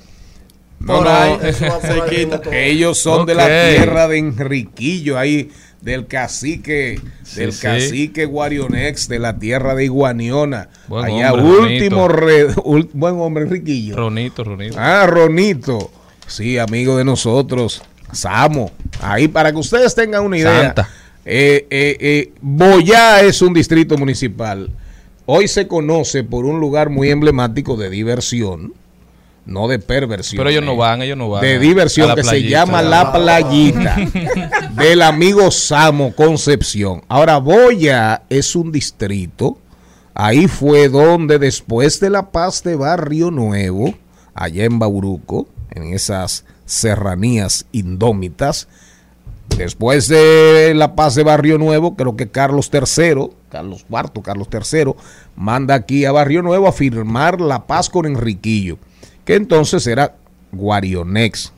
[0.79, 1.39] No, no,
[2.51, 5.49] ellos son de la tierra de Enriquillo, ahí
[5.85, 6.99] del cacique,
[7.35, 7.61] del sí.
[7.61, 10.67] cacique Guarionex, de la tierra de Iguaniona.
[10.87, 13.95] Buen Allá hombre, último re- ul- buen hombre Enriquillo.
[13.95, 14.75] Ronito, Ronito.
[14.79, 15.91] Ah, Ronito.
[16.25, 17.83] Sí, amigo de nosotros.
[18.11, 18.71] Samo.
[18.99, 20.61] Ahí para que ustedes tengan una idea.
[20.63, 20.89] Santa.
[21.23, 24.71] Eh, eh, eh, Boyá es un distrito municipal.
[25.27, 28.73] Hoy se conoce por un lugar muy emblemático de diversión,
[29.45, 30.37] no de perversión.
[30.37, 31.41] Pero ellos eh, no van, ellos no van.
[31.41, 33.95] De diversión que se llama La Playita
[34.75, 37.03] del amigo Samo Concepción.
[37.07, 39.57] Ahora, Boya es un distrito.
[40.13, 43.93] Ahí fue donde después de la paz de Barrio Nuevo,
[44.33, 48.67] allá en Bauruco, en esas serranías indómitas.
[49.57, 54.93] Después de la paz de Barrio Nuevo, creo que Carlos III, Carlos IV, Carlos III,
[55.35, 58.77] manda aquí a Barrio Nuevo a firmar la paz con Enriquillo,
[59.25, 60.15] que entonces era
[60.51, 61.51] Guarionex.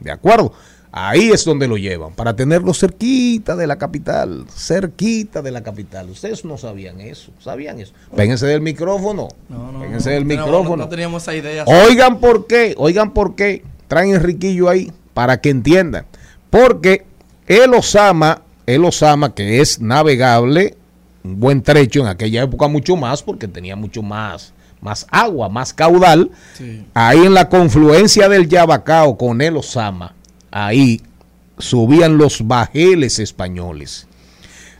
[0.00, 0.52] ¿De acuerdo?
[0.90, 6.08] Ahí es donde lo llevan, para tenerlo cerquita de la capital, cerquita de la capital.
[6.08, 7.92] Ustedes no sabían eso, sabían eso.
[8.16, 10.76] Péguense del micrófono, No, no, péguense del no, micrófono.
[10.76, 11.64] No, no teníamos esa idea.
[11.66, 16.06] Oigan por qué, oigan por qué traen Enriquillo ahí, para que entiendan.
[16.48, 17.04] Porque
[17.46, 20.74] el Osama, el Osama que es navegable,
[21.22, 25.72] un buen trecho en aquella época mucho más, porque tenía mucho más, más agua, más
[25.72, 26.30] caudal.
[26.56, 26.84] Sí.
[26.94, 30.14] Ahí en la confluencia del Yabacao con el Osama,
[30.50, 31.02] ahí
[31.58, 34.06] subían los bajeles españoles.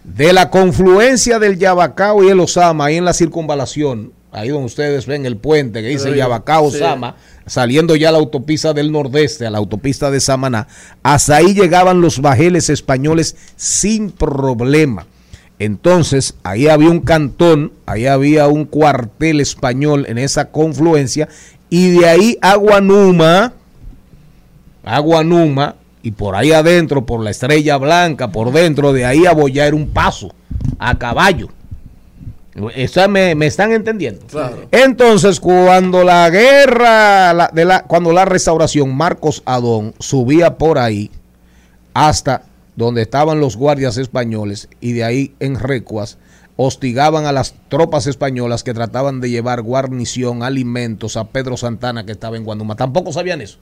[0.04, 5.06] De la confluencia del Yabacao y el Osama, ahí en la circunvalación, ahí donde ustedes
[5.06, 6.76] ven el puente que dice Yabacao, sí.
[6.76, 10.68] Osama, saliendo ya a la autopista del nordeste, a la autopista de Samaná,
[11.02, 15.06] hasta ahí llegaban los bajeles españoles sin problema.
[15.58, 21.28] Entonces, ahí había un cantón, ahí había un cuartel español en esa confluencia,
[21.68, 23.52] y de ahí Aguanuma,
[24.84, 29.66] Aguanuma, y por ahí adentro, por la estrella blanca, por dentro, de ahí a Boyá
[29.66, 30.32] era un paso,
[30.78, 31.48] a caballo.
[32.74, 34.26] Eso me, me están entendiendo.
[34.26, 34.66] Claro.
[34.72, 41.10] Entonces, cuando la guerra, la- de la, cuando la restauración, Marcos Adón subía por ahí
[41.94, 42.42] hasta
[42.78, 46.16] donde estaban los guardias españoles y de ahí en Recuas
[46.54, 52.12] hostigaban a las tropas españolas que trataban de llevar guarnición, alimentos a Pedro Santana que
[52.12, 52.76] estaba en Guanduma.
[52.76, 53.58] Tampoco sabían eso.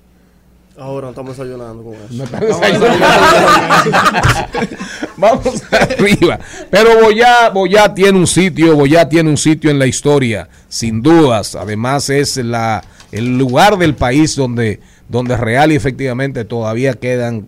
[0.77, 2.07] Ahora estamos desayunando con eso.
[2.11, 2.87] No desayunando.
[5.17, 6.39] Vamos arriba.
[6.71, 11.55] Pero Boyá, Boyá tiene un sitio, Boyá tiene un sitio en la historia, sin dudas.
[11.55, 17.47] Además es la, el lugar del país donde, donde real y efectivamente todavía quedan.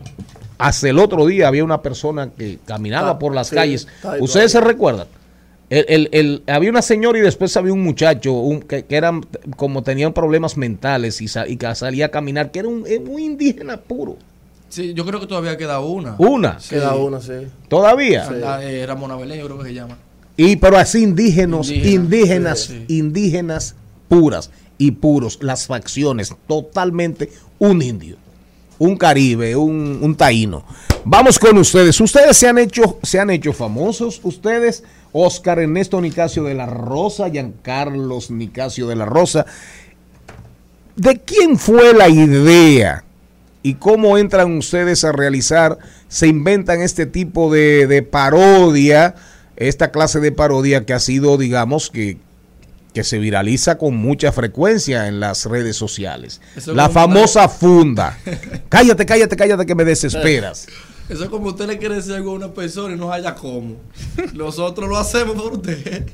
[0.59, 3.87] Hasta el otro día había una persona que caminaba Ah, por las sí, calles.
[4.21, 5.07] ¿Ustedes se recuerdan?
[5.71, 9.25] El, el- el- había una señora y después había un muchacho un- que, que eran
[9.57, 12.99] como tenían problemas mentales y, sa- y que salía a caminar, que era un, eh,
[12.99, 14.17] un indígena puro.
[14.71, 16.15] Sí, yo creo que todavía queda una.
[16.19, 16.59] Una.
[16.59, 16.71] Sí.
[16.71, 17.33] Queda una, sí.
[17.69, 18.27] Todavía.
[18.45, 19.97] Ah, eh, yo creo que se llama.
[20.37, 23.75] Y pero así indígenas, Indígena, indígenas, sí, indígenas
[24.09, 28.17] puras y puros, las facciones, totalmente un indio,
[28.79, 30.65] un caribe, un, un taíno.
[31.05, 32.01] Vamos con ustedes.
[32.01, 37.31] Ustedes se han hecho, se han hecho famosos, ustedes, Oscar Ernesto Nicasio de la Rosa,
[37.31, 39.47] Giancarlos Nicasio de la Rosa.
[40.97, 43.05] ¿De quién fue la idea?
[43.63, 49.15] ¿Y cómo entran ustedes a realizar, se inventan este tipo de, de parodia,
[49.57, 52.19] esta clase de parodia que ha sido, digamos, que,
[52.95, 56.41] que se viraliza con mucha frecuencia en las redes sociales?
[56.57, 58.19] Eso La famosa funda.
[58.69, 60.67] cállate, cállate, cállate que me desesperas.
[61.09, 63.77] Eso es como usted le quiere decir algo a una persona y no haya cómo.
[64.35, 66.07] Nosotros lo hacemos por usted.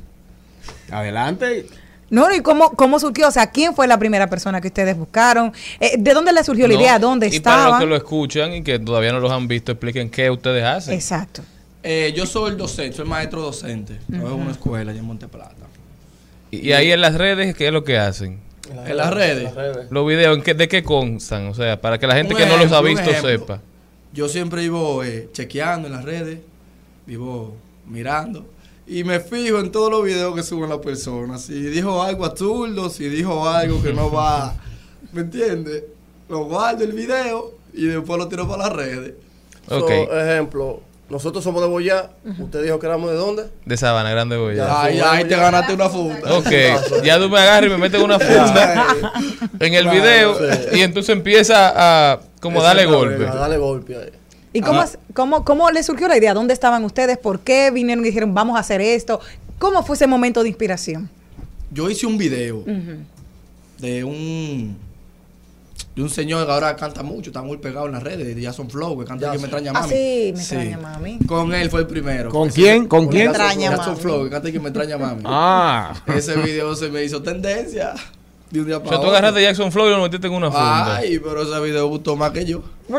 [0.90, 1.66] Adelante.
[2.10, 3.26] No, ¿y cómo, cómo surgió?
[3.28, 5.52] O sea, ¿quién fue la primera persona que ustedes buscaron?
[5.80, 6.98] Eh, ¿De dónde le surgió la No, idea?
[6.98, 7.80] ¿Dónde y para los estaban?
[7.80, 10.94] que lo escuchan y que todavía no los han visto, expliquen qué ustedes hacen.
[10.94, 11.42] Exacto.
[11.82, 13.98] Eh, yo soy el docente, soy maestro docente.
[14.08, 15.54] Trabajo en una escuela allá en Monteplata.
[16.62, 18.40] Y, y ahí en las redes, ¿qué es lo que hacen?
[18.86, 19.50] En las redes.
[19.90, 21.48] Los videos, ¿en qué- ¿de qué constan?
[21.48, 23.60] O sea, para que la gente Un que no los ha visto sepa.
[24.12, 26.38] Yo siempre vivo eh, chequeando en las redes,
[27.06, 28.46] vivo mirando
[28.86, 31.42] y me fijo en todos los videos que suben las personas.
[31.42, 34.54] Si dijo algo absurdo, si dijo algo que no va,
[35.12, 35.84] ¿me entiendes?
[36.28, 39.14] Lo guardo el video y después lo tiro para las redes.
[39.68, 39.88] Ok.
[39.88, 40.80] So, ejemplo,
[41.10, 42.10] nosotros somos de Boyá.
[42.38, 43.44] Usted dijo que éramos de dónde?
[43.64, 44.82] De Sabana Grande voy Ya.
[44.82, 46.38] Ahí, ahí te ganaste una funda.
[46.38, 46.50] Ok,
[47.04, 48.86] ya tú me agarras y me metes una funda
[49.60, 50.36] en el video
[50.72, 51.72] y entonces empieza
[52.12, 53.26] a como darle golpe.
[53.26, 54.10] A darle golpe ahí.
[54.52, 54.84] ¿Y cómo,
[55.14, 56.32] cómo, cómo les surgió la idea?
[56.32, 57.18] ¿Dónde estaban ustedes?
[57.18, 59.20] ¿Por qué vinieron y dijeron, vamos a hacer esto?
[59.58, 61.10] ¿Cómo fue ese momento de inspiración?
[61.70, 62.62] Yo hice un video
[63.78, 64.76] de un
[65.94, 68.68] de un señor que ahora canta mucho, está muy pegado en las redes, de Jason
[68.68, 69.88] Flow, que canta que me extraña Ah, mami.
[69.88, 71.18] sí, me extraña mami.
[71.26, 72.30] Con él fue el primero.
[72.30, 72.86] ¿Con quién?
[72.88, 73.28] ¿Con quién?
[73.32, 74.00] Jason- Extraña Jason mami.
[74.02, 75.22] Flow, que canta que me extraña mami.
[75.26, 75.94] Ah.
[76.06, 77.94] Ese video se me hizo tendencia
[78.50, 80.50] de un día O para sea, tú agarraste Jackson Floyd y lo metiste en una
[80.50, 80.96] funda.
[80.96, 82.62] Ay, pero ese video gustó más que yo.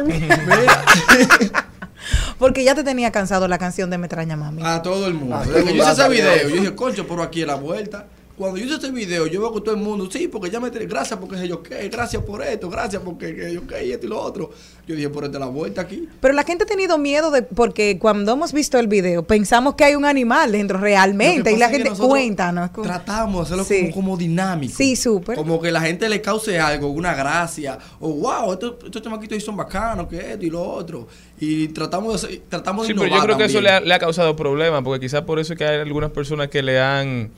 [2.38, 4.62] Porque ya te tenía cansado la canción de Me extraña mami.
[4.64, 5.36] A todo el mundo.
[5.38, 7.42] Ah, Desde que yo hice ah, ese ah, video, ah, yo dije, concho, pero aquí
[7.42, 8.06] es la vuelta.
[8.38, 10.70] Cuando yo hice este video, yo veo que todo el mundo, sí, porque ya me
[10.70, 13.92] tiene, gracias porque sé yo qué, gracias por esto, gracias porque que yo qué, y
[13.92, 14.52] esto y lo otro.
[14.88, 16.08] Yo dije, por la vuelta aquí.
[16.20, 19.84] Pero la gente ha tenido miedo de, porque cuando hemos visto el video, pensamos que
[19.84, 21.52] hay un animal dentro realmente.
[21.52, 22.72] Y la gente, cuéntanos.
[22.72, 24.76] Tratamos de hacerlo como, como, dinámico.
[24.76, 25.38] Sí, súper.
[25.38, 29.58] Como que la gente le cause algo, una gracia, o wow, estos, estos chamaquitos son
[29.58, 31.08] bacanos, que esto y lo otro.
[31.40, 34.00] Y tratamos de, tratamos de Sí, pero yo creo que eso le ha, le ha
[34.00, 37.32] causado problemas, porque quizás por eso es que hay algunas personas que le han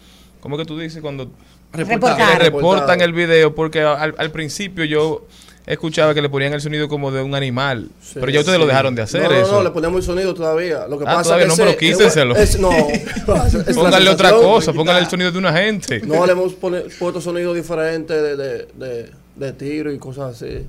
[0.48, 1.30] ¿Cómo que tú dices cuando
[1.74, 3.54] reportan, reportan el video?
[3.54, 5.28] Porque al, al, principio yo
[5.66, 7.90] escuchaba que le ponían el sonido como de un animal.
[8.02, 8.62] Sí, pero ya ustedes sí.
[8.62, 9.24] lo dejaron de hacer.
[9.24, 9.52] No, no, eso.
[9.52, 10.88] no, le ponemos el sonido todavía.
[10.88, 12.36] Lo que ah, pasa todavía es no, que pero ese- quítenselo.
[12.38, 12.72] es- no,
[13.68, 13.76] es
[14.06, 16.00] la otra cosa, póngale el sonido de una gente.
[16.00, 20.66] No, le hemos puesto sonidos diferentes de, de, de, de tiro y cosas así.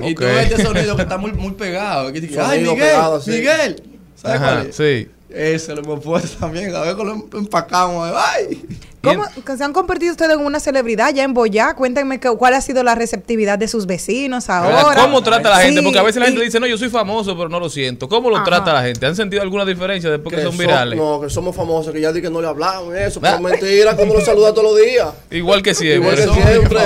[0.00, 2.10] Y tú ves este sonido que está muy, muy pegado.
[2.14, 3.30] Que dice, Sonido ay, Miguel, pegado, así.
[3.32, 3.82] Miguel.
[4.16, 4.74] ¿Sabes Ajá, cuál es?
[4.76, 5.08] sí.
[5.30, 6.74] Ese lo hemos puesto también.
[6.74, 8.10] A ver cómo lo empacamos.
[8.16, 8.64] ¡Ay!
[9.02, 11.74] ¿Cómo que se han convertido ustedes en una celebridad ya en Boyá?
[11.74, 15.00] Cuéntenme que- cuál ha sido la receptividad de sus vecinos ahora.
[15.00, 15.80] ¿Cómo trata la gente?
[15.80, 18.08] Sí, Porque a veces la gente dice, no, yo soy famoso, pero no lo siento.
[18.08, 18.44] ¿Cómo lo Ajá.
[18.46, 19.06] trata la gente?
[19.06, 20.98] ¿Han sentido alguna diferencia después que, son so- virales?
[20.98, 23.20] no, que somos famosos, que ya di que no le hablamos eso.
[23.22, 23.36] Ah.
[23.38, 25.08] Pero mentira, como lo saluda todos los días.
[25.30, 26.22] Igual que siempre.
[26.24, 26.80] Igual que siempre.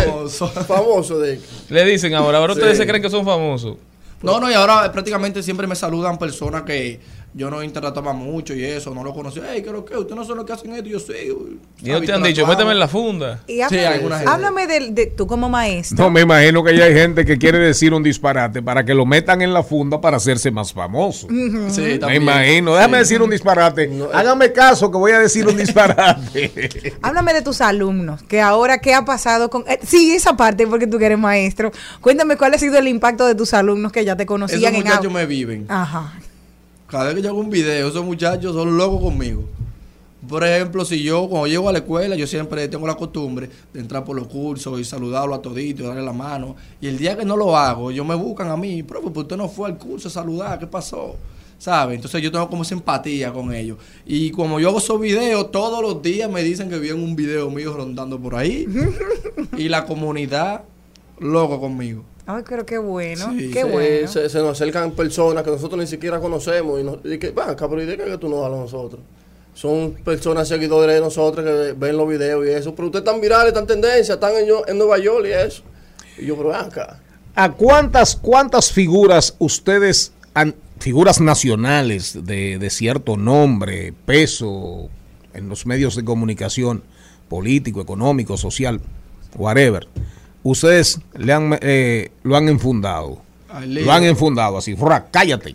[0.66, 1.40] Famoso de
[1.70, 3.76] Le dicen ahora, ahora ustedes se creen que son famosos.
[4.20, 7.00] No, no, y ahora prácticamente siempre me saludan personas que
[7.34, 9.42] yo no interactuaba mucho y eso, no lo conocía.
[9.50, 11.12] Hey, creo que ustedes no son los que hacen esto, yo sí.
[11.82, 13.40] Y ellos te han dicho, méteme en la funda.
[13.46, 14.30] Y Sí, alguna gente.
[14.32, 15.96] háblame de, de tú como maestro.
[16.04, 19.06] No, me imagino que ya hay gente que quiere decir un disparate para que lo
[19.06, 21.26] metan en la funda para hacerse más famoso.
[21.28, 22.22] Sí, Me también.
[22.22, 22.74] imagino.
[22.74, 23.90] Déjame decir un disparate.
[24.12, 26.92] Hágame caso que voy a decir un disparate.
[27.02, 29.64] Háblame de tus alumnos, que ahora qué ha pasado con...
[29.66, 31.72] eh, sí, esa parte porque tú que eres maestro.
[32.00, 34.82] Cuéntame cuál ha sido el impacto de tus alumnos que ya te Esos conocían en
[34.82, 35.66] muchachos me viven.
[35.68, 36.12] Ajá.
[36.92, 39.48] Cada vez que yo hago un video, esos muchachos son locos conmigo.
[40.28, 43.80] Por ejemplo, si yo cuando llego a la escuela, yo siempre tengo la costumbre de
[43.80, 46.54] entrar por los cursos y saludarlo a todito, darle la mano.
[46.82, 49.38] Y el día que no lo hago, ellos me buscan a mí, profe, pues usted
[49.38, 51.16] no fue al curso a saludar, ¿qué pasó?
[51.56, 51.94] ¿Sabe?
[51.94, 53.78] Entonces yo tengo como esa empatía con ellos.
[54.04, 57.48] Y como yo hago esos videos, todos los días me dicen que vieron un video
[57.48, 58.66] mío rondando por ahí.
[59.56, 60.64] y la comunidad
[61.20, 62.04] loco conmigo.
[62.26, 64.08] Ay, pero qué bueno, Sí, qué se, bueno.
[64.08, 67.54] se, se nos acercan personas que nosotros ni siquiera conocemos y, nos, y que, van,
[67.56, 69.00] cabrón, ¿y de qué que tú nos hablas a nosotros?
[69.54, 72.74] Son personas seguidores de nosotros que ven los videos y eso.
[72.74, 75.62] Pero ustedes están virales, están en tendencia, están en, en Nueva York y eso.
[76.16, 77.00] Y yo, pero acá.
[77.34, 84.88] ¿A cuántas, cuántas figuras ustedes han, figuras nacionales de, de cierto nombre, peso
[85.34, 86.82] en los medios de comunicación,
[87.28, 88.80] político, económico, social,
[89.36, 89.86] whatever,
[90.42, 93.20] ustedes le han, eh, lo han enfundado?
[93.66, 95.54] Lo han enfundado así, fra, cállate.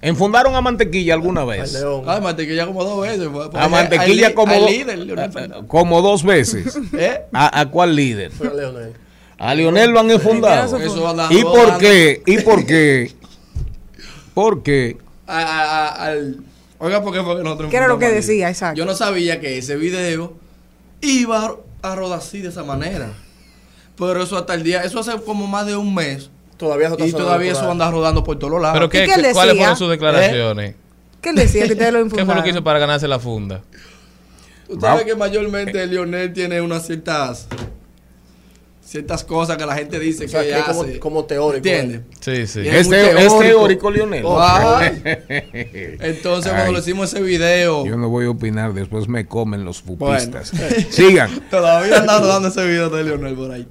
[0.00, 1.72] ¿Enfundaron a mantequilla alguna Al vez?
[1.74, 2.02] león.
[2.08, 3.28] Ay, mantequilla como dos veces.
[3.54, 5.64] A mantequilla al- como, al do- líder, Leonel Fernández.
[5.68, 6.76] como dos veces.
[6.92, 7.20] ¿Eh?
[7.32, 8.32] ¿A, a cuál líder?
[8.40, 8.92] A Leonel.
[9.38, 10.76] A Lionel lo han enfundado.
[10.78, 12.22] Eso anda ¿Y por qué?
[12.26, 13.12] ¿Y por qué?
[14.34, 14.96] Porque
[15.26, 16.36] A- a- a- al-
[16.78, 18.48] Oiga, ¿por qué fue que nosotros ¿Qué era lo que decía?
[18.48, 18.76] Exacto.
[18.76, 20.32] Yo no sabía que ese video
[21.00, 23.12] iba a- a rodar así de esa manera.
[24.08, 26.30] Pero eso hasta el día, eso hace como más de un mes.
[26.56, 28.74] Todavía eso está Y todavía eso anda rodando por todos lados.
[28.74, 29.62] ¿Pero qué, ¿Y qué él qué- cuáles decía?
[29.64, 30.74] fueron sus declaraciones?
[31.20, 33.62] ¿Qué él decía que ustedes lo ¿Qué fue lo que hizo para ganarse la funda?
[34.68, 37.46] Tú sabes que mayormente Lionel tiene unas ciertas
[38.84, 40.98] ciertas cosas que la gente dice O sea, que que ella es como, hace.
[40.98, 41.56] como teórico.
[41.68, 42.00] ¿Entiendes?
[42.20, 42.60] Sí, sí.
[42.60, 43.90] Y es este es teórico.
[43.90, 44.24] Lionel.
[44.38, 45.02] Ay.
[46.00, 49.82] Entonces, cuando le hicimos ese video, Yo no voy a opinar, después me comen los
[49.84, 50.14] Bueno.
[50.18, 50.52] pupistas.
[50.90, 51.30] Sigan.
[51.50, 53.66] todavía andan rodando ese video de Lionel por ahí.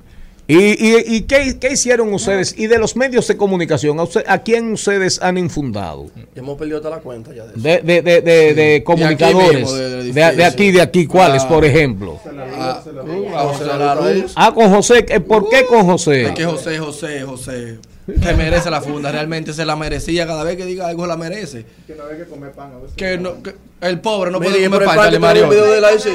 [0.51, 2.53] ¿Y, y, y qué, qué hicieron ustedes?
[2.57, 6.07] Y de los medios de comunicación, ¿a, usted- a quién ustedes han infundado?
[6.35, 7.59] Ya hemos perdido hasta la cuenta ya de eso.
[7.61, 9.61] De, de, de, de, de comunicadores.
[9.71, 9.75] mismo,
[10.13, 11.47] de- aquí, de aquí, ¿cuáles, Ah.
[11.47, 12.19] por ejemplo?
[12.57, 12.81] Ah,
[13.35, 14.33] a José la Luz.
[14.35, 15.05] Ah, con José.
[15.07, 15.19] ¿eh?
[15.21, 16.23] ¿Por qué con José?
[16.23, 17.77] Es que José, José, José,
[18.21, 21.65] que merece la funda, realmente se la merecía, cada vez que diga algo la merece.
[21.87, 25.19] Que no hay que comer pan Que no, que el pobre no puede comer pan,
[25.21, 25.37] pan.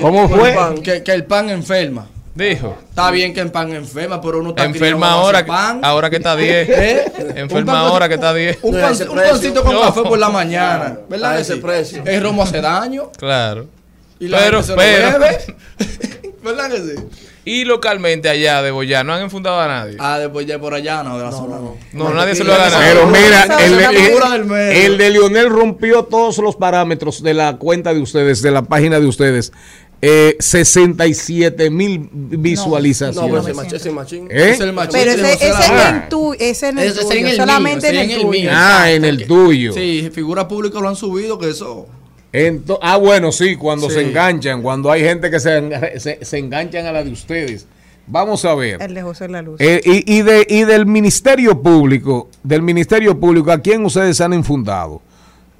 [0.02, 0.54] ¿Cómo fue?
[1.02, 2.10] que el pan enferma.
[2.36, 2.76] Dijo.
[2.90, 5.80] Está bien que el pan enferma, pero uno está Enferma ahora, pan.
[5.82, 6.68] ahora que está 10.
[6.68, 7.04] ¿Eh?
[7.36, 8.58] Enferma pan- ahora que está 10.
[8.62, 9.80] Un, No, pan- un pancito con No.
[9.80, 10.98] café por la mañana.
[11.08, 11.32] ¿Verdad?
[11.32, 11.60] A ese sí?
[11.60, 12.02] precio.
[12.04, 13.10] El romo hace daño.
[13.18, 13.66] Claro.
[14.20, 15.18] Y la Pero, gente lo pero.
[15.18, 15.56] bebe.
[16.44, 16.94] ¿Verdad que sí?
[17.48, 19.96] Y localmente allá de Boyá, ¿no han enfundado a nadie?
[20.00, 21.76] Ah, después ya por allá, no, de la zona no.
[21.92, 22.82] No, nadie se lo ha ganado.
[22.82, 24.72] Pero mira, el, el- medio.
[24.72, 28.98] el de Lionel rompió todos los parámetros de la cuenta de ustedes, de la página
[28.98, 29.52] de ustedes.
[30.02, 33.16] Eh, 67 mil visualizaciones.
[33.16, 34.28] No, pero ese no, ese machín.
[34.30, 34.50] ¿Eh?
[34.50, 37.26] Es el machín Pero ese, ese en tu, ese en el Ese es tuyo, en
[37.28, 38.30] el solamente mío, ese en el en tuyo.
[38.40, 38.50] mío.
[38.52, 39.72] Ah, en el tuyo.
[39.72, 41.86] Sí, figura pública lo han subido, que eso.
[42.32, 43.94] Ento- ah, bueno, sí, cuando Sí.
[43.94, 47.66] se enganchan, cuando hay gente que se, se- se enganchan a la de ustedes.
[48.06, 48.80] Vamos a ver.
[48.82, 49.56] El de José La Luz.
[49.60, 54.32] Eh, y, y de, y del Ministerio Público, del Ministerio Público, ¿a quién ustedes han
[54.34, 55.00] infundado?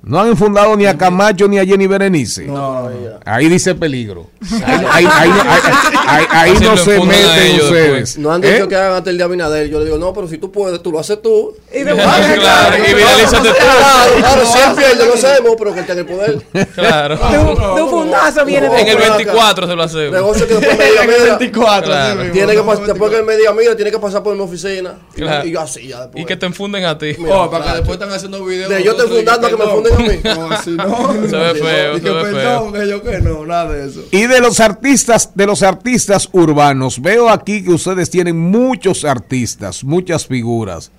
[0.06, 2.44] No han infundado ni a Camacho ni a Jenny Berenice.
[2.44, 2.88] No.
[3.24, 4.28] Ahí dice peligro.
[4.64, 5.60] Ahí, ahí- ahí no- ahí-
[6.06, 8.16] ahí- ahí Así no se meten ellos ustedes.
[8.18, 8.68] No han dicho ¿Eh?
[8.68, 9.68] que hagan hasta el día Binader.
[9.68, 11.56] Yo le digo, no, pero si tú puedes, tú lo haces tú.
[11.74, 13.54] Y Claro, después- y viralízate tú.
[13.56, 16.42] Claro, claro, si él pierde, lo hacemos, pero que él tenga el poder.
[16.76, 17.16] Claro.
[17.16, 20.12] de un- de un fundazo viene de En el pero acá- 24 se lo hacemos.
[20.12, 21.86] Negocio que después me diga, En el mira, 24.
[21.90, 22.12] Claro.
[22.12, 24.22] sí mismo, tiene que no, pas- después que él me diga, mira, tiene que pasar
[24.22, 24.94] por mi oficina.
[25.16, 25.48] Y- Claro.
[25.48, 26.22] Y yo así, ya después.
[26.22, 27.16] Y que te infunden a ti.
[27.28, 28.70] Oh, para que después están haciendo videos.
[28.70, 30.18] De yo te fundando que me funden a mí.
[30.24, 31.12] No, así no.
[31.28, 34.04] Se ve feo, Y se que ve perdón, que yo que no, nada de eso.
[34.10, 39.84] Y de los artistas, de los artistas urbanos, veo aquí que ustedes tienen muchos artistas,
[39.84, 40.90] muchas figuras.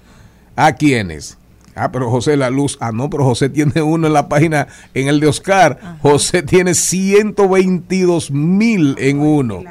[0.56, 1.38] ¿A quiénes?
[1.76, 2.78] Ah, pero José La Luz.
[2.80, 6.00] Ah, no, pero José tiene uno en la página, en el de Oscar.
[6.02, 9.64] José tiene 122 mil en uno.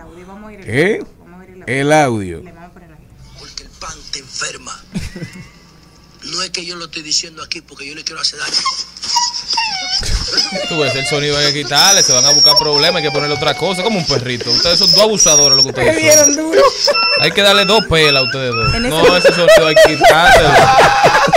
[0.60, 1.02] ¿Eh?
[1.66, 2.42] El audio.
[3.38, 4.72] Porque el pan te enferma.
[6.36, 10.15] No es que yo lo estoy diciendo aquí porque yo le quiero hacer daño.
[10.68, 13.34] Tú ves, el sonido hay que quitarle, se van a buscar problemas, hay que ponerle
[13.36, 14.50] otra cosa, como un perrito.
[14.50, 16.36] Ustedes son dos abusadores lo que ustedes Me son.
[16.36, 16.60] duro.
[17.20, 18.74] Hay que darle dos pelas a ustedes dos.
[18.74, 20.48] En No, ese sonido hay que quitárselo.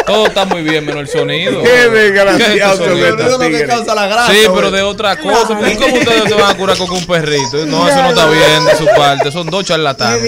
[0.05, 1.61] Todo está muy bien, menos el sonido.
[1.61, 3.07] Qué desgraciado ¿Qué es se ese ve sonido?
[3.09, 3.67] esta Eso es lo que tigre.
[3.67, 4.31] causa la grasa.
[4.33, 5.47] Sí, pero de otra cosa.
[5.47, 5.61] ¿Cómo
[5.97, 7.65] ustedes se van a curar con un perrito?
[7.67, 9.31] No, eso no está bien de su parte.
[9.31, 10.23] Son dos charlatanes.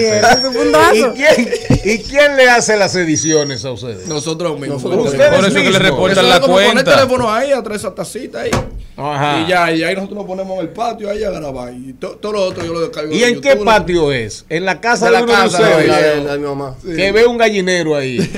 [0.94, 1.50] ¿Y quién,
[1.84, 4.06] ¿Y quién le hace las ediciones a ustedes?
[4.06, 4.82] Nosotros mismos.
[4.82, 5.82] Nosotros Ustedes Por eso que le mismos.
[5.82, 6.94] reportan Eso la como poner el cuenta.
[6.96, 8.50] teléfono ahí, a traer esa tacita ahí.
[8.96, 9.40] Ajá.
[9.40, 11.72] Y ya, y ahí nosotros nos ponemos en el patio ahí a grabar.
[11.72, 13.12] Y to- todo lo otro yo lo descargo.
[13.12, 14.44] ¿Y de en qué YouTube, lo- patio es?
[14.48, 15.88] En la casa De de, la de casa, ustedes.
[15.88, 16.74] La de, la de mi mamá.
[16.84, 18.18] Que ve un gallinero ahí.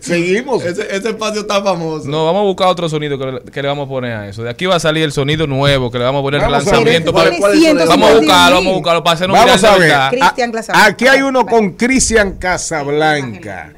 [0.00, 0.64] Seguimos.
[0.64, 2.08] Ese, ese patio está famoso.
[2.08, 4.42] No, vamos a buscar otro sonido que le, que le vamos a poner a eso.
[4.42, 6.66] De aquí va a salir el sonido nuevo que le vamos a poner el Vamos
[6.68, 7.12] a lanzamiento.
[7.12, 7.24] ver.
[7.24, 7.76] para- ¿Cuál es el?
[7.88, 10.22] Vamos a buscarlo, vamos a buscarlo para hacernos Vamos viral a de ver.
[10.22, 10.84] A-.
[10.86, 13.72] Aquí hay uno con Cristian Casablanca.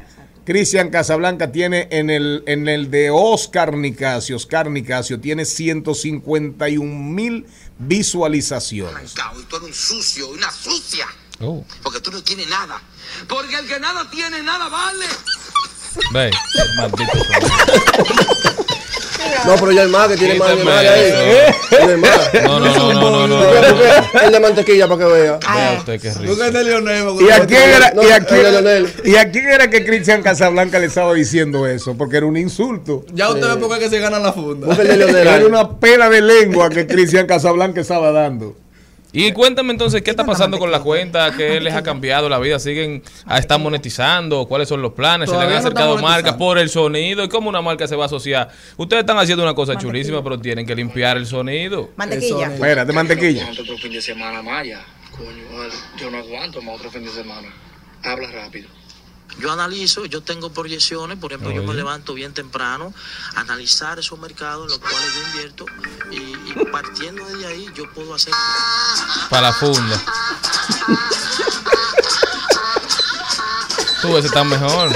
[0.46, 4.36] Cristian Casablanca tiene en el, en el de Oscar Nicasio.
[4.36, 7.46] Oscar Nicasio tiene 151 mil
[7.78, 9.12] visualizaciones.
[9.12, 11.08] Y tú eres un sucio, una sucia.
[11.40, 12.80] Oh, Porque tú no tienes nada.
[13.28, 15.06] Porque el que nada tiene, nada vale.
[16.12, 16.30] ve,
[16.76, 17.12] maldito.
[19.46, 21.36] No, pero ya el más que tiene más animales ahí.
[21.78, 22.30] Tiene más.
[22.46, 25.38] No, no, no, no, El de mantequilla para que vea.
[25.38, 26.34] Vea usted qué rico.
[26.36, 27.06] De Leonel.
[27.20, 30.86] ¿Y a quién era, y a quién- y a quién era que Cristian Casablanca le
[30.86, 31.96] estaba diciendo eso?
[31.96, 33.04] Porque era un insulto.
[33.12, 34.74] Ya usted ve por qué se ganan la funda.
[34.82, 38.56] Era una pela de lengua que Cristian Casablanca estaba dando.
[39.18, 42.58] Y cuéntame entonces qué está pasando con la cuenta, qué les ha cambiado la vida,
[42.58, 46.58] siguen a estar monetizando, cuáles son los planes, se le han acercado están marcas por
[46.58, 48.50] el sonido y cómo una marca se va a asociar.
[48.76, 51.92] Ustedes están haciendo una cosa chulísima, pero tienen que limpiar el sonido.
[51.96, 52.52] Mantequilla.
[52.52, 53.48] Espérate, mantequilla.
[53.50, 54.84] otro fin de semana, Maya.
[55.12, 57.48] Coño, yo no aguanto más otro fin de semana.
[58.02, 58.68] Habla rápido.
[59.38, 62.94] Yo analizo, yo tengo proyecciones, por ejemplo, yo me levanto bien temprano,
[63.34, 65.66] analizar esos mercados en los cuales yo invierto
[66.10, 68.32] y, y partiendo de ahí yo puedo hacer...
[69.28, 70.00] Para la funda.
[74.00, 74.90] Tú ese está mejor.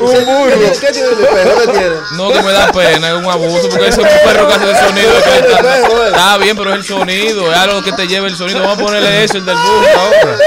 [0.00, 0.72] Un burro.
[0.80, 1.60] ¿Qué tiene el espejo?
[1.60, 1.96] ¿Qué tiene?
[2.12, 4.70] No, que me da pena, es un abuso, porque ese es un perro que hace
[4.70, 5.12] el sonido.
[5.22, 8.60] que está, está bien, pero es el sonido, es algo que te lleva el sonido.
[8.60, 10.38] Vamos a ponerle eso, el del burro ahora.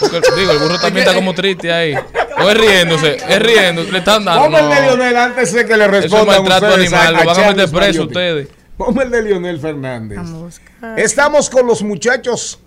[0.00, 1.94] Porque, digo, el burro también está como triste ahí.
[2.42, 4.42] O es riéndose, es riendo, le están dando.
[4.44, 4.96] Ponme el de No.
[4.96, 8.48] Lionel antes de que le Eso es maltrato animal, lo van a meter preso ustedes.
[8.76, 10.18] Ponme el de Lionel Fernández.
[10.18, 10.98] Vamos a buscar.
[10.98, 12.58] Estamos con los muchachos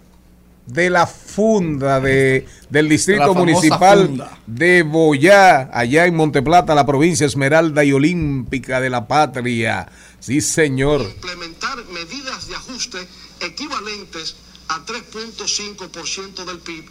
[0.65, 4.37] de la funda de, del Distrito Municipal funda.
[4.45, 9.87] de Boyá, allá en Monteplata, la provincia Esmeralda y Olímpica de la Patria.
[10.19, 11.01] Sí, señor.
[11.01, 12.99] implementar medidas de ajuste
[13.41, 14.35] equivalentes
[14.69, 16.85] a 3.5% del PIB,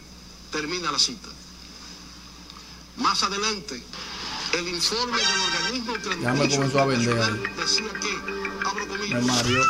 [0.52, 1.28] termina la cita.
[2.96, 3.82] Más adelante,
[4.52, 7.42] el informe del organismo Ya me comenzó a vender ahí.
[7.56, 9.62] decía que, abro comillas, Me mareó.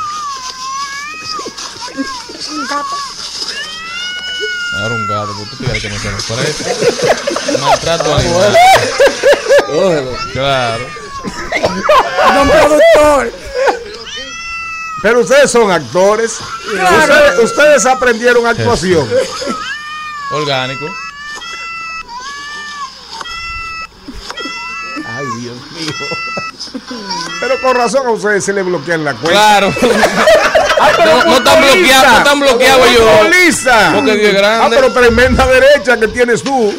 [4.81, 7.61] Ahora un gato, porque tú quieres que me quede preso.
[7.61, 8.57] Maltrato animal.
[9.67, 10.17] Cógelo.
[10.33, 10.87] Claro.
[12.35, 13.33] Don productor.
[15.03, 16.39] Pero ustedes son actores.
[16.73, 19.09] Ustedes, ustedes aprendieron actuación.
[20.33, 20.87] Orgánico.
[25.07, 25.93] Ay, Dios mío.
[27.41, 29.31] Pero con razón a ustedes se le bloquean la cuenta.
[29.31, 29.75] Claro.
[31.05, 33.07] no, no están bloqueados, no están bloqueados yo.
[33.95, 34.65] Porque Dios es grande.
[34.65, 36.75] Ah, pero tremenda derecha que tienes tú.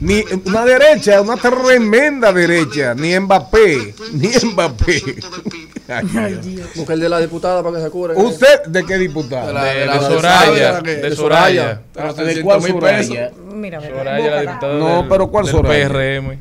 [0.00, 2.94] Ni una derecha, una tremenda derecha.
[2.94, 3.94] Ni Mbappé.
[4.12, 5.02] Ni Mbappé.
[5.88, 6.68] Ay, Dios.
[6.88, 8.14] El de la diputada para que se cure.
[8.14, 9.46] ¿Usted de qué diputada?
[9.46, 10.80] De la- De, de la- de de Soraya.
[10.80, 11.80] De Soraya.
[11.94, 12.98] Pero ¿De 600 cuál mil Soraya?
[12.98, 13.44] pesos.
[13.54, 15.88] Mira, mira, Soraya, la diputada No, del- pero ¿cuál del Soraya?
[15.88, 16.38] PRM.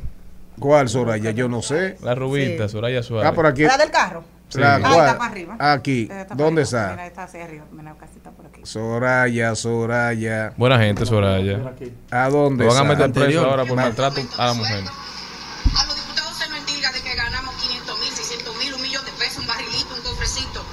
[0.60, 1.32] ¿Cuál Soraya?
[1.32, 1.98] Yo no sé.
[2.02, 2.72] La rubita, Sí.
[2.73, 3.30] Soraya Suárez.
[3.32, 3.64] Ah, por aquí.
[3.64, 4.23] ¿La del carro?
[4.54, 4.84] La- Sí.
[4.86, 5.56] Ah, está para arriba.
[5.60, 6.02] Aquí.
[6.04, 6.64] Está para ¿Dónde arriba.
[6.64, 6.92] está?
[6.92, 7.66] Mira, está hacia arriba.
[7.72, 8.62] Mira, casi está por aquí.
[8.64, 10.54] Soraya, Soraya.
[10.56, 11.74] Buena gente, Soraya.
[12.12, 14.84] ¿A dónde Lo van a meter preso ahora por maltrato a la mujer.
[14.84, 19.04] A los diputados se nos indica de que ganamos 500 mil, 600 mil, un millón
[19.04, 20.64] de pesos, un barrilito, un cofrecito.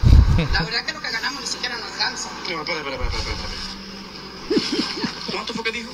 [0.53, 2.29] La verdad es que lo que ganamos ni siquiera nos alcanza.
[2.51, 5.33] No, espera, espera, espera, espera, espera.
[5.33, 5.91] ¿Cuánto fue que dijo?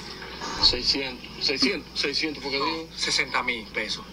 [0.63, 1.47] 600.
[1.47, 2.01] 600.
[2.01, 2.89] 600 fue que dijo.
[2.97, 4.05] 60 mil pesos.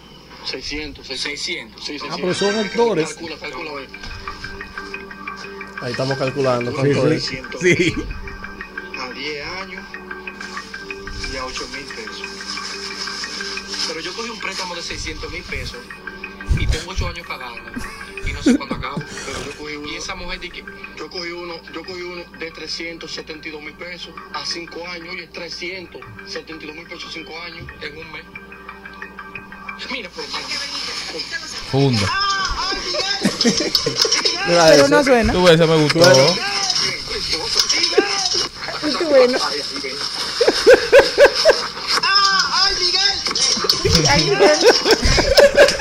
[0.46, 1.80] 600, 600.
[1.84, 2.10] Sí, 600.
[2.10, 3.08] Ah, pero son actores.
[3.14, 3.86] Calcula, calcula, a.
[5.84, 6.70] Ahí estamos calculando.
[6.70, 7.14] Sí, ¿cuánto sí.
[7.14, 7.24] es?
[7.24, 7.94] 600 Sí.
[8.98, 9.84] a 10 años
[11.32, 12.22] y a 8 mil pesos.
[13.88, 15.78] Pero yo cogí un préstamo de 600 mil pesos
[16.58, 17.70] y tengo 8 años pagando
[18.26, 18.96] y no sé cuándo acabo.
[19.26, 20.64] Pero yo cogí uno, y esa mujer de que
[20.96, 25.30] yo cogí uno, yo cogí uno de 372 mil pesos a 5 años y es
[25.32, 28.24] 372 mil pesos 5 años en un mes.
[29.90, 30.24] Mira, por
[31.70, 32.06] Funda.
[34.46, 34.88] Pero ese.
[34.88, 35.32] no suena.
[35.32, 36.00] Tú ves, ese me gustó.
[39.08, 39.38] bueno.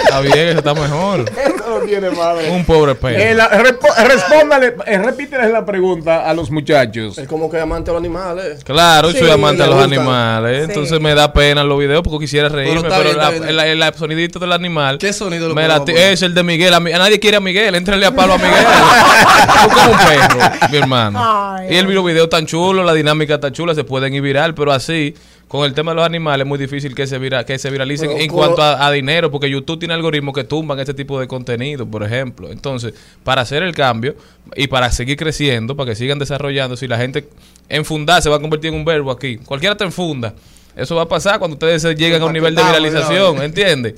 [0.05, 1.25] Está bien, eso está mejor.
[1.29, 2.49] Eso no tiene madre.
[2.51, 3.17] Un pobre pez.
[3.19, 7.17] Eh, la- respo- eh, respóndale, eh, repítele la pregunta a los muchachos.
[7.17, 8.63] Es como que amante a los animales.
[8.63, 10.57] Claro, Sí, soy amante le los animales.
[10.59, 10.63] Sí.
[10.71, 12.83] Entonces me da pena los videos porque quisiera reírme.
[12.83, 14.97] Pero, bien, la- el, el- el sonidito del animal.
[14.99, 15.83] ¿Qué sonido lo me la?
[16.13, 16.73] Es el de Miguel.
[16.73, 17.75] A, a nadie quiere a Miguel.
[17.75, 18.53] Éntrenle a palo a Miguel.
[19.63, 21.19] Tú como un perro, mi hermano.
[21.57, 24.53] Ay, y el los videos tan chulos, la dinámica tan chula, se pueden ir viral.
[24.53, 25.15] Pero así,
[25.47, 28.09] con el tema de los animales, es muy difícil que se, vira, que se viralicen
[28.09, 29.29] Pero, en cuanto a, a dinero.
[29.31, 32.51] Porque YouTube tiene algoritmos que tumban este tipo de contenido, por ejemplo.
[32.51, 32.93] Entonces,
[33.23, 34.15] para hacer el cambio
[34.55, 37.27] y para seguir creciendo, para que sigan desarrollando, si la gente
[37.69, 39.37] enfundar se va a convertir en un verbo aquí.
[39.37, 40.33] Cualquiera te enfunda.
[40.75, 43.41] Eso va a pasar cuando ustedes se lleguen a un nivel de viralización.
[43.43, 43.93] ¿entiendes?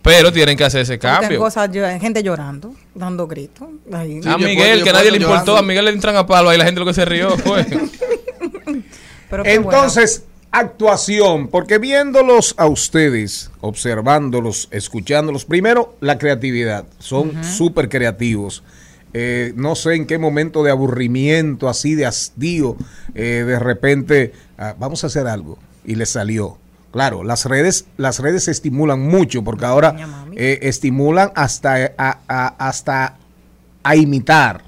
[0.00, 1.38] Pero tienen que hacer ese cambio.
[1.40, 1.68] cosas,
[2.00, 3.68] gente llorando, dando gritos.
[3.92, 4.22] Ahí.
[4.22, 5.56] Sí, A Miguel, puedo- que nadie le importó, llorando.
[5.58, 7.66] a Miguel le entran a palo, ahí la gente lo que se rió fue.
[9.28, 18.62] Pero Entonces, actuación, porque viéndolos a ustedes, observándolos, escuchándolos, primero la creatividad, son súper creativos.
[19.14, 22.76] Eh, no sé en qué momento de aburrimiento, así de hastío,
[23.14, 26.58] eh, de repente, ah, vamos a hacer algo y les salió.
[26.92, 29.90] Claro, las redes, las redes estimulan mucho porque ahora
[30.36, 33.16] eh, estimulan hasta a, a- hasta
[33.82, 34.62] a imitar,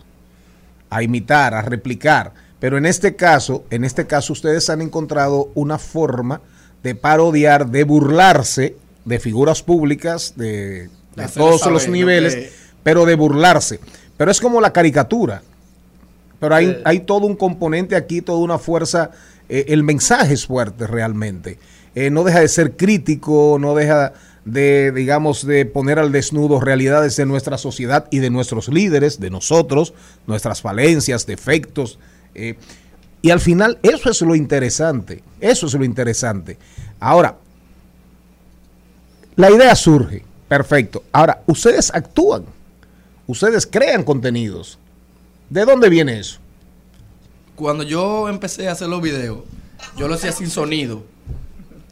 [0.91, 2.33] a imitar, a replicar.
[2.61, 6.41] Pero en este caso, en este caso ustedes han encontrado una forma
[6.83, 10.89] de parodiar, de burlarse de figuras públicas de,
[11.35, 13.81] todos saber los lo niveles, que- pero de burlarse.
[14.17, 15.43] Pero es como la caricatura.
[16.39, 16.83] Pero hay, Eh.
[16.85, 19.11] hay todo un componente aquí, toda una fuerza.
[19.53, 21.59] eh, el mensaje es fuerte realmente.
[21.97, 24.13] Eh, no deja de ser crítico, no deja
[24.45, 29.29] de, digamos, de poner al desnudo realidades de nuestra sociedad y de nuestros líderes, de
[29.29, 29.93] nosotros,
[30.29, 31.99] nuestras falencias, defectos.
[32.35, 32.57] Eh,
[33.23, 35.23] y al final, eso es lo interesante.
[35.41, 36.57] Eso es lo interesante.
[36.99, 37.37] Ahora,
[39.37, 40.25] la idea surge.
[40.49, 41.05] Perfecto.
[41.13, 42.45] Ahora, ustedes actúan.
[43.27, 44.79] Ustedes crean contenidos.
[45.49, 46.41] ¿De dónde viene eso?
[47.57, 49.41] Cuando yo empecé a hacer los videos,
[49.97, 51.05] yo lo hacía sin sonido.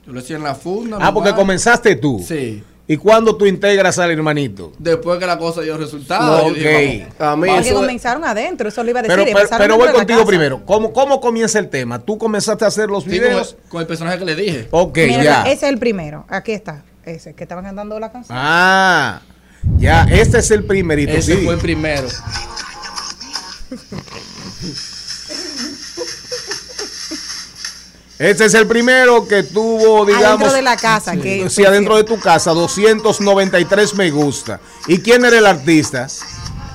[0.06, 0.98] Yo lo hacía en la funda.
[1.00, 2.24] Ah, porque comenzaste tú.
[2.26, 2.64] Sí.
[2.90, 4.72] ¿Y cuándo tú integras al hermanito?
[4.78, 6.48] Después que la cosa dio resultado.
[6.48, 6.70] No, yo.
[7.18, 9.34] A mí Porque eso comenzaron adentro, eso lo iba a decir.
[9.58, 10.64] Pero, voy contigo primero.
[10.64, 11.98] ¿Cómo, ¿Cómo comienza el tema?
[11.98, 13.56] ¿Tú comenzaste a hacer los Sí, con, videos?
[13.62, 14.68] el, con el personaje que le dije.
[14.70, 15.42] Ok, Mira, ya.
[15.42, 16.24] ese es el primero.
[16.30, 16.82] Aquí está.
[17.04, 18.38] Ese que estaban cantando la canción.
[18.40, 19.20] Ah,
[19.76, 20.04] ya.
[20.10, 21.12] Este es el primerito.
[21.12, 21.44] Ese sí.
[21.44, 22.08] fue el primero.
[28.18, 30.26] Este es el primero que tuvo, digamos.
[30.26, 31.16] Adentro de la casa.
[31.16, 34.60] Que, Sí, adentro de tu casa, 293 me gusta.
[34.88, 36.08] ¿Y quién era el artista?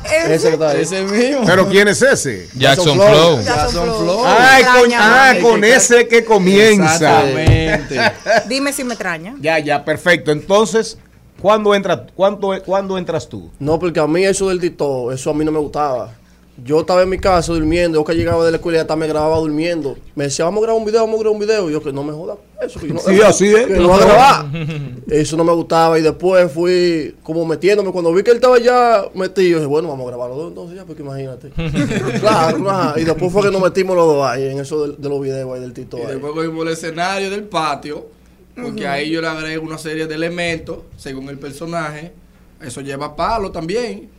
[0.06, 0.82] Ese está ahí.
[0.82, 1.46] Ese mismo.
[1.46, 2.48] ¿Pero quién es ese?
[2.56, 3.08] Jackson Flow.
[3.08, 3.44] Flow.
[3.44, 4.24] Jackson Flow.
[4.26, 7.24] Ay, con, ah, con ese que comienza.
[7.24, 8.00] Exactamente.
[8.48, 9.36] Dime si me extraña.
[9.40, 10.32] Ya, ya, perfecto.
[10.32, 10.98] Entonces,
[11.42, 13.52] ¿cuándo, entra, cuándo, ¿cuándo entras tú?
[13.60, 16.12] No, porque a mí eso del dito, eso a mí no me gustaba.
[16.58, 19.08] Yo estaba en mi casa durmiendo, yo que llegaba de la escuela y hasta me
[19.08, 19.98] grababa durmiendo.
[20.14, 21.70] Me decía, vamos a grabar un video, vamos a grabar un video.
[21.70, 22.80] Y yo que no me joda eso.
[22.80, 23.66] Que yo no, Sí, así es.
[23.66, 24.46] Que no voy a grabar.
[25.10, 25.98] Eso no me gustaba.
[25.98, 27.92] Y después fui como metiéndome.
[27.92, 30.48] Cuando vi que él estaba ya metido, yo dije, bueno, vamos a grabar los dos
[30.50, 31.50] entonces ya, porque imagínate.
[32.20, 33.00] claro, ajá.
[33.00, 35.52] Y después fue que nos metimos los dos ahí en eso de, de los videos
[35.56, 35.98] ahí del Tito.
[35.98, 36.08] Y ahí.
[36.12, 38.10] después cogimos el escenario del patio
[38.56, 42.14] Porque ahí yo le agrego una serie de elementos según el personaje.
[42.62, 44.10] Eso lleva palo también.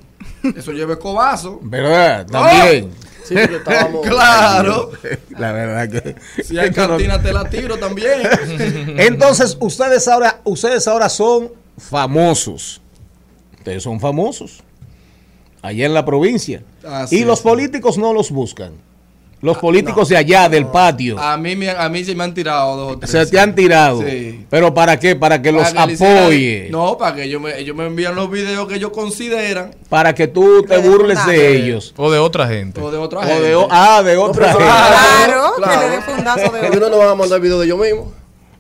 [0.57, 1.59] Eso lleva escobazo.
[1.63, 2.27] ¿Verdad?
[2.27, 2.91] También.
[3.25, 4.91] Sí, porque estábamos- Claro.
[5.31, 6.43] La verdad que.
[6.43, 8.21] Si hay cantina te la tiro también.
[8.99, 12.81] Entonces, ustedes ahora, ustedes ahora son famosos.
[13.59, 14.63] Ustedes son famosos.
[15.63, 16.63] Allá en la provincia.
[16.87, 17.43] Así y los es.
[17.45, 18.73] Políticos no los buscan.
[19.45, 21.19] Los políticos de allá, del patio.
[21.19, 23.11] A mí, a mí sí me han tirado dos o tres.
[23.11, 24.01] Se te han tirado.
[24.01, 24.47] Sí.
[24.49, 25.15] ¿Pero para qué?
[25.17, 26.69] Para que los Para apoye.
[26.71, 29.75] No, para que ellos me, ellos me envían los videos que ellos consideran.
[29.91, 31.93] Para que tú te burles de ellos.
[31.99, 32.81] O de otra gente.
[32.81, 33.43] O de otra O gente.
[33.43, 34.65] de o- ah, de otra gente.
[34.65, 35.81] Claro, Claro.
[35.81, 38.07] que le dé fundazo de Porque no nos van a mandar video de ellos mismos.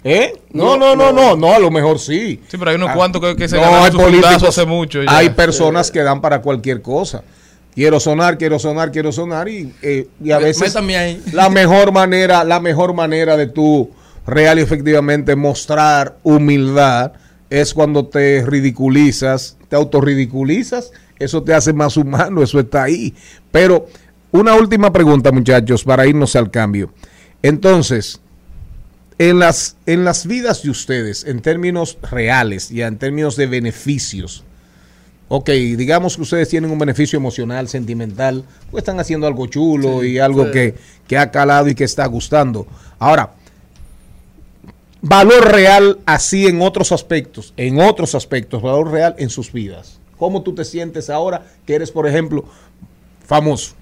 [0.07, 0.35] ¿Eh?
[0.53, 2.43] No, no, no, no, no, a lo mejor sí.
[2.47, 5.03] Sí, pero hay unos Ah, cuantos que, que se no, hay su fundazo hace mucho.
[5.03, 5.17] ya.
[5.17, 7.23] Hay personas que dan para cualquier cosa.
[7.75, 11.21] Quiero sonar, quiero sonar, quiero sonar y, eh, y a veces ahí.
[11.33, 13.91] la mejor manera, la mejor manera de tú
[14.27, 17.13] real y efectivamente mostrar humildad
[17.51, 23.15] es cuando te ridiculizas, te autorridiculizas, eso te hace más humano, eso está ahí.
[23.51, 23.89] Pero
[24.31, 26.93] una última pregunta, muchachos, para irnos al cambio.
[27.43, 28.21] Entonces,
[29.19, 34.45] en las, en las vidas de ustedes, en términos reales y en términos de beneficios,
[35.29, 40.09] ok, digamos que ustedes tienen un beneficio emocional, sentimental, pues están haciendo algo chulo Sí,
[40.09, 40.51] y algo sí.
[40.53, 40.75] que,
[41.07, 42.67] que ha calado y que está gustando.
[42.99, 43.35] Ahora,
[45.03, 49.99] valor real así en otros aspectos, en otros aspectos, valor real en sus vidas.
[50.19, 52.45] ¿Cómo tú te sientes ahora que eres, por ejemplo,
[53.27, 53.75] famoso?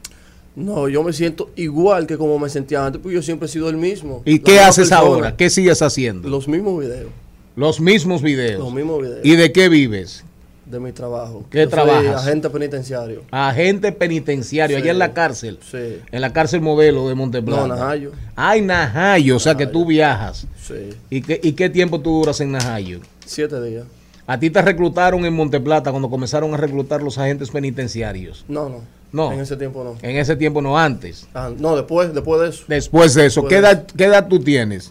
[0.55, 3.69] No, yo me siento igual que como me sentía antes, porque yo siempre he sido
[3.70, 4.23] el mismo.
[4.24, 4.98] ¿Y qué haces persona.
[5.14, 5.36] ahora?
[5.36, 6.28] ¿Qué sigues haciendo?
[6.28, 7.10] Los mismos videos.
[7.56, 8.59] Los mismos videos.
[8.60, 9.20] Los mismos videos.
[9.24, 10.24] ¿Y de qué vives?
[10.73, 11.44] De mi trabajo.
[11.51, 12.27] ¿Qué trabajas?
[12.27, 13.24] agente penitenciario.
[13.31, 14.82] Agente penitenciario, Sí.
[14.82, 15.59] allá en la cárcel.
[15.70, 15.99] Sí.
[16.11, 17.66] En la cárcel modelo de Monteplata.
[17.69, 18.12] No, Najayo.
[18.35, 20.47] Ay, Najayo, o sea que tú viajas.
[20.66, 20.94] Sí.
[21.11, 23.01] ¿Y qué, ¿Y qué tiempo tú duras en Najayo?
[23.27, 23.85] Siete días.
[24.27, 28.47] ¿A ti te reclutaron en Monteplata cuando comenzaron a reclutar los agentes penitenciarios?
[28.49, 28.81] No, no.
[29.12, 29.31] No.
[29.31, 29.97] En ese tiempo no.
[30.01, 31.28] En ese tiempo no antes.
[31.35, 32.65] Ah, no, después, después de eso.
[32.66, 34.90] Después de eso, Después ¿qué de edad, qué edad tú tienes?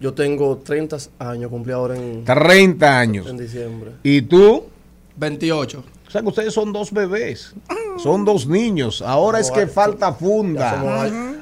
[0.00, 3.26] Yo tengo 30 años, cumplí ahora en, 30 años.
[3.26, 3.92] en diciembre.
[4.02, 4.64] ¿Y tú?
[5.16, 5.84] 28.
[6.06, 7.52] O sea que ustedes son dos bebés.
[7.98, 9.02] Son dos niños.
[9.02, 10.80] Ahora es que falta funda.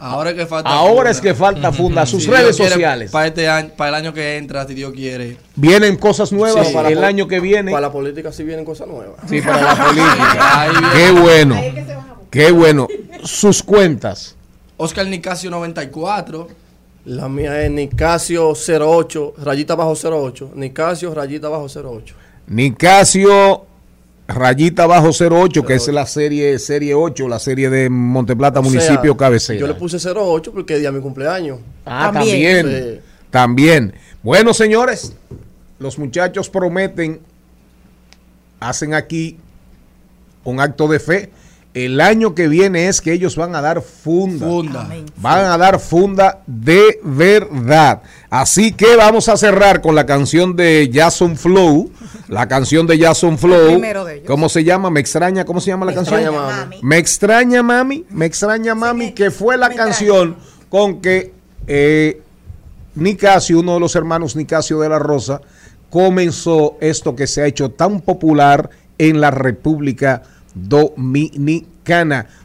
[0.01, 0.70] Ahora es que falta.
[0.70, 2.05] Ahora es que falta funda.
[2.05, 3.11] Sus redes sociales.
[3.12, 5.37] Para este año, para el año que entra, si Dios quiere.
[5.55, 7.70] Vienen cosas nuevas Sí, para el año que viene.
[7.70, 9.20] Para la política sí vienen cosas nuevas.
[9.28, 10.61] Sí, para la política.
[10.61, 10.73] Ahí.
[10.95, 11.61] Qué bueno.
[12.31, 12.89] Qué bueno.
[13.23, 14.35] Sus cuentas.
[14.78, 16.49] Oscar Nicasio 94.
[17.07, 20.53] La mía es Nicasio 08, rayita bajo 08.
[20.55, 22.15] Nicasio, rayita bajo 08.
[22.49, 23.66] Nicasio
[24.28, 28.73] Rayita Bajo 08, que es la serie serie 8, la serie de Monteplata, O sea,
[28.73, 29.61] municipio cabecera.
[29.61, 31.61] Yo le puse 08 porque es día de mi cumpleaños.
[31.85, 32.66] Ah, también.
[32.66, 33.01] Sí.
[33.31, 33.95] También.
[34.23, 35.15] Bueno, señores,
[35.78, 37.20] los muchachos prometen,
[38.59, 39.39] hacen aquí
[40.43, 41.31] un acto de fe.
[41.77, 44.47] El año que viene es que ellos van a dar funda.
[44.47, 44.89] Funda.
[45.19, 48.01] Van a dar funda de verdad.
[48.31, 51.90] Así que vamos a cerrar con la canción de Jason Flow.
[52.28, 53.73] La canción de Jason Flow.
[53.73, 54.27] primero de ellos.
[54.27, 54.89] ¿Cómo se llama?
[54.89, 55.44] Me extraña.
[55.44, 56.19] ¿Cómo se llama la canción?
[56.19, 56.81] extraña, mami.
[56.81, 60.36] Me extraña mami, me extraña mami, que fue la canción
[60.70, 61.35] con que
[61.66, 62.23] eh,
[62.94, 65.43] Nicasio, uno de los hermanos Nicasio de la Rosa,
[65.90, 70.35] comenzó esto que se ha hecho tan popular en la República Dominicana.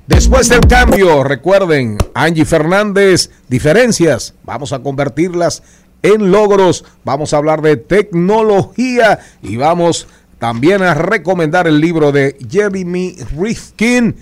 [0.07, 5.63] Después del cambio, recuerden, Angie Fernández, diferencias, vamos a convertirlas
[6.03, 10.07] en logros, vamos a hablar de tecnología y vamos
[10.39, 14.15] también a recomendar el libro de Jeremy Rifkin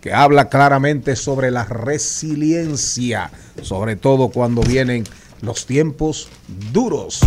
[0.00, 3.30] que habla claramente sobre la resiliencia,
[3.62, 5.04] sobre todo cuando vienen
[5.40, 6.28] los tiempos
[6.72, 7.20] duros.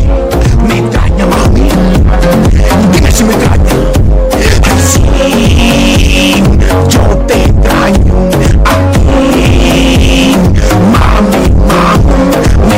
[0.67, 1.69] Me mami.
[3.11, 4.60] Si me.
[4.83, 6.43] Así
[6.89, 8.29] yo te extraño.
[8.65, 10.35] Aquí,
[10.91, 12.15] mami, mami.
[12.67, 12.77] Me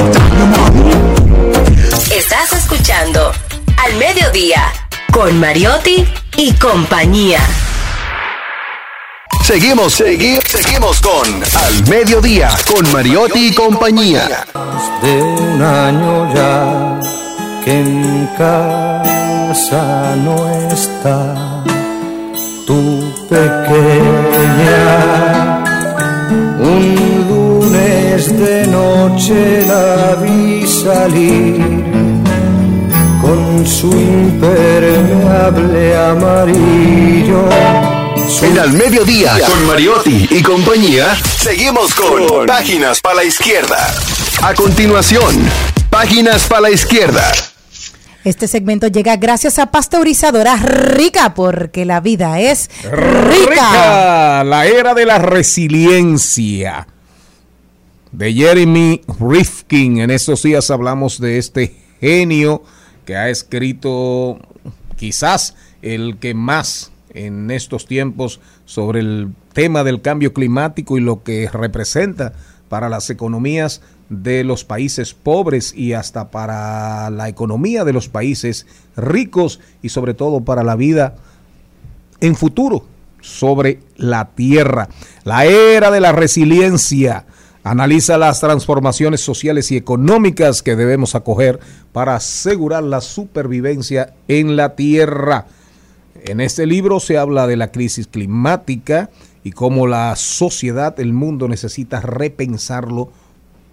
[0.55, 0.91] mami.
[2.11, 3.31] Estás escuchando
[3.83, 4.63] Al Mediodía
[5.11, 6.05] con Mariotti
[6.37, 7.39] y compañía.
[9.43, 11.27] Seguimos, segui- seguimos con
[11.65, 14.45] Al Mediodía, con Mariotti y compañía.
[15.01, 16.99] de un año ya
[17.63, 21.62] que en casa no está
[23.29, 24.85] pequeña.
[26.59, 31.63] Un lunes de noche la vi salir
[33.21, 37.47] con su impermeable amarillo.
[38.41, 43.93] En Al Mediodía, con Mariotti y compañía, seguimos con Páginas para la Izquierda.
[44.41, 45.49] A continuación,
[45.89, 47.52] Páginas para la izquierda.
[48.23, 53.49] Este segmento llega gracias a Pasteurizadora Rica, porque la vida es rica.
[53.49, 56.87] Rica, la era de la resiliencia.
[58.13, 59.97] De Jeremy Rifkin.
[59.99, 62.63] En estos días hablamos de este genio
[63.05, 64.39] que ha escrito
[64.95, 71.23] quizás el que más en estos tiempos sobre el tema del cambio climático y lo
[71.23, 72.31] que representa
[72.69, 73.81] para las economías
[74.21, 80.13] de los países pobres y hasta para la economía de los países ricos y sobre
[80.13, 81.15] todo para la vida
[82.21, 82.85] en futuro
[83.21, 84.89] sobre la tierra.
[85.23, 87.25] La era de la resiliencia
[87.63, 91.59] analiza las transformaciones sociales y económicas que debemos acoger
[91.91, 95.47] para asegurar la supervivencia en la tierra.
[96.25, 99.09] En este libro se habla de la crisis climática
[99.43, 103.11] y cómo la sociedad, el mundo necesita repensarlo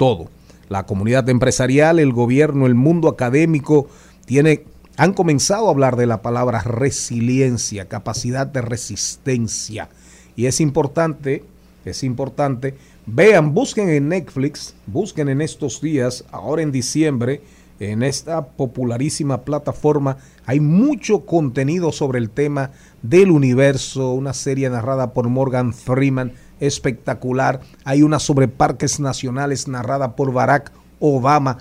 [0.01, 0.31] todo.
[0.71, 3.87] La comunidad empresarial, el gobierno, el mundo académico
[4.25, 4.65] tiene
[4.97, 9.91] han comenzado a hablar de la palabra resiliencia, capacidad de resistencia.
[10.37, 11.45] Y es importante,
[11.85, 17.43] es importante, vean, busquen en Netflix, busquen en estos días, ahora en diciembre,
[17.79, 20.17] en esta popularísima plataforma,
[20.47, 22.71] hay mucho contenido sobre el tema
[23.03, 27.61] del universo, una serie narrada por Morgan Freeman, espectacular.
[27.85, 31.59] Hay una sobre parques nacionales narrada por Barack Obama,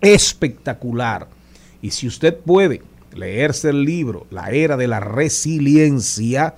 [0.00, 1.28] espectacular.
[1.80, 2.82] Y si usted puede
[3.14, 6.54] leerse el libro La era de la resiliencia,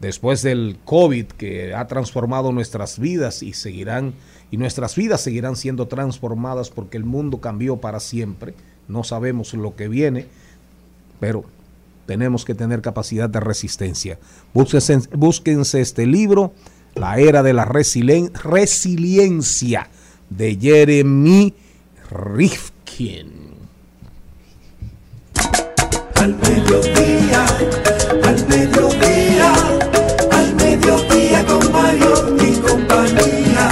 [0.00, 4.14] después del COVID que ha transformado nuestras vidas y seguirán
[4.50, 8.54] y nuestras vidas seguirán siendo transformadas porque el mundo cambió para siempre.
[8.88, 10.26] No sabemos lo que viene,
[11.20, 11.44] pero
[12.06, 14.18] tenemos que tener capacidad de resistencia.
[14.52, 16.52] Búsquense, búsquense este libro,
[16.94, 19.88] La era de la resiliencia,
[20.28, 21.54] de Jeremy
[22.10, 23.54] Rifkin.
[26.16, 27.46] Al mediodía,
[28.24, 29.52] al mediodía,
[30.30, 33.70] al mediodía con Mario y compañía.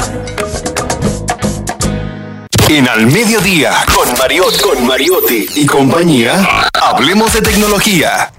[2.68, 8.30] En Al Mediodía, con Mariotti, con Mariotti y compañía, hablemos de tecnología.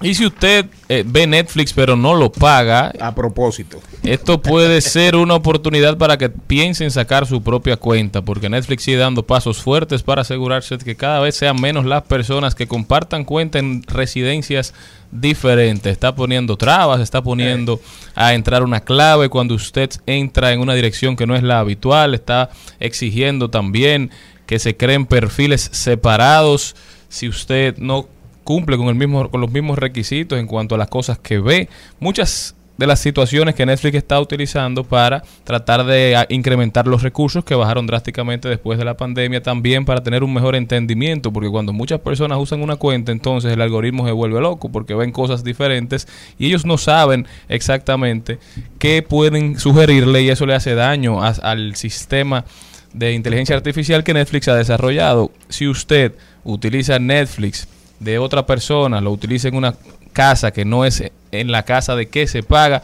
[0.00, 5.16] Y si usted eh, ve Netflix pero no lo paga, a propósito, esto puede ser
[5.16, 10.04] una oportunidad para que piensen sacar su propia cuenta, porque Netflix sigue dando pasos fuertes
[10.04, 14.72] para asegurarse de que cada vez sean menos las personas que compartan cuenta en residencias
[15.10, 15.90] diferentes.
[15.90, 17.80] Está poniendo trabas, está poniendo
[18.14, 22.14] a entrar una clave cuando usted entra en una dirección que no es la habitual,
[22.14, 24.10] está exigiendo también
[24.46, 26.76] que se creen perfiles separados
[27.08, 28.06] si usted no
[28.48, 31.68] cumple con el mismo con los mismos requisitos en cuanto a las cosas que ve.
[32.00, 37.44] Muchas de las situaciones que Netflix está utilizando para tratar de a, incrementar los recursos
[37.44, 41.74] que bajaron drásticamente después de la pandemia, también para tener un mejor entendimiento, porque cuando
[41.74, 46.08] muchas personas usan una cuenta, entonces el algoritmo se vuelve loco porque ven cosas diferentes
[46.38, 48.38] y ellos no saben exactamente
[48.78, 52.46] qué pueden sugerirle y eso le hace daño al sistema
[52.94, 55.32] de inteligencia artificial que Netflix ha desarrollado.
[55.50, 56.14] Si usted
[56.44, 57.68] utiliza Netflix
[58.00, 59.74] de otra persona, lo utiliza en una
[60.12, 61.02] casa que no es
[61.32, 62.82] en la casa de que se paga,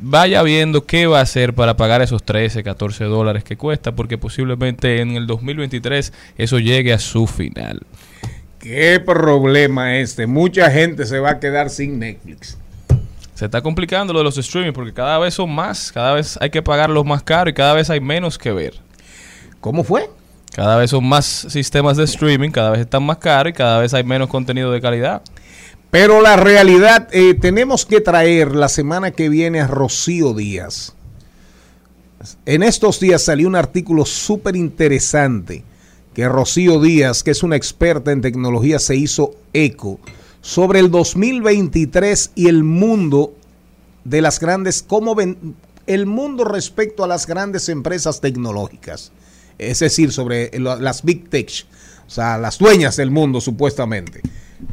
[0.00, 4.18] vaya viendo qué va a hacer para pagar esos 13, 14 dólares que cuesta, porque
[4.18, 7.82] posiblemente en el 2023 eso llegue a su final.
[8.58, 10.26] ¿Qué problema este?
[10.26, 12.58] Mucha gente se va a quedar sin Netflix.
[13.34, 16.50] Se está complicando lo de los streaming porque cada vez son más, cada vez hay
[16.50, 18.74] que pagarlos más caro y cada vez hay menos que ver.
[19.60, 20.08] ¿Cómo fue?
[20.54, 23.92] Cada vez son más sistemas de streaming, cada vez están más caros y cada vez
[23.94, 25.22] hay menos contenido de calidad.
[25.90, 30.94] Pero la realidad, eh, tenemos que traer la semana que viene a Rocío Díaz.
[32.44, 35.64] En estos días salió un artículo súper interesante
[36.12, 40.00] que Rocío Díaz, que es una experta en tecnología, se hizo eco
[40.40, 43.34] sobre el 2023 y el mundo
[44.04, 45.16] de las grandes, cómo
[45.86, 49.12] el mundo respecto a las grandes empresas tecnológicas
[49.58, 51.66] es decir, sobre las big tech,
[52.06, 54.20] o sea, las dueñas del mundo supuestamente.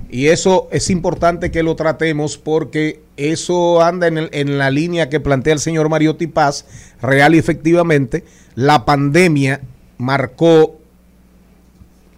[0.10, 5.10] Y eso es importante que lo tratemos porque eso anda en, el, en la línea
[5.10, 6.65] que plantea el señor Mariotti Paz,
[7.01, 8.23] real y efectivamente,
[8.55, 9.61] la pandemia
[9.97, 10.80] marcó,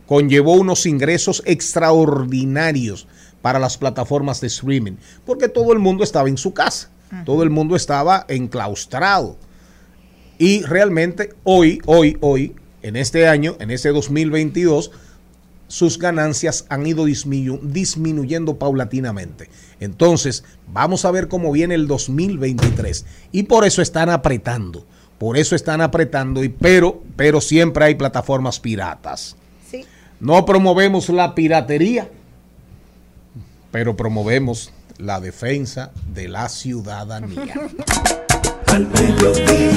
[0.06, 3.08] conllevó unos ingresos extraordinarios
[3.42, 4.94] para las plataformas de streaming,
[5.26, 6.90] porque todo el mundo estaba en su casa,
[7.26, 9.38] todo el mundo estaba enclaustrado.
[10.38, 14.92] Y realmente hoy, hoy, hoy, en este año, en este 2022,
[15.68, 19.50] sus ganancias han ido disminu disminuyendo paulatinamente.
[19.80, 23.06] Entonces, vamos a ver cómo viene el 2023.
[23.32, 24.86] Y por eso están apretando.
[25.18, 29.38] Por eso están apretando, y, pero, pero siempre hay plataformas piratas.
[30.20, 32.10] No promovemos la piratería,
[33.72, 37.54] pero promovemos la defensa de la ciudadanía.
[38.68, 39.75] Al mediodía,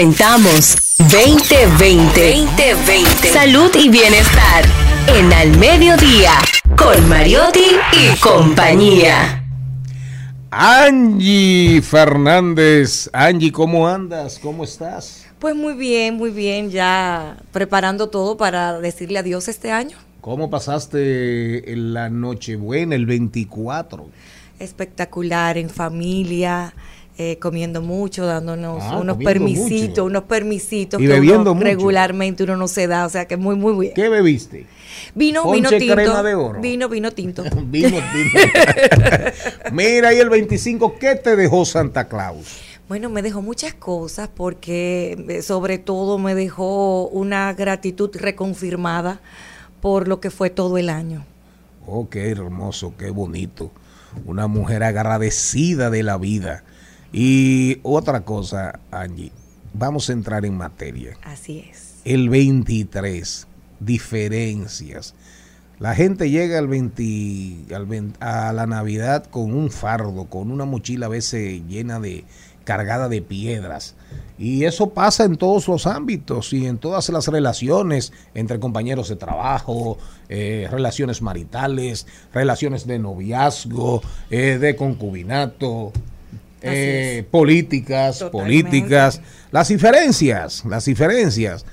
[0.00, 2.46] Presentamos 2020.
[2.46, 3.28] 2020.
[3.28, 4.64] Salud y bienestar
[5.06, 6.38] en Al Mediodía
[6.74, 9.44] con Mariotti y compañía.
[10.50, 13.10] Angie Fernández.
[13.12, 14.38] Angie, ¿cómo andas?
[14.38, 15.26] ¿Cómo estás?
[15.38, 19.98] Pues muy bien, muy bien, ya preparando todo para decirle adiós este año.
[20.22, 24.08] ¿Cómo pasaste la Nochebuena, el 24?
[24.60, 26.72] Espectacular, en familia,
[27.18, 30.04] eh, comiendo mucho, dándonos Ah, unos permisitos, mucho.
[30.06, 31.64] unos permisitos Y que bebiendo uno mucho.
[31.66, 33.94] regularmente uno no se da, o sea que muy, muy bien.
[33.94, 34.66] ¿Qué bebiste?
[35.14, 35.94] Vino, Ponche vino tinto.
[35.94, 36.60] crema de oro.
[36.60, 37.42] Vino, vino tinto.
[37.66, 38.48] Vino tinto.
[39.72, 42.60] Mira, y el 25, ¿qué te dejó Santa Claus?
[42.88, 49.20] Bueno, me dejó muchas cosas porque eh, sobre todo me dejó una gratitud reconfirmada
[49.80, 51.24] por lo que fue todo el año.
[51.86, 53.70] Oh, qué hermoso, qué bonito.
[54.26, 56.64] Una mujer agradecida de la vida.
[57.12, 59.32] Y otra cosa, Angie,
[59.74, 61.16] vamos a entrar en materia.
[61.22, 61.96] Así es.
[62.04, 63.46] El 23,
[63.80, 65.14] diferencias.
[65.78, 70.66] La gente llega al 20, al 20 a la Navidad con un fardo, con una
[70.66, 72.24] mochila a veces llena de,
[72.64, 73.94] cargada de piedras.
[74.38, 79.16] Y eso pasa en todos los ámbitos y en todas las relaciones entre compañeros de
[79.16, 85.92] trabajo, eh, relaciones maritales, relaciones de noviazgo, eh, de concubinato,
[86.62, 88.62] eh, políticas, Totalmente.
[88.62, 89.20] políticas,
[89.50, 91.64] las diferencias, las diferencias.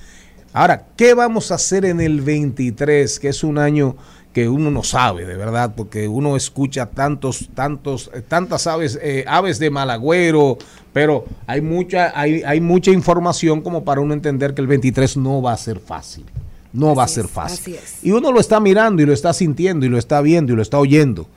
[0.53, 3.95] Ahora, ¿qué vamos a hacer en el 23, que es un año
[4.33, 9.25] que uno no sabe, de verdad, porque uno escucha tantos, tantos, eh, tantas aves, eh,
[9.27, 10.59] aves de malagüero,
[10.93, 15.41] pero hay mucha, hay, hay mucha información como para uno entender que el 23 no
[15.41, 16.25] va a ser fácil.
[16.71, 17.75] No va a ser fácil.
[17.75, 18.03] es.
[18.03, 20.61] Y uno lo está mirando y lo está sintiendo y lo está viendo y lo
[20.61, 21.27] está oyendo.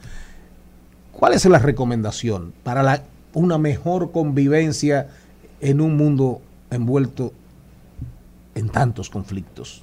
[1.13, 3.03] ¿Cuál es la recomendación para la,
[3.35, 5.09] una mejor convivencia
[5.61, 6.41] en un mundo
[6.71, 7.33] envuelto
[8.55, 9.83] en tantos conflictos?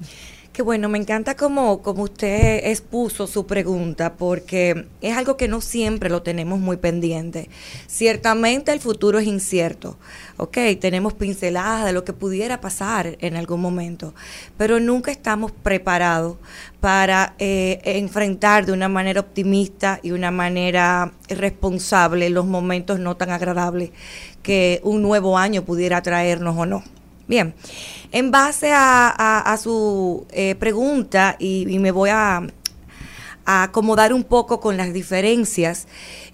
[0.57, 5.61] Qué bueno, me encanta como, como usted expuso su pregunta, porque es algo que no
[5.61, 7.47] siempre lo tenemos muy pendiente.
[7.85, 9.99] Ciertamente el futuro es incierto,
[10.37, 10.57] ¿ok?
[10.81, 14.15] Tenemos pinceladas de lo que pudiera pasar en algún momento,
[14.57, 16.37] pero nunca estamos preparados
[16.79, 23.29] para eh, enfrentar de una manera optimista y una manera responsable los momentos no tan
[23.29, 23.91] agradables
[24.41, 26.96] que un nuevo año pudiera traernos o no.
[27.27, 27.53] Bien,
[28.13, 32.47] en base a, su eh, pregunta, y, me voy a,
[33.45, 35.87] a acomodar un poco con las diferencias,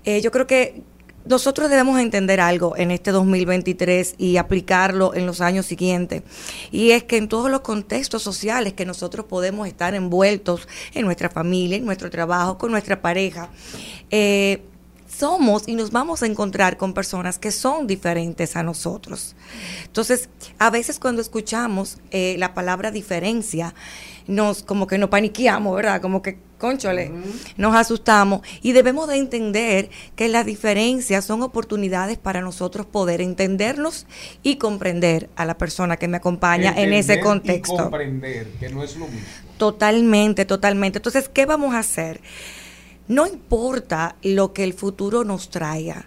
[0.06, 0.84] eh, yo creo que
[1.26, 6.24] nosotros debemos entender algo en este 2023 y aplicarlo en los años siguientes.
[6.72, 11.30] Y es que en todos los contextos sociales que nosotros podemos estar envueltos, en nuestra
[11.30, 13.50] familia, en nuestro trabajo, con nuestra pareja,
[14.12, 14.64] eh,
[15.18, 19.36] somos y nos vamos a encontrar con personas que son diferentes a nosotros.
[19.86, 20.30] Entonces,
[20.60, 23.74] a veces cuando escuchamos eh, la palabra diferencia,
[24.28, 26.02] nos como que nos paniqueamos, ¿verdad?
[26.02, 27.12] Como que, conchole,
[27.58, 34.08] nos asustamos y debemos de entender que las diferencias son oportunidades para nosotros poder entendernos
[34.42, 37.76] y comprender a la persona que me acompaña en ese Entender y contexto.
[37.76, 39.28] comprender que no es lo mismo.
[39.58, 41.00] Totalmente, totalmente.
[41.00, 42.22] Entonces, ¿qué vamos a hacer?
[43.08, 46.06] No importa lo que el futuro nos traiga.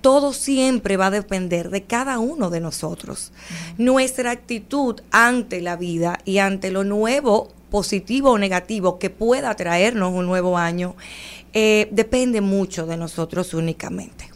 [0.00, 3.32] Todo siempre va a depender de cada uno de nosotros.
[3.78, 10.12] Nuestra actitud ante la vida y ante lo nuevo, positivo o negativo, que pueda traernos
[10.14, 10.94] un nuevo año,
[11.52, 14.30] eh, depende mucho de nosotros únicamente.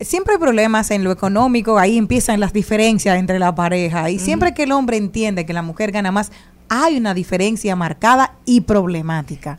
[0.00, 4.10] Siempre hay problemas en lo económico, ahí empiezan las diferencias entre la pareja.
[4.10, 6.30] Y siempre que el hombre entiende que la mujer gana más,
[6.68, 9.58] hay una diferencia marcada y problemática.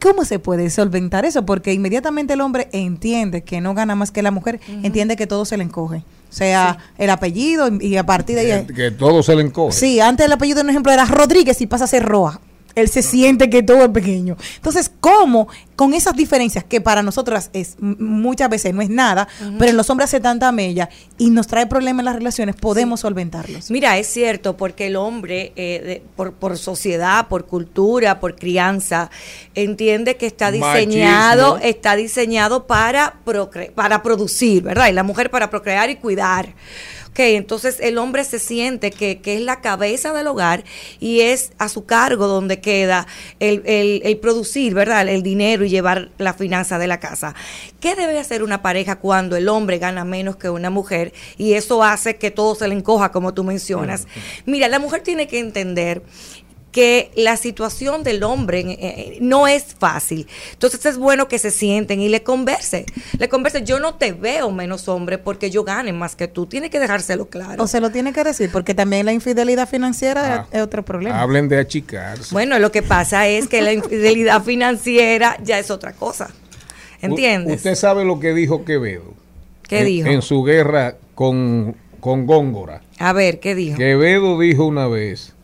[0.00, 1.44] ¿Cómo se puede solventar eso?
[1.44, 5.44] Porque inmediatamente el hombre entiende que no gana más que la mujer, entiende que todo
[5.44, 6.04] se le encoge.
[6.30, 8.66] O sea, el apellido y, y a partir de ahí...
[8.66, 9.72] Que, que todo se le encoge.
[9.72, 12.40] Sí, antes el apellido, por ejemplo, era Rodríguez y pasa a ser Roa.
[12.80, 14.36] Él se siente que todo es pequeño.
[14.56, 19.28] Entonces, ¿cómo con esas diferencias que para nosotras es muchas veces no es nada,
[19.58, 20.88] pero en los hombres hace tanta mella
[21.18, 23.70] y nos trae problemas en las relaciones, podemos solventarlos?
[23.70, 29.10] Mira, es cierto, porque el hombre, eh, de- por, por sociedad, por cultura, por crianza,
[29.54, 31.68] entiende que está diseñado, Machismo.
[31.70, 34.88] está diseñado para, procre- para producir, ¿verdad?
[34.88, 36.54] Y la mujer para procrear y cuidar.
[37.18, 40.64] Entonces el hombre se siente que, que es la cabeza del hogar
[41.00, 43.06] y es a su cargo donde queda
[43.40, 45.08] el, el- el producir, ¿verdad?
[45.08, 47.34] El dinero y llevar la finanza de la casa.
[47.80, 51.82] ¿Qué debe hacer una pareja cuando el hombre gana menos que una mujer y eso
[51.82, 54.06] hace que todo se le encoja, como tú mencionas?
[54.46, 56.02] Mira, la mujer tiene que entender
[56.78, 60.28] que la situación del hombre eh, eh, no es fácil.
[60.52, 62.86] Entonces es bueno que se sienten y le converse.
[63.18, 66.46] Le converse, yo no te veo menos hombre porque yo gane más que tú.
[66.46, 67.60] Tiene que dejárselo claro.
[67.64, 70.46] O se lo tiene que decir, porque también la infidelidad financiera Ah.
[70.52, 71.20] es otro problema.
[71.20, 72.32] Hablen de achicarse.
[72.32, 76.30] Bueno, lo que pasa es que la infidelidad financiera ya es otra cosa.
[77.02, 77.52] ¿Entiendes?
[77.52, 79.14] U- Usted sabe lo que dijo Quevedo.
[79.68, 80.08] ¿Qué en, dijo?
[80.08, 82.82] En su guerra con, con Góngora.
[83.00, 83.76] A ver, ¿qué dijo?
[83.76, 85.34] Quevedo dijo una vez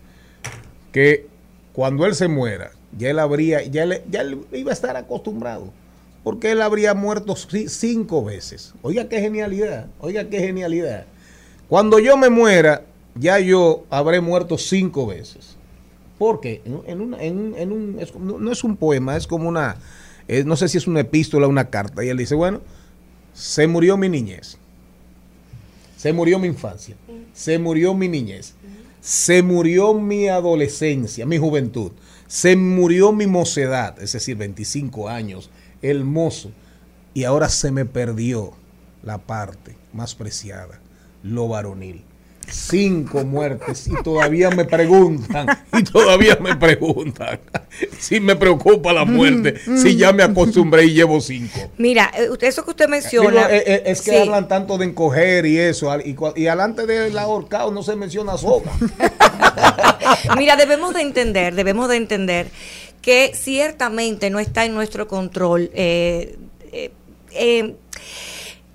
[0.95, 1.27] que
[1.73, 5.73] cuando él se muera, ya él habría, ya él, ya él iba a estar acostumbrado.
[6.23, 8.73] Porque él habría muerto ci- cinco veces.
[8.81, 11.05] Oiga qué genialidad, oiga qué genialidad.
[11.69, 12.85] Cuando yo me muera,
[13.17, 15.57] ya yo habré muerto cinco veces.
[16.17, 19.77] Porque en, en un- no, es un poema, es como una,
[20.29, 22.05] eh, no sé si es una epístola una carta.
[22.05, 22.61] Y él dice, bueno,
[23.33, 24.57] se murió mi niñez,
[25.97, 26.95] se murió mi infancia,
[27.33, 28.55] se murió mi niñez,
[29.05, 31.93] se murió mi adolescencia, mi juventud,
[32.27, 35.51] se murió mi mocedad, es decir, 25 años,
[35.83, 36.53] el mozo,
[37.13, 38.55] y ahora se me perdió
[39.03, 40.81] la parte más preciada,
[41.23, 42.03] lo varonil.
[42.55, 47.41] Cinco muertes y todavía me preguntan, y todavía me preguntan
[47.99, 51.59] si me preocupa la muerte, si ya me acostumbré y llevo cinco.
[51.79, 53.49] Mira, eh, eso que usted menciona.
[53.51, 54.17] eh, eh, es que Sí.
[54.17, 58.71] hablan tanto de encoger y eso, y, y alante del ahorcado no se menciona soga.
[60.39, 62.47] Mira, debemos de entender, debemos de entender
[63.03, 65.71] que ciertamente no está en nuestro control.
[65.75, 66.37] eh,
[66.73, 66.93] eh,
[67.33, 67.75] eh,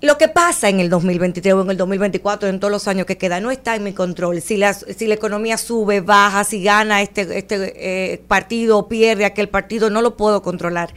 [0.02, 3.18] lo que pasa en el 2023 o en el 2024, en todos los años que
[3.18, 4.40] queda, no está en mi control.
[4.40, 9.26] Si la, si la economía sube, baja, si gana este, este eh, partido o pierde
[9.26, 10.94] aquel partido, no lo puedo controlar.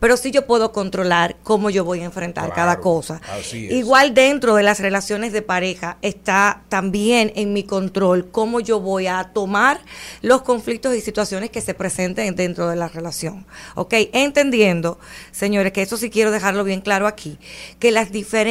[0.00, 3.20] Pero sí yo puedo controlar cómo yo voy a enfrentar cada cosa.
[3.52, 9.06] Igual dentro de las relaciones de pareja está también en mi control cómo yo voy
[9.06, 9.80] a tomar
[10.22, 13.46] los conflictos y situaciones que se presenten dentro de la relación.
[13.74, 13.92] ¿Ok?
[14.14, 14.98] Entendiendo,
[15.30, 17.38] señores, que eso sí quiero dejarlo bien claro aquí,
[17.78, 18.45] que las diferencias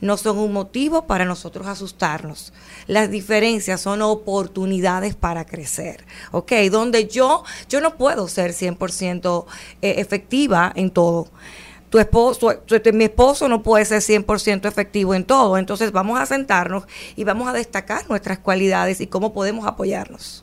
[0.00, 2.52] no son un motivo para nosotros asustarnos.
[2.86, 6.04] Las diferencias son oportunidades para crecer.
[6.30, 6.52] ¿Ok?
[6.70, 9.44] Donde yo, yo no puedo ser 100%
[9.82, 11.28] eh, efectiva en todo
[11.90, 15.58] tu esposo, tu- tu- mi esposo no puede ser 100% efectivo en todo.
[15.58, 16.84] Entonces vamos a sentarnos
[17.16, 20.42] y vamos a destacar nuestras cualidades y cómo podemos apoyarnos.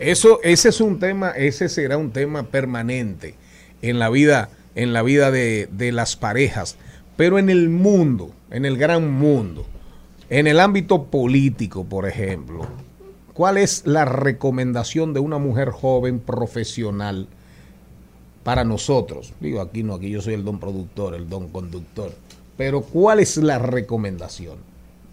[0.00, 3.36] Eso, ese es un tema, ese será un tema permanente
[3.82, 6.76] en la vida, en la vida de, de las parejas.
[7.20, 9.66] Pero en el mundo, en el gran mundo,
[10.30, 12.66] en el ámbito político, por ejemplo,
[13.34, 17.28] ¿cuál es la recomendación de una mujer joven profesional
[18.42, 19.34] para nosotros?
[19.38, 22.10] Digo, aquí no, aquí yo soy el don productor, el don conductor.
[22.56, 24.56] Pero ¿cuál es la recomendación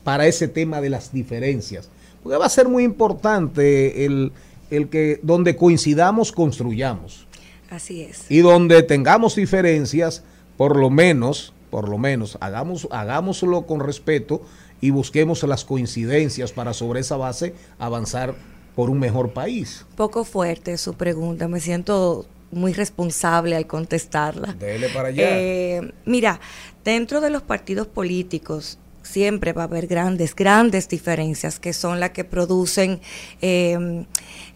[0.05, 1.89] para ese tema de las diferencias?
[2.23, 4.31] Porque va a ser muy importante el,
[4.71, 7.27] el que donde coincidamos, construyamos.
[7.69, 8.31] Así es.
[8.31, 10.23] Y donde tengamos diferencias,
[10.55, 14.41] por lo menos, por lo menos, hagamos, hagámoslo con respeto
[14.81, 18.35] y busquemos las coincidencias para sobre esa base avanzar
[18.76, 19.85] por un mejor país.
[19.95, 24.53] Poco fuerte su pregunta, me siento muy responsable al contestarla.
[24.53, 25.23] Dele para allá.
[25.30, 26.39] Eh, mira,
[26.84, 28.77] dentro de los partidos políticos
[29.07, 32.99] siempre va a haber grandes, grandes diferencias que son las que producen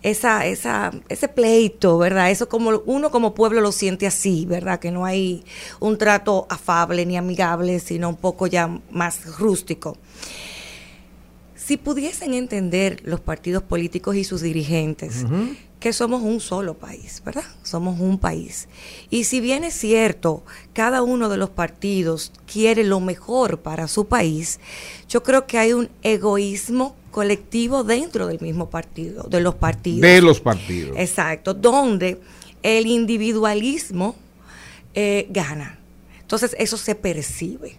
[0.03, 2.31] esa, esa, ese pleito, ¿verdad?
[2.31, 4.79] Eso como uno como pueblo lo siente así, ¿verdad?
[4.79, 5.43] Que no hay
[5.79, 9.97] un trato afable ni amigable, sino un poco ya más rústico.
[11.55, 15.23] Si pudiesen entender los partidos políticos y sus dirigentes
[15.81, 17.43] que somos un solo país, ¿verdad?
[17.63, 18.69] Somos un país.
[19.09, 20.43] Y si bien es cierto,
[20.73, 24.59] cada uno de los partidos quiere lo mejor para su país,
[25.09, 30.01] yo creo que hay un egoísmo colectivo dentro del mismo partido, de los partidos.
[30.01, 30.95] De los partidos.
[30.99, 32.21] Exacto, donde
[32.61, 34.15] el individualismo
[34.93, 35.79] eh, gana.
[36.21, 37.77] Entonces eso se percibe.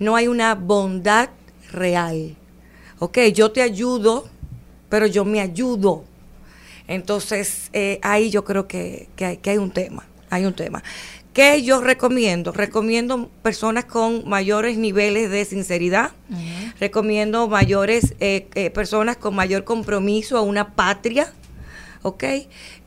[0.00, 1.30] No hay una bondad
[1.70, 2.34] real.
[2.98, 4.28] Ok, yo te ayudo,
[4.88, 6.02] pero yo me ayudo.
[6.90, 10.82] Entonces eh, ahí yo creo que, que hay, que hay un tema, hay un tema.
[11.32, 12.50] ¿Qué yo recomiendo?
[12.50, 16.10] Recomiendo personas con mayores niveles de sinceridad,
[16.80, 21.32] recomiendo mayores eh, eh, personas con mayor compromiso a una patria,
[22.02, 22.24] ¿ok?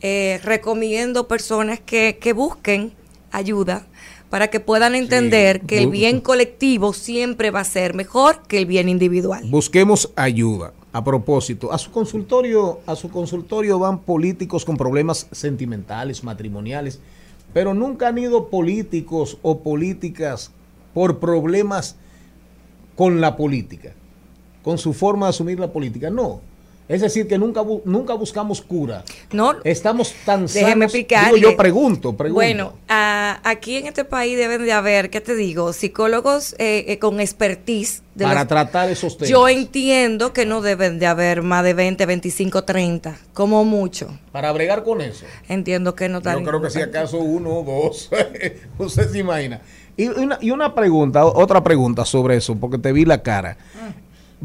[0.01, 2.91] Eh, recomiendo personas que, que busquen
[3.31, 3.87] ayuda
[4.29, 8.65] para que puedan entender que el bien colectivo siempre va a ser mejor que el
[8.65, 9.43] bien individual.
[9.45, 10.73] Busquemos ayuda.
[10.93, 16.99] A propósito, a su consultorio, a su consultorio van políticos con problemas sentimentales, matrimoniales,
[17.51, 20.51] pero nunca han ido políticos o políticas
[20.93, 21.95] por problemas
[22.95, 23.93] con la política,
[24.61, 26.11] con su forma de asumir la política.
[26.11, 26.41] No.
[26.87, 29.03] Es decir, que nunca, nunca buscamos cura.
[29.31, 29.55] No.
[29.63, 31.33] Estamos tan Déjeme explicar.
[31.35, 32.35] yo pregunto, pregunto.
[32.35, 35.71] Bueno, aquí en este país deben de haber, ¿qué te digo?
[35.71, 38.03] Psicólogos eh, eh, con expertise.
[38.19, 39.29] Para tratar esos temas.
[39.29, 44.19] Yo entiendo que no deben de haber más de 20, 25, 30, como mucho.
[44.31, 45.25] Para bregar con eso.
[45.47, 48.09] Entiendo que no tan Yo creo que si acaso uno o dos.
[48.77, 49.61] Usted se imagina.
[49.95, 53.57] Y una, y una pregunta, otra pregunta sobre eso, porque te vi la cara.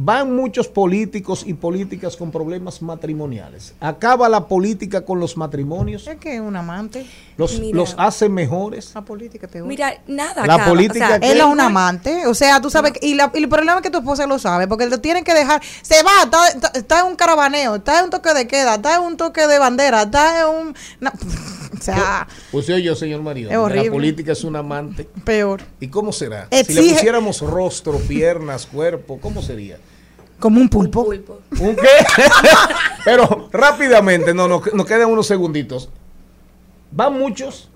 [0.00, 3.74] Van muchos políticos y políticas con problemas matrimoniales.
[3.80, 6.06] ¿Acaba la política con los matrimonios?
[6.06, 7.04] Es que un amante.
[7.38, 8.90] ¿Los, los hace mejores?
[8.96, 10.44] La política te Mira, nada.
[10.44, 11.04] La política.
[11.04, 12.26] O sea, él es un amante.
[12.26, 12.94] O sea, tú sabes.
[13.00, 14.66] y, la, y, el problema es que tu esposa lo sabe.
[14.66, 15.62] Porque lo tienen que dejar.
[15.82, 16.24] Se va.
[16.24, 17.76] Está, está, en un caravaneo.
[17.76, 18.74] Está en un toque de queda.
[18.74, 20.02] Está en un toque de bandera.
[20.02, 20.74] Está en un.
[21.78, 22.26] o sea.
[22.50, 23.52] Pues yo, señor marido.
[23.68, 25.08] La política es un amante.
[25.24, 25.62] Peor.
[25.78, 26.48] ¿Y cómo será?
[26.50, 29.78] Si le pusiéramos rostro, piernas, cuerpo, ¿cómo sería?
[30.40, 31.02] Como un pulpo.
[31.60, 31.88] Un, qué?
[33.04, 35.88] Pero rápidamente, no, no, nos quedan unos segunditos.
[36.90, 37.68] ¿Van muchos?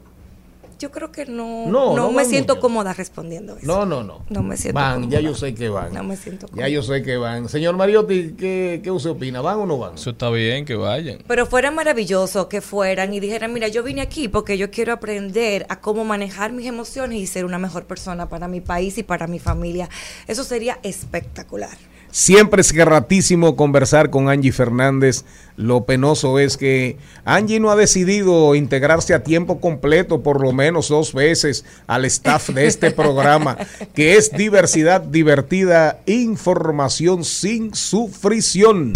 [0.83, 3.65] Yo creo que no, no, me siento cómoda respondiendo eso.
[3.65, 4.25] No, no, no.
[4.29, 5.95] No me siento Van, ya yo sé que van.
[5.95, 6.67] No me siento cómoda.
[6.67, 7.49] Ya yo sé que van.
[7.49, 9.41] Señor Mariotti, ¿qué, ¿qué usted opina?
[9.41, 9.95] ¿Van o no van?
[9.95, 11.19] Eso está bien, que vayan.
[11.29, 15.67] Pero fuera maravilloso que fueran y dijeran, mira, yo vine aquí porque yo quiero aprender
[15.69, 19.29] a cómo manejar mis emociones y ser una mejor persona para mi país y para
[19.29, 19.89] mi familia.
[20.27, 21.79] Eso sería espectacular.
[22.13, 25.25] Siempre es gratísimo conversar con Angie Fernández.
[25.57, 30.91] Lo penoso es que Angie no ha decidido integrarse a tiempo completo por lo menos
[30.91, 33.57] dos veces al staff de este programa,
[33.95, 38.93] que es diversidad divertida, información sin sufrición.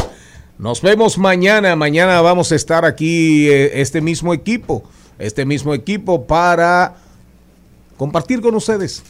[0.58, 1.74] Nos vemos mañana.
[1.74, 4.84] Mañana vamos a estar aquí, eh, este mismo equipo,
[5.18, 6.96] este mismo equipo para
[7.96, 9.02] compartir con ustedes.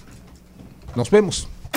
[0.95, 1.49] Nos vemos.